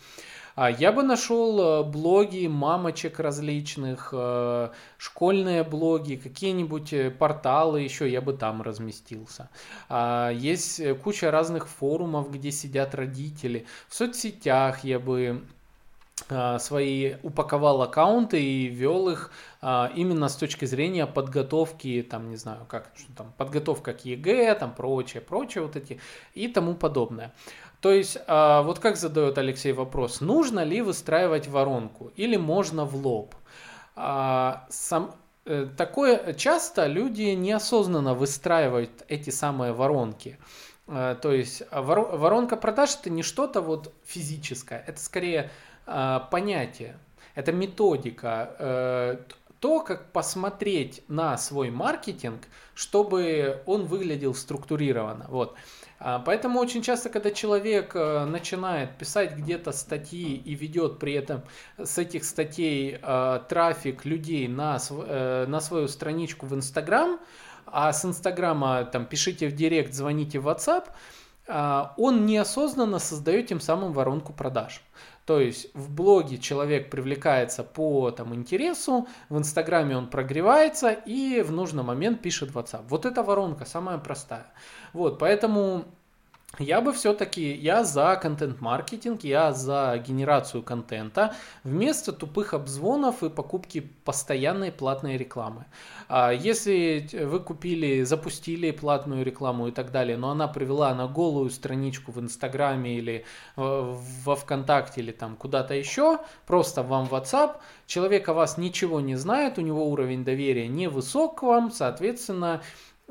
А 0.61 0.71
я 0.71 0.93
бы 0.93 1.03
нашел 1.03 1.59
э, 1.59 1.85
блоги 1.85 2.47
мамочек 2.47 3.19
различных, 3.19 4.11
э, 4.13 4.69
школьные 4.99 5.65
блоги, 5.65 6.17
какие-нибудь 6.17 6.93
э, 6.93 7.11
порталы 7.11 7.81
еще, 7.81 8.07
я 8.07 8.21
бы 8.21 8.35
там 8.35 8.61
разместился. 8.61 9.49
А 9.89 10.29
есть 10.29 10.83
куча 10.99 11.31
разных 11.31 11.67
форумов, 11.67 12.31
где 12.31 12.53
сидят 12.53 12.95
родители. 12.95 13.65
В 13.89 13.95
соцсетях 13.95 14.85
я 14.85 14.99
бы 14.99 15.47
свои 16.59 17.15
упаковал 17.23 17.81
аккаунты 17.81 18.41
и 18.43 18.67
вел 18.67 19.09
их 19.09 19.33
а, 19.63 19.91
именно 19.97 20.29
с 20.29 20.37
точки 20.37 20.67
зрения 20.67 21.07
подготовки, 21.07 22.07
там, 22.09 22.29
не 22.29 22.37
знаю, 22.37 22.67
как, 22.69 22.91
что 22.95 23.11
там, 23.17 23.33
подготовка 23.39 23.95
к 23.95 24.05
ЕГЭ, 24.05 24.55
там, 24.55 24.75
прочее, 24.75 25.23
прочее 25.23 25.65
вот 25.65 25.77
эти 25.77 25.99
и 26.35 26.47
тому 26.47 26.75
подобное. 26.75 27.33
То 27.81 27.93
есть, 27.93 28.19
а, 28.27 28.63
вот 28.63 28.79
как 28.79 28.97
задает 28.97 29.39
Алексей 29.39 29.73
вопрос, 29.73 30.21
нужно 30.21 30.65
ли 30.65 30.83
выстраивать 30.83 31.49
воронку 31.49 32.13
или 32.17 32.37
можно 32.37 32.85
в 32.85 32.95
лоб? 32.95 33.35
А, 33.97 34.67
сам, 34.69 35.15
э, 35.47 35.67
такое 35.77 36.35
часто 36.35 36.87
люди 36.87 37.35
неосознанно 37.35 38.15
выстраивают 38.15 38.91
эти 39.09 39.31
самые 39.31 39.73
воронки. 39.73 40.39
А, 40.87 41.15
то 41.15 41.33
есть 41.33 41.63
воронка 41.73 42.57
продаж 42.57 42.97
это 43.01 43.09
не 43.09 43.23
что-то 43.23 43.63
вот 43.63 43.95
физическое, 44.05 44.85
это 44.87 45.01
скорее 45.01 45.51
понятие, 46.31 46.97
это 47.35 47.51
методика, 47.51 48.55
э, 48.59 49.17
то, 49.61 49.81
как 49.81 50.13
посмотреть 50.13 51.03
на 51.09 51.37
свой 51.37 51.71
маркетинг, 51.71 52.43
чтобы 52.75 53.63
он 53.67 53.85
выглядел 53.85 54.35
структурированно. 54.35 55.27
Вот. 55.29 55.55
А, 56.03 56.19
поэтому 56.19 56.59
очень 56.59 56.81
часто, 56.81 57.11
когда 57.11 57.31
человек 57.31 57.95
э, 57.95 58.25
начинает 58.25 58.97
писать 58.97 59.37
где-то 59.37 59.71
статьи 59.71 60.35
и 60.35 60.55
ведет 60.55 60.99
при 60.99 61.13
этом 61.13 61.43
с 61.77 61.99
этих 61.99 62.25
статей 62.25 62.99
э, 63.01 63.41
трафик 63.51 64.07
людей 64.07 64.49
на, 64.49 64.79
э, 64.91 65.45
на 65.47 65.61
свою 65.61 65.89
страничку 65.89 66.47
в 66.47 66.55
Инстаграм, 66.55 67.21
а 67.67 67.93
с 67.93 68.03
Инстаграма 68.07 68.85
там 68.85 69.05
пишите 69.05 69.49
в 69.49 69.53
Директ, 69.53 69.93
звоните 69.93 70.39
в 70.39 70.49
WhatsApp, 70.49 70.87
он 71.97 72.27
неосознанно 72.27 72.99
создает 72.99 73.49
тем 73.49 73.61
самым 73.61 73.93
воронку 73.93 74.33
продаж. 74.33 74.83
То 75.27 75.39
есть 75.39 75.73
в 75.75 75.95
блоге 75.95 76.39
человек 76.39 76.91
привлекается 76.91 77.63
по 77.63 78.11
там, 78.11 78.35
интересу, 78.35 79.07
в 79.29 79.39
Инстаграме 79.39 79.97
он 79.97 80.09
прогревается 80.09 80.91
и 80.91 81.43
в 81.43 81.53
нужный 81.53 81.83
момент 81.83 82.21
пишет 82.21 82.51
WhatsApp. 82.51 82.85
Вот 82.89 83.07
эта 83.07 83.23
воронка 83.23 83.65
самая 83.65 83.99
простая. 83.99 84.47
Вот, 84.93 85.19
поэтому 85.19 85.85
я 86.59 86.81
бы 86.81 86.93
все-таки, 86.93 87.53
я 87.53 87.85
за 87.85 88.19
контент-маркетинг, 88.21 89.23
я 89.23 89.53
за 89.53 90.03
генерацию 90.05 90.63
контента 90.63 91.35
вместо 91.63 92.13
тупых 92.13 92.55
обзвонов 92.55 93.23
и 93.23 93.31
покупки 93.31 93.81
постоянной 93.81 94.73
платной 94.73 95.17
рекламы. 95.17 95.67
А 96.09 96.33
если 96.33 97.09
вы 97.25 97.39
купили, 97.39 98.03
запустили 98.03 98.73
платную 98.73 99.25
рекламу 99.25 99.69
и 99.69 99.71
так 99.71 99.93
далее, 99.93 100.17
но 100.17 100.31
она 100.31 100.49
привела 100.49 100.93
на 100.93 101.07
голую 101.07 101.51
страничку 101.51 102.11
в 102.11 102.19
Инстаграме 102.21 102.97
или 102.97 103.25
во 103.55 104.35
ВКонтакте 104.35 105.03
или 105.03 105.13
там 105.13 105.37
куда-то 105.37 105.75
еще, 105.75 106.19
просто 106.47 106.83
вам 106.83 107.07
WhatsApp, 107.07 107.59
человек 107.87 108.29
о 108.29 108.35
вас 108.35 108.59
ничего 108.59 109.01
не 109.01 109.15
знает, 109.15 109.57
у 109.57 109.61
него 109.61 109.89
уровень 109.89 110.25
доверия 110.25 110.67
не 110.67 110.89
высок 110.89 111.41
к 111.41 111.43
вам, 111.43 111.71
соответственно, 111.71 112.61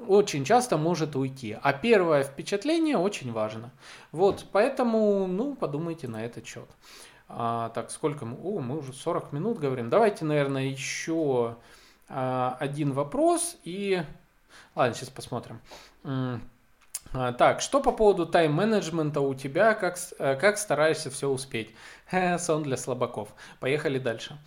очень 0.08 0.46
часто 0.46 0.78
может 0.78 1.16
уйти. 1.16 1.58
А 1.62 1.74
первое 1.74 2.24
впечатление 2.24 2.98
очень 2.98 3.32
важно. 3.32 3.72
Вот, 4.12 4.46
поэтому, 4.52 5.28
ну, 5.28 5.56
подумайте 5.56 6.08
на 6.08 6.26
этот 6.26 6.46
счет. 6.46 6.70
А, 7.28 7.70
так, 7.70 7.92
сколько 7.92 8.26
мы? 8.26 8.38
О, 8.44 8.60
мы 8.60 8.78
уже 8.80 8.94
40 8.94 9.34
минут 9.34 9.60
говорим. 9.60 9.90
Давайте, 9.90 10.26
наверное, 10.26 10.66
еще 10.66 11.58
а, 12.08 12.58
один 12.60 12.92
вопрос 12.92 13.58
и... 13.64 14.04
Ладно, 14.76 14.96
сейчас 14.96 15.10
посмотрим. 15.10 15.62
А, 17.12 17.34
так, 17.34 17.62
что 17.62 17.82
по 17.82 17.92
поводу 17.92 18.26
тайм-менеджмента 18.26 19.22
у 19.22 19.34
тебя? 19.34 19.74
Как, 19.74 19.98
э, 20.20 20.36
как 20.36 20.58
стараешься 20.58 21.10
все 21.10 21.28
успеть? 21.28 21.74
Сон 22.40 22.64
для 22.64 22.78
слабаков. 22.78 23.30
Поехали 23.60 23.98
дальше. 23.98 24.38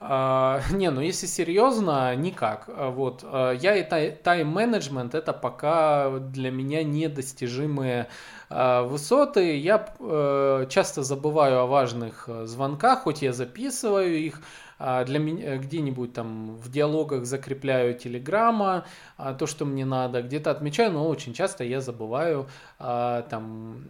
А, 0.00 0.60
не, 0.72 0.90
ну 0.90 1.00
если 1.00 1.26
серьезно, 1.26 2.14
никак. 2.16 2.64
А, 2.68 2.90
вот. 2.90 3.24
А, 3.24 3.52
я 3.52 3.76
и 3.76 4.12
тайм-менеджмент 4.12 5.14
это 5.14 5.32
пока 5.32 6.18
для 6.18 6.50
меня 6.50 6.82
недостижимые 6.82 8.08
высоты. 8.50 9.58
Я 9.58 9.94
э, 10.00 10.66
часто 10.70 11.02
забываю 11.02 11.60
о 11.60 11.66
важных 11.66 12.24
э, 12.28 12.46
звонках, 12.46 13.02
хоть 13.02 13.20
я 13.20 13.34
записываю 13.34 14.16
их, 14.16 14.40
для 14.78 15.18
меня 15.18 15.56
где-нибудь 15.56 16.12
там 16.12 16.56
в 16.56 16.70
диалогах 16.70 17.26
закрепляю 17.26 17.98
телеграмма, 17.98 18.86
то, 19.36 19.46
что 19.48 19.64
мне 19.64 19.84
надо, 19.84 20.22
где-то 20.22 20.52
отмечаю, 20.52 20.92
но 20.92 21.08
очень 21.08 21.34
часто 21.34 21.64
я 21.64 21.80
забываю, 21.80 22.46
там 22.78 23.82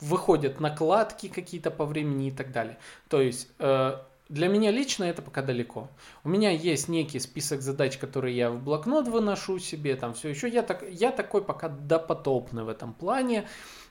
выходят 0.00 0.60
накладки 0.60 1.28
какие-то 1.28 1.70
по 1.70 1.86
времени 1.86 2.28
и 2.28 2.30
так 2.30 2.52
далее. 2.52 2.76
То 3.08 3.22
есть 3.22 3.48
э, 3.58 3.96
для 4.28 4.48
меня 4.48 4.70
лично 4.70 5.04
это 5.04 5.22
пока 5.22 5.42
далеко. 5.42 5.88
У 6.24 6.28
меня 6.28 6.50
есть 6.50 6.88
некий 6.88 7.20
список 7.20 7.62
задач, 7.62 7.96
которые 7.96 8.36
я 8.36 8.50
в 8.50 8.62
блокнот 8.62 9.06
выношу 9.06 9.58
себе, 9.58 9.94
там 9.96 10.14
все 10.14 10.30
еще. 10.30 10.48
Я, 10.48 10.62
так, 10.62 10.84
я 10.90 11.12
такой 11.12 11.44
пока 11.44 11.68
допотопный 11.68 12.64
в 12.64 12.68
этом 12.68 12.92
плане 12.92 13.46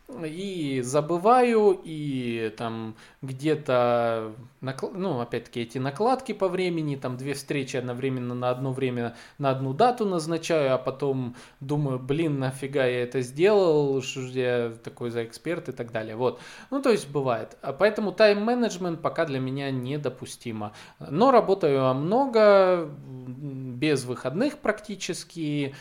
и 0.08 0.82
забываю, 0.82 1.80
и 1.84 2.54
там 2.58 2.96
где-то, 3.24 4.34
ну, 4.62 5.20
опять-таки, 5.20 5.62
эти 5.62 5.80
накладки 5.80 6.32
по 6.32 6.48
времени, 6.48 6.96
там 6.96 7.18
две 7.18 7.34
встречи 7.34 7.76
одновременно 7.76 8.36
на 8.36 8.52
одно 8.52 8.72
время, 8.72 9.16
на 9.40 9.50
одну 9.50 9.74
дату 9.74 10.06
назначаю, 10.06 10.76
а 10.76 10.78
потом 10.78 11.36
думаю, 11.60 11.98
блин, 11.98 12.40
нафига 12.40 12.86
я 12.86 13.02
это 13.02 13.22
сделал, 13.22 14.02
что 14.04 14.22
я 14.22 14.74
такой 14.84 15.10
за 15.10 15.26
эксперт 15.26 15.70
и 15.70 15.72
так 15.72 15.92
далее. 15.92 16.16
Вот. 16.16 16.40
Ну, 16.70 16.82
то 16.82 16.92
есть 16.92 17.10
бывает. 17.10 17.58
А 17.62 17.74
поэтому 17.74 18.12
тайм-менеджмент 18.12 19.02
пока 19.02 19.26
для 19.26 19.40
меня 19.40 19.72
недопустимо. 19.72 20.74
Но 21.00 21.32
работаю 21.32 21.96
много, 21.96 22.88
без 23.08 24.06
выходных 24.06 24.60
практически, 24.60 25.74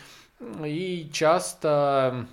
и 0.63 1.09
часто 1.13 2.27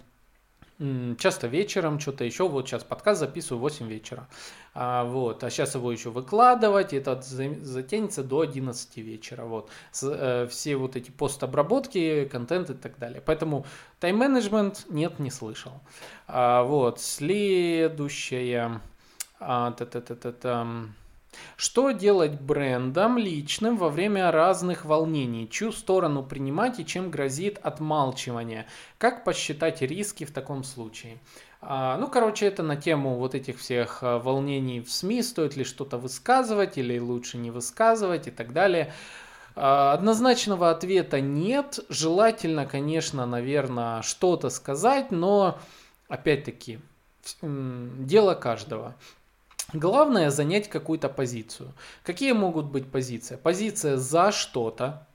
часто 1.18 1.46
вечером, 1.46 2.00
что-то 2.00 2.24
еще. 2.24 2.48
Вот 2.48 2.68
сейчас 2.68 2.84
подкаст 2.84 3.20
записываю 3.20 3.60
8 3.60 3.88
вечера. 3.88 4.28
А, 4.74 5.04
вот, 5.04 5.44
а 5.44 5.50
сейчас 5.50 5.74
его 5.74 5.92
еще 5.92 6.10
выкладывать, 6.10 6.92
это 6.92 7.20
затянется 7.20 8.24
до 8.24 8.40
11 8.40 8.96
вечера. 8.98 9.44
Вот. 9.44 9.70
С, 9.90 10.02
э, 10.08 10.46
все 10.48 10.76
вот 10.76 10.96
эти 10.96 11.10
постобработки, 11.10 12.24
контент 12.24 12.70
и 12.70 12.74
так 12.74 12.98
далее. 12.98 13.22
Поэтому 13.24 13.66
тайм-менеджмент 14.00 14.86
нет, 14.88 15.18
не 15.18 15.30
слышал. 15.30 15.72
А, 16.26 16.62
вот, 16.62 17.00
следующее. 17.00 18.80
А, 19.40 19.72
та 19.72 19.84
-та 19.84 20.00
-та 20.00 20.16
-та 20.16 20.32
-та. 20.32 20.88
Что 21.56 21.90
делать 21.92 22.40
брендом 22.40 23.18
личным 23.18 23.76
во 23.76 23.88
время 23.88 24.30
разных 24.30 24.84
волнений? 24.84 25.48
Чью 25.48 25.72
сторону 25.72 26.22
принимать 26.22 26.80
и 26.80 26.86
чем 26.86 27.10
грозит 27.10 27.58
отмалчивание? 27.62 28.66
Как 28.98 29.24
посчитать 29.24 29.82
риски 29.82 30.24
в 30.24 30.32
таком 30.32 30.64
случае? 30.64 31.18
А, 31.60 31.96
ну, 31.98 32.08
короче, 32.08 32.46
это 32.46 32.62
на 32.62 32.76
тему 32.76 33.16
вот 33.16 33.34
этих 33.34 33.58
всех 33.58 34.02
а, 34.02 34.18
волнений 34.18 34.80
в 34.80 34.90
СМИ, 34.90 35.22
стоит 35.22 35.56
ли 35.56 35.64
что-то 35.64 35.96
высказывать 35.96 36.76
или 36.76 36.98
лучше 36.98 37.38
не 37.38 37.50
высказывать 37.52 38.26
и 38.26 38.30
так 38.32 38.52
далее. 38.52 38.92
А, 39.54 39.92
однозначного 39.92 40.70
ответа 40.70 41.20
нет. 41.20 41.78
Желательно, 41.88 42.66
конечно, 42.66 43.26
наверное, 43.26 44.02
что-то 44.02 44.50
сказать, 44.50 45.12
но 45.12 45.58
опять-таки 46.08 46.80
дело 47.42 48.34
каждого. 48.34 48.96
Главное 49.72 50.30
занять 50.30 50.68
какую-то 50.68 51.08
позицию. 51.08 51.72
Какие 52.02 52.32
могут 52.32 52.66
быть 52.66 52.90
позиции? 52.90 53.36
Позиция 53.36 53.96
за 53.96 54.32
что-то, 54.32 55.06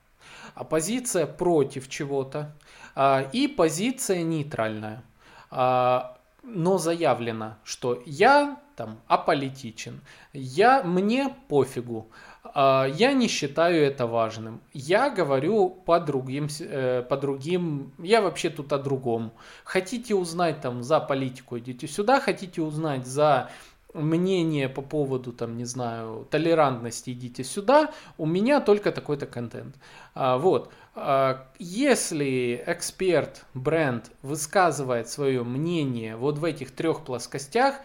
а 0.54 0.64
позиция 0.64 1.26
против 1.26 1.88
чего-то 1.88 2.54
а, 2.94 3.28
и 3.32 3.46
позиция 3.46 4.22
нейтральная. 4.22 5.02
А, 5.50 6.16
но 6.42 6.78
заявлено, 6.78 7.56
что 7.62 8.02
я 8.06 8.58
там 8.74 9.00
аполитичен, 9.06 10.00
я 10.32 10.82
мне 10.82 11.34
пофигу, 11.48 12.08
я 12.54 13.12
не 13.12 13.28
считаю 13.28 13.84
это 13.84 14.06
важным. 14.06 14.60
Я 14.72 15.10
говорю 15.10 15.68
по 15.68 16.00
другим, 16.00 16.48
э, 16.60 17.02
по 17.02 17.16
другим, 17.16 17.92
я 17.98 18.22
вообще 18.22 18.50
тут 18.50 18.72
о 18.72 18.78
другом. 18.78 19.32
Хотите 19.64 20.14
узнать 20.14 20.60
там 20.60 20.82
за 20.82 21.00
политику, 21.00 21.58
идите 21.58 21.86
сюда, 21.86 22.20
хотите 22.20 22.62
узнать 22.62 23.06
за 23.06 23.50
мнение 23.98 24.68
по 24.68 24.82
поводу, 24.82 25.32
там, 25.32 25.56
не 25.56 25.64
знаю, 25.64 26.26
толерантности, 26.30 27.10
идите 27.10 27.44
сюда, 27.44 27.90
у 28.16 28.26
меня 28.26 28.60
только 28.60 28.92
такой-то 28.92 29.26
контент. 29.26 29.76
А, 30.14 30.38
вот. 30.38 30.72
А, 30.94 31.48
если 31.58 32.62
эксперт, 32.66 33.44
бренд 33.54 34.10
высказывает 34.22 35.08
свое 35.08 35.44
мнение 35.44 36.16
вот 36.16 36.38
в 36.38 36.44
этих 36.44 36.70
трех 36.70 37.04
плоскостях, 37.04 37.76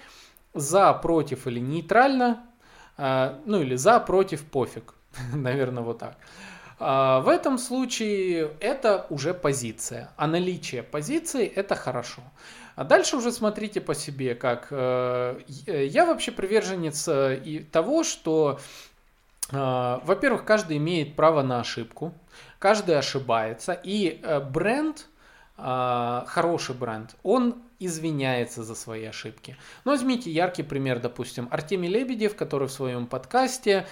за, 0.54 0.94
против 0.94 1.48
или 1.48 1.60
нейтрально, 1.60 2.44
а, 2.98 3.40
ну 3.46 3.62
или 3.62 3.76
за, 3.76 4.00
против, 4.00 4.44
пофиг, 4.46 4.94
наверное, 5.34 5.84
вот 5.84 6.00
так. 6.00 6.18
В 6.80 7.26
этом 7.30 7.60
случае 7.60 8.52
это 8.60 9.06
уже 9.10 9.34
позиция. 9.34 10.10
А 10.18 10.28
наличие 10.28 10.84
позиции 10.84 11.46
это 11.46 11.76
хорошо. 11.76 12.24
А 12.76 12.84
дальше 12.84 13.18
уже 13.18 13.32
смотрите 13.32 13.82
по 13.82 13.94
себе, 13.94 14.36
как 14.36 14.68
э, 14.72 15.40
я 15.68 16.06
вообще 16.06 16.32
приверженец 16.32 17.08
э, 17.08 17.40
и 17.44 17.60
того, 17.60 18.04
что, 18.04 18.60
э, 19.52 19.56
во-первых, 19.56 20.44
каждый 20.44 20.78
имеет 20.78 21.16
право 21.16 21.44
на 21.44 21.60
ошибку, 21.60 22.14
каждый 22.60 22.98
ошибается, 22.98 23.74
и 23.74 24.22
бренд, 24.50 25.08
хороший 25.56 26.74
бренд, 26.74 27.16
он 27.22 27.62
извиняется 27.78 28.64
за 28.64 28.74
свои 28.74 29.06
ошибки. 29.06 29.56
Ну, 29.86 29.92
возьмите 29.92 30.32
яркий 30.32 30.64
пример, 30.64 31.00
допустим, 31.00 31.48
Артемий 31.52 31.90
Лебедев, 31.90 32.36
который 32.36 32.68
в 32.68 32.72
своем 32.72 33.06
подкасте 33.06 33.86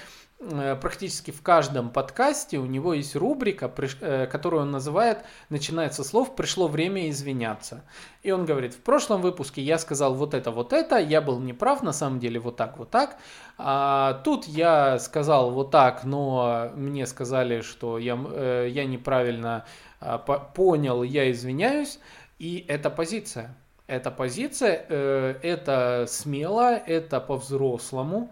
практически 0.81 1.31
в 1.31 1.41
каждом 1.41 1.91
подкасте 1.91 2.57
у 2.57 2.65
него 2.65 2.93
есть 2.93 3.15
рубрика, 3.15 3.71
э, 4.01 4.25
которую 4.25 4.63
он 4.63 4.71
называет, 4.71 5.19
начинается 5.49 6.03
слов 6.03 6.35
«пришло 6.35 6.67
время 6.67 7.09
извиняться». 7.09 7.83
И 8.23 8.31
он 8.31 8.45
говорит, 8.45 8.73
в 8.73 8.79
прошлом 8.79 9.21
выпуске 9.21 9.61
я 9.61 9.77
сказал 9.77 10.15
вот 10.15 10.33
это, 10.33 10.51
вот 10.51 10.73
это, 10.73 10.97
я 10.97 11.21
был 11.21 11.39
неправ, 11.39 11.83
на 11.83 11.93
самом 11.93 12.19
деле 12.19 12.39
вот 12.39 12.55
так, 12.55 12.77
вот 12.77 12.89
так. 12.89 13.17
А 13.57 14.21
тут 14.23 14.45
я 14.47 14.97
сказал 14.99 15.51
вот 15.51 15.69
так, 15.69 16.03
но 16.03 16.71
мне 16.75 17.05
сказали, 17.05 17.61
что 17.61 17.99
я, 17.99 18.17
э, 18.31 18.67
я 18.71 18.85
неправильно 18.85 19.65
а, 19.99 20.17
понял, 20.17 21.03
я 21.03 21.31
извиняюсь. 21.31 21.99
И 22.39 22.65
это 22.67 22.89
позиция. 22.89 23.55
Это 23.85 24.09
позиция, 24.09 24.73
это 24.73 26.05
смело, 26.07 26.77
это 26.77 27.19
по-взрослому 27.19 28.31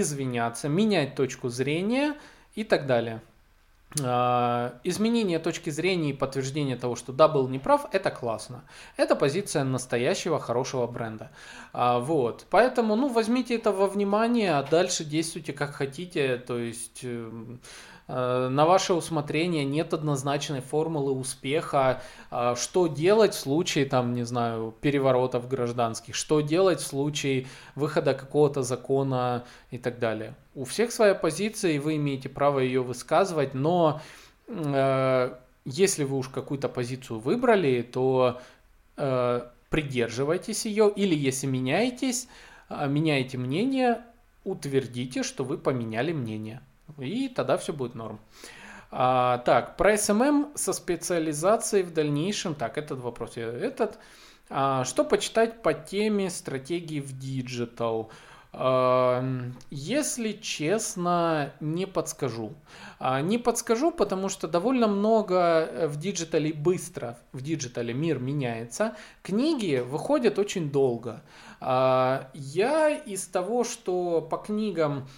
извиняться, 0.00 0.68
менять 0.68 1.14
точку 1.14 1.48
зрения 1.48 2.14
и 2.54 2.64
так 2.64 2.86
далее. 2.86 3.20
А, 4.02 4.74
изменение 4.82 5.38
точки 5.38 5.70
зрения 5.70 6.10
и 6.10 6.14
подтверждение 6.14 6.76
того, 6.76 6.96
что 6.96 7.12
да, 7.12 7.28
был 7.28 7.48
неправ, 7.48 7.86
это 7.92 8.10
классно. 8.10 8.64
Это 8.96 9.14
позиция 9.14 9.62
настоящего 9.62 10.40
хорошего 10.40 10.86
бренда. 10.86 11.30
А, 11.72 12.00
вот. 12.00 12.46
Поэтому, 12.50 12.96
ну, 12.96 13.08
возьмите 13.08 13.54
это 13.54 13.70
во 13.70 13.86
внимание, 13.86 14.54
а 14.54 14.62
дальше 14.62 15.04
действуйте 15.04 15.52
как 15.52 15.74
хотите. 15.74 16.38
То 16.38 16.58
есть 16.58 17.04
эм, 17.04 17.60
на 18.06 18.66
ваше 18.66 18.92
усмотрение 18.92 19.64
нет 19.64 19.94
однозначной 19.94 20.60
формулы 20.60 21.12
успеха. 21.12 22.02
Э, 22.30 22.54
что 22.56 22.86
делать 22.86 23.34
в 23.34 23.38
случае, 23.38 23.86
там, 23.86 24.14
не 24.14 24.24
знаю, 24.24 24.74
переворотов 24.80 25.48
гражданских, 25.48 26.14
что 26.14 26.40
делать 26.40 26.80
в 26.80 26.86
случае 26.86 27.46
выхода 27.74 28.14
какого-то 28.14 28.62
закона 28.62 29.44
и 29.70 29.78
так 29.78 29.98
далее. 29.98 30.34
У 30.54 30.64
всех 30.64 30.92
своя 30.92 31.14
позиция, 31.14 31.72
и 31.72 31.78
вы 31.78 31.96
имеете 31.96 32.28
право 32.28 32.58
ее 32.60 32.82
высказывать, 32.82 33.54
но 33.54 34.00
э, 34.48 35.34
если 35.64 36.04
вы 36.04 36.18
уж 36.18 36.28
какую-то 36.28 36.68
позицию 36.68 37.20
выбрали, 37.20 37.82
то 37.82 38.40
э, 38.96 39.40
придерживайтесь 39.70 40.66
ее, 40.66 40.92
или 40.94 41.14
если 41.14 41.46
меняетесь, 41.46 42.28
э, 42.68 42.86
меняете 42.86 43.38
мнение, 43.38 44.02
утвердите, 44.44 45.22
что 45.22 45.42
вы 45.42 45.56
поменяли 45.56 46.12
мнение. 46.12 46.60
И 46.98 47.28
тогда 47.28 47.56
все 47.56 47.72
будет 47.72 47.94
норм. 47.94 48.20
А, 48.90 49.38
так, 49.38 49.76
про 49.76 49.94
SMM 49.94 50.56
со 50.56 50.72
специализацией 50.72 51.82
в 51.82 51.92
дальнейшем. 51.92 52.54
Так, 52.54 52.78
этот 52.78 53.00
вопрос. 53.00 53.36
Этот. 53.36 53.98
А, 54.50 54.84
что 54.84 55.04
почитать 55.04 55.62
по 55.62 55.74
теме 55.74 56.30
стратегии 56.30 57.00
в 57.00 57.18
digital? 57.18 58.10
А, 58.56 59.24
если 59.70 60.32
честно, 60.32 61.52
не 61.58 61.86
подскажу. 61.86 62.52
А, 63.00 63.20
не 63.20 63.38
подскажу, 63.38 63.90
потому 63.90 64.28
что 64.28 64.46
довольно 64.46 64.86
много 64.86 65.36
э, 65.36 65.86
в 65.88 65.98
диджитале 65.98 66.52
быстро, 66.52 67.18
в 67.32 67.42
диджитале 67.42 67.92
мир 67.92 68.20
меняется. 68.20 68.96
Книги 69.22 69.78
выходят 69.84 70.38
очень 70.38 70.70
долго. 70.70 71.22
А, 71.60 72.30
я 72.32 72.90
из 72.90 73.26
того, 73.26 73.64
что 73.64 74.20
по 74.20 74.36
книгам 74.36 75.08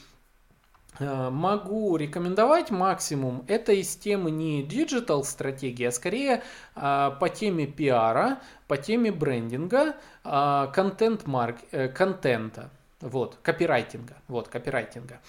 могу 1.00 1.96
рекомендовать 1.96 2.70
максимум. 2.70 3.44
Это 3.48 3.72
из 3.72 3.96
темы 3.96 4.30
не 4.30 4.62
digital 4.62 5.24
стратегии, 5.24 5.84
а 5.84 5.92
скорее 5.92 6.42
а, 6.74 7.10
по 7.10 7.28
теме 7.28 7.66
пиара, 7.66 8.40
по 8.66 8.76
теме 8.76 9.12
брендинга, 9.12 9.96
а, 10.24 10.68
контент 10.68 11.26
марк, 11.26 11.56
э, 11.70 11.88
контента, 11.88 12.70
вот, 13.00 13.38
копирайтинга, 13.42 14.16
вот, 14.28 14.48
копирайтинга. 14.48 15.20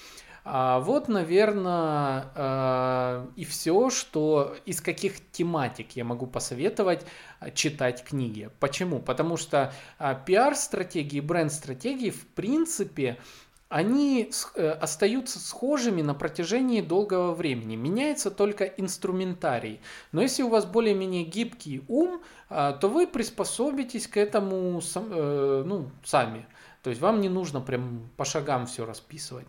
А 0.49 0.79
вот, 0.79 1.09
наверное, 1.09 3.27
и 3.35 3.43
все, 3.43 3.89
что 3.89 4.55
из 4.65 4.79
каких 4.79 5.15
тематик 5.31 5.97
я 5.97 6.05
могу 6.05 6.25
посоветовать 6.25 7.05
читать 7.53 8.05
книги. 8.05 8.49
Почему? 8.61 8.99
Потому 8.99 9.35
что 9.35 9.73
пиар-стратегии, 10.25 11.19
бренд-стратегии, 11.19 12.11
в 12.11 12.25
принципе, 12.27 13.17
они 13.69 14.31
э, 14.55 14.69
остаются 14.69 15.39
схожими 15.39 16.01
на 16.01 16.13
протяжении 16.13 16.79
долгого 16.81 17.33
времени. 17.33 17.75
Меняется 17.75 18.31
только 18.31 18.63
инструментарий. 18.63 19.81
Но 20.13 20.21
если 20.21 20.43
у 20.43 20.49
вас 20.49 20.65
более-менее 20.65 21.23
гибкий 21.23 21.83
ум, 21.89 22.21
а, 22.49 22.71
то 22.73 22.87
вы 22.87 23.07
приспособитесь 23.07 24.07
к 24.07 24.15
этому 24.15 24.81
э, 24.95 25.63
ну, 25.65 25.91
сами. 26.03 26.47
То 26.81 26.89
есть 26.89 27.01
вам 27.01 27.19
не 27.19 27.27
нужно 27.27 27.59
прям 27.59 28.09
по 28.15 28.23
шагам 28.23 28.67
все 28.67 28.85
расписывать. 28.85 29.47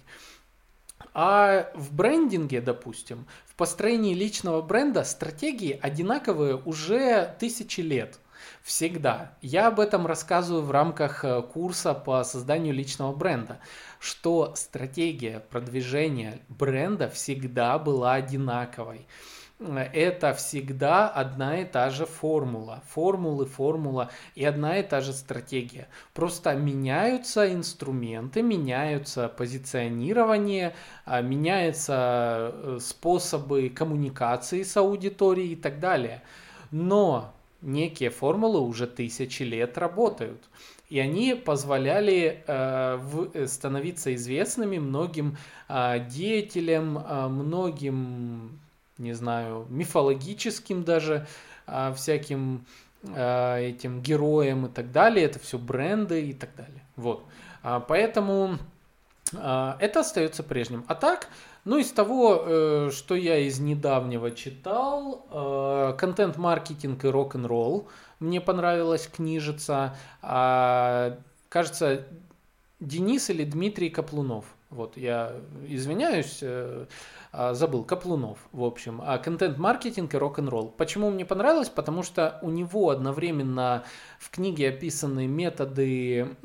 А 1.14 1.70
в 1.74 1.94
брендинге, 1.94 2.60
допустим, 2.60 3.24
в 3.46 3.54
построении 3.54 4.14
личного 4.14 4.62
бренда 4.62 5.04
стратегии 5.04 5.78
одинаковые 5.80 6.56
уже 6.56 7.36
тысячи 7.38 7.80
лет– 7.82 8.18
Всегда. 8.62 9.32
Я 9.40 9.68
об 9.68 9.80
этом 9.80 10.06
рассказываю 10.06 10.62
в 10.62 10.70
рамках 10.70 11.24
э, 11.24 11.42
курса 11.42 11.94
по 11.94 12.22
созданию 12.24 12.74
личного 12.74 13.14
бренда, 13.14 13.58
что 13.98 14.54
стратегия 14.56 15.40
продвижения 15.40 16.40
бренда 16.48 17.08
всегда 17.08 17.78
была 17.78 18.14
одинаковой 18.14 19.06
это 19.60 20.34
всегда 20.34 21.08
одна 21.08 21.60
и 21.60 21.64
та 21.64 21.90
же 21.90 22.06
формула. 22.06 22.82
Формулы, 22.86 23.46
формула 23.46 24.10
и 24.34 24.44
одна 24.44 24.78
и 24.78 24.82
та 24.82 25.00
же 25.00 25.12
стратегия. 25.12 25.88
Просто 26.14 26.54
меняются 26.54 27.52
инструменты, 27.52 28.42
меняются 28.42 29.28
позиционирование, 29.28 30.74
а, 31.04 31.22
меняются 31.22 32.52
э, 32.52 32.78
способы 32.80 33.68
коммуникации 33.68 34.62
с 34.62 34.76
аудиторией 34.76 35.52
и 35.52 35.56
так 35.56 35.80
далее. 35.80 36.22
Но 36.70 37.34
некие 37.60 38.10
формулы 38.10 38.60
уже 38.60 38.86
тысячи 38.86 39.42
лет 39.42 39.78
работают. 39.78 40.42
И 40.88 40.98
они 41.00 41.34
позволяли 41.34 42.42
э, 42.46 42.96
в, 42.96 43.30
э, 43.34 43.46
становиться 43.46 44.14
известными 44.14 44.78
многим 44.78 45.36
э, 45.68 46.06
деятелям, 46.08 46.98
э, 46.98 47.28
многим, 47.28 48.58
не 48.96 49.12
знаю, 49.12 49.66
мифологическим 49.68 50.84
даже 50.84 51.26
э, 51.66 51.92
всяким 51.94 52.64
э, 53.02 53.68
этим 53.68 54.00
героям 54.00 54.66
и 54.66 54.68
так 54.70 54.90
далее. 54.90 55.26
Это 55.26 55.38
все 55.38 55.58
бренды 55.58 56.30
и 56.30 56.32
так 56.32 56.50
далее. 56.56 56.82
Вот. 56.96 57.24
А, 57.62 57.80
поэтому 57.80 58.58
э, 59.32 59.74
это 59.78 60.00
остается 60.00 60.42
прежним. 60.42 60.84
А 60.88 60.94
так, 60.94 61.28
ну, 61.64 61.78
из 61.78 61.90
того, 61.90 62.42
э, 62.46 62.90
что 62.92 63.14
я 63.14 63.38
из 63.38 63.60
недавнего 63.60 64.30
читал, 64.30 65.26
э, 65.30 65.94
контент-маркетинг 65.98 67.04
и 67.04 67.08
рок-н-ролл. 67.08 67.88
Мне 68.20 68.40
понравилась 68.40 69.06
книжица. 69.06 69.96
А, 70.22 71.18
кажется, 71.48 72.06
Денис 72.80 73.30
или 73.30 73.44
Дмитрий 73.44 73.90
Каплунов. 73.90 74.44
Вот, 74.70 74.98
я 74.98 75.32
извиняюсь, 75.66 76.40
э, 76.42 76.84
а, 77.32 77.54
забыл, 77.54 77.84
Каплунов, 77.84 78.38
в 78.52 78.62
общем, 78.62 79.00
а 79.02 79.16
контент-маркетинг 79.16 80.12
и 80.12 80.18
рок-н-ролл. 80.18 80.68
Почему 80.76 81.10
мне 81.10 81.24
понравилось? 81.24 81.70
Потому 81.70 82.02
что 82.02 82.38
у 82.42 82.50
него 82.50 82.90
одновременно 82.90 83.84
в 84.18 84.30
книге 84.30 84.68
описаны 84.68 85.26
методы 85.26 86.36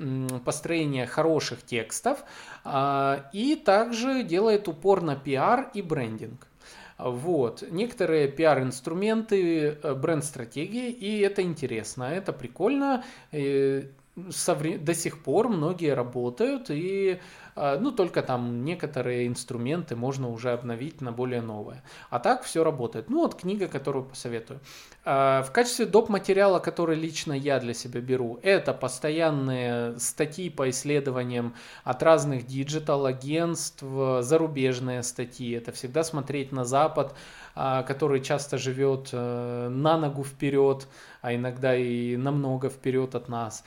построения 0.45 1.05
хороших 1.05 1.63
текстов 1.63 2.24
а, 2.63 3.30
и 3.34 3.55
также 3.55 4.24
делает 4.24 4.69
упор 4.69 5.01
на 5.01 5.17
пиар 5.17 5.69
и 5.74 5.82
брендинг. 5.82 6.47
Вот. 6.97 7.63
Некоторые 7.71 8.30
пиар-инструменты, 8.30 9.78
э, 9.84 9.93
бренд-стратегии, 9.95 10.91
и 10.91 11.19
это 11.19 11.41
интересно, 11.41 12.03
это 12.03 12.32
прикольно. 12.32 13.03
До 14.16 14.93
сих 14.93 15.24
пор 15.24 15.49
многие 15.49 15.93
работают, 15.93 16.70
и 16.70 17.20
а, 17.55 17.80
ну, 17.80 17.91
только 17.91 18.22
там 18.22 18.64
некоторые 18.64 19.28
инструменты 19.28 19.95
можно 19.95 20.30
уже 20.30 20.51
обновить 20.51 21.01
на 21.01 21.11
более 21.11 21.41
новые. 21.41 21.84
А 22.09 22.20
так 22.20 22.43
все 22.43 22.64
работает. 22.64 23.09
Ну, 23.09 23.22
вот 23.22 23.36
книга, 23.36 23.68
которую 23.68 24.05
посоветую. 24.05 24.59
А, 25.05 25.43
в 25.43 25.51
качестве 25.51 25.86
доп. 25.86 26.09
материала, 26.09 26.59
который 26.59 26.95
лично 26.95 27.34
я 27.34 27.59
для 27.59 27.74
себя 27.74 28.01
беру, 28.01 28.39
это 28.43 28.74
постоянные 28.74 29.97
статьи 29.99 30.49
по 30.49 30.70
исследованиям 30.70 31.55
от 31.84 32.03
разных 32.03 32.45
digital-агентств, 32.45 33.84
зарубежные 34.22 35.03
статьи. 35.03 35.51
Это 35.51 35.72
всегда 35.72 36.03
смотреть 36.03 36.51
на 36.51 36.66
Запад, 36.66 37.16
а, 37.55 37.84
который 37.84 38.22
часто 38.22 38.57
живет 38.57 39.09
э, 39.11 39.70
на 39.70 39.97
ногу 39.97 40.24
вперед, 40.24 40.88
а 41.22 41.36
иногда 41.36 41.76
и 41.76 42.16
намного 42.18 42.70
вперед 42.70 43.16
от 43.16 43.30
нас. 43.30 43.64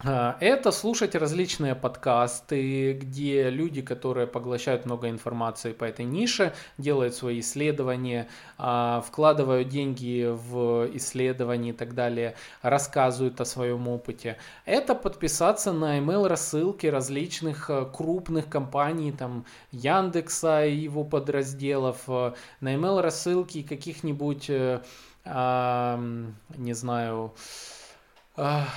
А, 0.00 0.36
это 0.38 0.70
слушать 0.70 1.16
различные 1.16 1.74
подкасты, 1.74 2.92
где 2.92 3.50
люди, 3.50 3.82
которые 3.82 4.28
поглощают 4.28 4.84
много 4.84 5.10
информации 5.10 5.72
по 5.72 5.84
этой 5.84 6.04
нише, 6.04 6.54
делают 6.78 7.14
свои 7.16 7.40
исследования, 7.40 8.28
а, 8.58 9.00
вкладывают 9.00 9.68
деньги 9.68 10.28
в 10.30 10.88
исследования 10.94 11.70
и 11.70 11.72
так 11.72 11.94
далее, 11.94 12.36
рассказывают 12.62 13.40
о 13.40 13.44
своем 13.44 13.88
опыте. 13.88 14.36
Это 14.66 14.94
подписаться 14.94 15.72
на 15.72 15.98
email 15.98 16.28
рассылки 16.28 16.86
различных 16.86 17.68
э, 17.68 17.84
крупных 17.92 18.48
компаний, 18.48 19.10
там 19.10 19.46
Яндекса 19.72 20.64
и 20.64 20.76
его 20.76 21.02
подразделов, 21.02 22.02
э, 22.06 22.34
на 22.60 22.74
email 22.74 23.00
рассылки 23.00 23.62
каких-нибудь, 23.62 24.46
э, 24.48 24.80
не 25.24 26.72
знаю, 26.72 27.32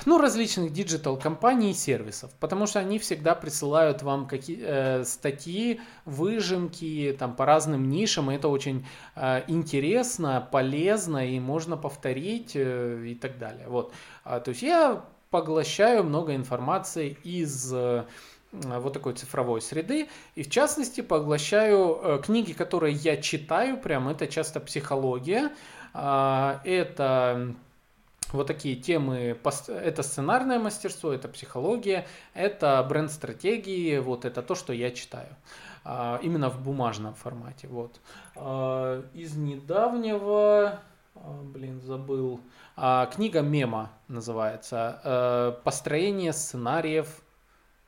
ну, 0.06 0.18
различных 0.18 0.74
digital 0.74 1.18
компаний 1.18 1.72
и 1.72 1.74
сервисов, 1.74 2.32
потому 2.40 2.66
что 2.66 2.80
они 2.80 2.98
всегда 2.98 3.36
присылают 3.36 4.02
вам 4.02 4.28
какие 4.28 4.60
э, 4.62 5.04
статьи, 5.04 5.80
выжимки 6.06 7.16
там 7.20 7.36
по 7.36 7.46
разным 7.46 7.90
нишам, 7.90 8.32
и 8.32 8.36
это 8.36 8.48
очень 8.48 8.86
э, 9.16 9.44
интересно, 9.48 10.48
полезно 10.52 11.30
и 11.30 11.40
можно 11.40 11.78
повторить 11.78 12.54
э, 12.56 13.06
и 13.06 13.16
так 13.16 13.38
далее. 13.38 13.68
Вот, 13.68 13.94
а, 14.24 14.40
то 14.40 14.50
есть 14.50 14.64
я 14.64 15.04
поглощаю 15.30 16.04
много 16.04 16.36
информации 16.36 17.18
из 17.24 17.72
э, 17.74 18.04
вот 18.52 18.94
такой 18.94 19.14
цифровой 19.14 19.62
среды. 19.62 20.10
И 20.36 20.44
в 20.44 20.50
частности 20.50 21.02
поглощаю 21.02 22.00
э, 22.02 22.22
книги, 22.24 22.52
которые 22.52 22.96
я 22.96 23.18
читаю, 23.18 23.78
прям 23.78 24.10
это 24.10 24.28
часто 24.28 24.60
психология, 24.60 25.52
э, 25.94 26.60
это 26.64 27.56
вот 28.34 28.48
такие 28.48 28.76
темы, 28.76 29.38
это 29.68 30.04
сценарное 30.04 30.60
мастерство, 30.60 31.12
это 31.12 31.28
психология, 31.28 32.08
это 32.34 32.86
бренд-стратегии, 32.88 33.98
вот 34.00 34.26
это 34.26 34.42
то, 34.42 34.56
что 34.56 34.74
я 34.74 34.92
читаю. 34.92 35.36
А, 35.84 36.20
именно 36.22 36.50
в 36.50 36.62
бумажном 36.62 37.16
формате. 37.16 37.68
Вот. 37.68 38.00
А, 38.36 39.04
из 39.14 39.36
недавнего, 39.36 40.80
а, 41.16 41.42
блин, 41.44 41.82
забыл, 41.82 42.40
книга 42.76 43.42
Мема 43.42 43.92
называется, 44.08 45.60
построение 45.64 46.34
сценариев, 46.34 47.22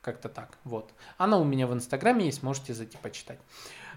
как-то 0.02 0.28
так, 0.28 0.58
вот. 0.64 0.92
Она 1.16 1.38
у 1.38 1.44
меня 1.44 1.66
в 1.66 1.72
Инстаграме 1.72 2.26
есть, 2.26 2.42
можете 2.42 2.74
зайти 2.74 2.98
почитать. 2.98 3.38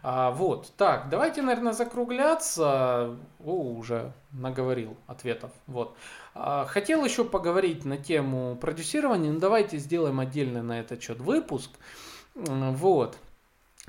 А, 0.03 0.31
вот, 0.31 0.71
так, 0.77 1.09
давайте, 1.09 1.41
наверное, 1.41 1.73
закругляться. 1.73 3.17
О, 3.39 3.73
уже 3.73 4.13
наговорил 4.31 4.97
ответов. 5.07 5.51
Вот. 5.65 5.95
А, 6.33 6.65
хотел 6.65 7.03
еще 7.03 7.23
поговорить 7.23 7.85
на 7.85 7.97
тему 7.97 8.55
продюсирования, 8.55 9.31
но 9.31 9.39
давайте 9.39 9.77
сделаем 9.77 10.19
отдельный 10.19 10.61
на 10.61 10.79
этот 10.79 11.01
счет 11.01 11.19
выпуск. 11.19 11.71
Вот. 12.35 13.17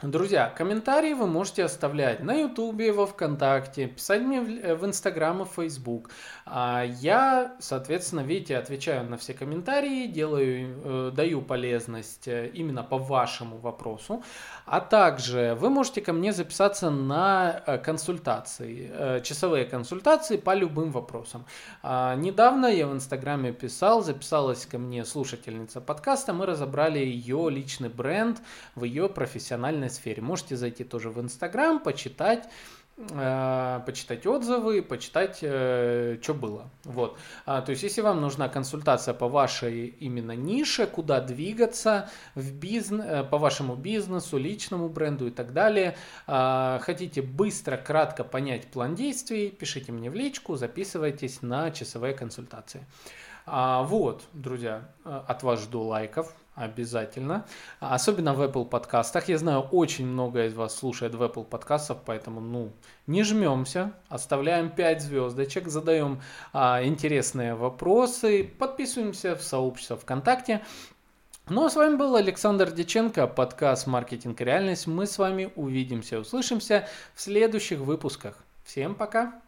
Друзья, 0.01 0.49
комментарии 0.57 1.13
вы 1.13 1.27
можете 1.27 1.65
оставлять 1.65 2.23
на 2.23 2.33
Ютубе, 2.33 2.93
во 2.93 3.05
Вконтакте, 3.05 3.89
писать 3.89 4.23
мне 4.23 4.41
в 4.41 4.87
Инстаграм 4.87 5.43
и 5.43 5.45
Фейсбук. 5.45 6.11
А 6.47 6.85
я, 6.85 7.57
соответственно, 7.59 8.21
видите, 8.21 8.57
отвечаю 8.57 9.11
на 9.11 9.17
все 9.17 9.35
комментарии, 9.35 10.07
делаю, 10.07 10.81
э, 10.85 11.11
даю 11.13 11.43
полезность 11.43 12.29
э, 12.29 12.47
именно 12.55 12.85
по 12.85 12.97
вашему 12.97 13.59
вопросу. 13.59 14.23
А 14.67 14.79
также 14.79 15.57
вы 15.59 15.69
можете 15.69 16.01
ко 16.01 16.13
мне 16.13 16.33
записаться 16.33 16.91
на 16.91 17.61
э, 17.67 17.79
консультации, 17.79 19.21
часовые 19.25 19.65
консультации 19.65 20.37
по 20.37 20.55
любым 20.55 20.93
вопросам. 20.93 21.45
А, 21.83 22.15
недавно 22.15 22.67
я 22.67 22.87
в 22.87 22.93
Инстаграме 22.93 23.53
писал, 23.53 24.05
записалась 24.05 24.65
ко 24.65 24.79
мне 24.79 25.05
слушательница 25.05 25.81
подкаста, 25.81 26.33
мы 26.33 26.47
разобрали 26.47 27.01
ее 27.01 27.51
личный 27.51 27.89
бренд 27.89 28.41
в 28.77 28.85
ее 28.85 29.09
профессиональной 29.09 29.88
данной 29.89 29.91
сфере. 29.91 30.22
Можете 30.22 30.57
зайти 30.57 30.84
тоже 30.84 31.11
в 31.11 31.20
Инстаграм, 31.20 31.80
почитать 31.80 32.49
Э, 33.11 33.80
почитать 33.86 34.26
отзывы, 34.26 34.82
почитать, 34.82 35.39
э, 35.43 36.18
что 36.20 36.34
было. 36.34 36.68
Вот. 36.82 37.16
А, 37.47 37.62
то 37.62 37.70
есть, 37.70 37.84
если 37.84 38.01
вам 38.01 38.20
нужна 38.20 38.49
консультация 38.49 39.14
по 39.14 39.28
вашей 39.28 39.86
именно 39.86 40.32
нише, 40.32 40.89
куда 40.89 41.20
двигаться 41.20 42.11
в 42.34 42.53
бизнес, 42.53 43.07
э, 43.07 43.22
по 43.22 43.39
вашему 43.39 43.76
бизнесу, 43.76 44.36
личному 44.36 44.89
бренду 44.89 45.28
и 45.28 45.30
так 45.30 45.53
далее, 45.53 45.97
а, 46.26 46.80
хотите 46.82 47.22
быстро, 47.22 47.76
кратко 47.76 48.24
понять 48.24 48.66
план 48.66 48.97
действий, 48.97 49.51
пишите 49.51 49.93
мне 49.93 50.11
в 50.11 50.14
личку, 50.16 50.57
записывайтесь 50.57 51.41
на 51.41 51.70
часовые 51.70 52.14
консультации. 52.14 52.84
А, 53.47 53.84
вот, 53.84 54.24
друзья, 54.32 54.89
от 55.05 55.45
вас 55.45 55.62
жду 55.62 55.82
лайков, 55.82 56.34
Обязательно. 56.59 57.47
Особенно 57.79 58.35
в 58.35 58.43
Apple 58.43 58.65
подкастах. 58.65 59.29
Я 59.29 59.39
знаю, 59.39 59.61
очень 59.61 60.07
много 60.07 60.47
из 60.47 60.55
вас 60.55 60.75
слушает 60.77 61.15
в 61.15 61.23
Apple 61.23 61.45
подкастах, 61.45 61.99
поэтому, 62.05 62.41
ну, 62.41 62.73
не 63.07 63.23
жмемся, 63.23 63.93
оставляем 64.09 64.69
5 64.69 65.01
звездочек, 65.01 65.69
задаем 65.69 66.21
а, 66.53 66.83
интересные 66.83 67.55
вопросы, 67.55 68.43
подписываемся 68.59 69.37
в 69.37 69.43
сообщество 69.43 69.97
ВКонтакте. 69.97 70.65
Ну 71.49 71.65
а 71.65 71.71
с 71.71 71.77
вами 71.77 71.95
был 71.95 72.17
Александр 72.17 72.73
Деченко, 72.73 73.29
подкаст 73.29 73.87
«Маркетинг 73.87 74.41
и 74.41 74.45
реальность». 74.45 74.89
Мы 74.89 75.07
с 75.07 75.17
вами 75.17 75.53
увидимся, 75.55 76.19
услышимся 76.19 76.89
в 77.15 77.21
следующих 77.21 77.79
выпусках. 77.79 78.37
Всем 78.65 78.97
пока! 78.97 79.41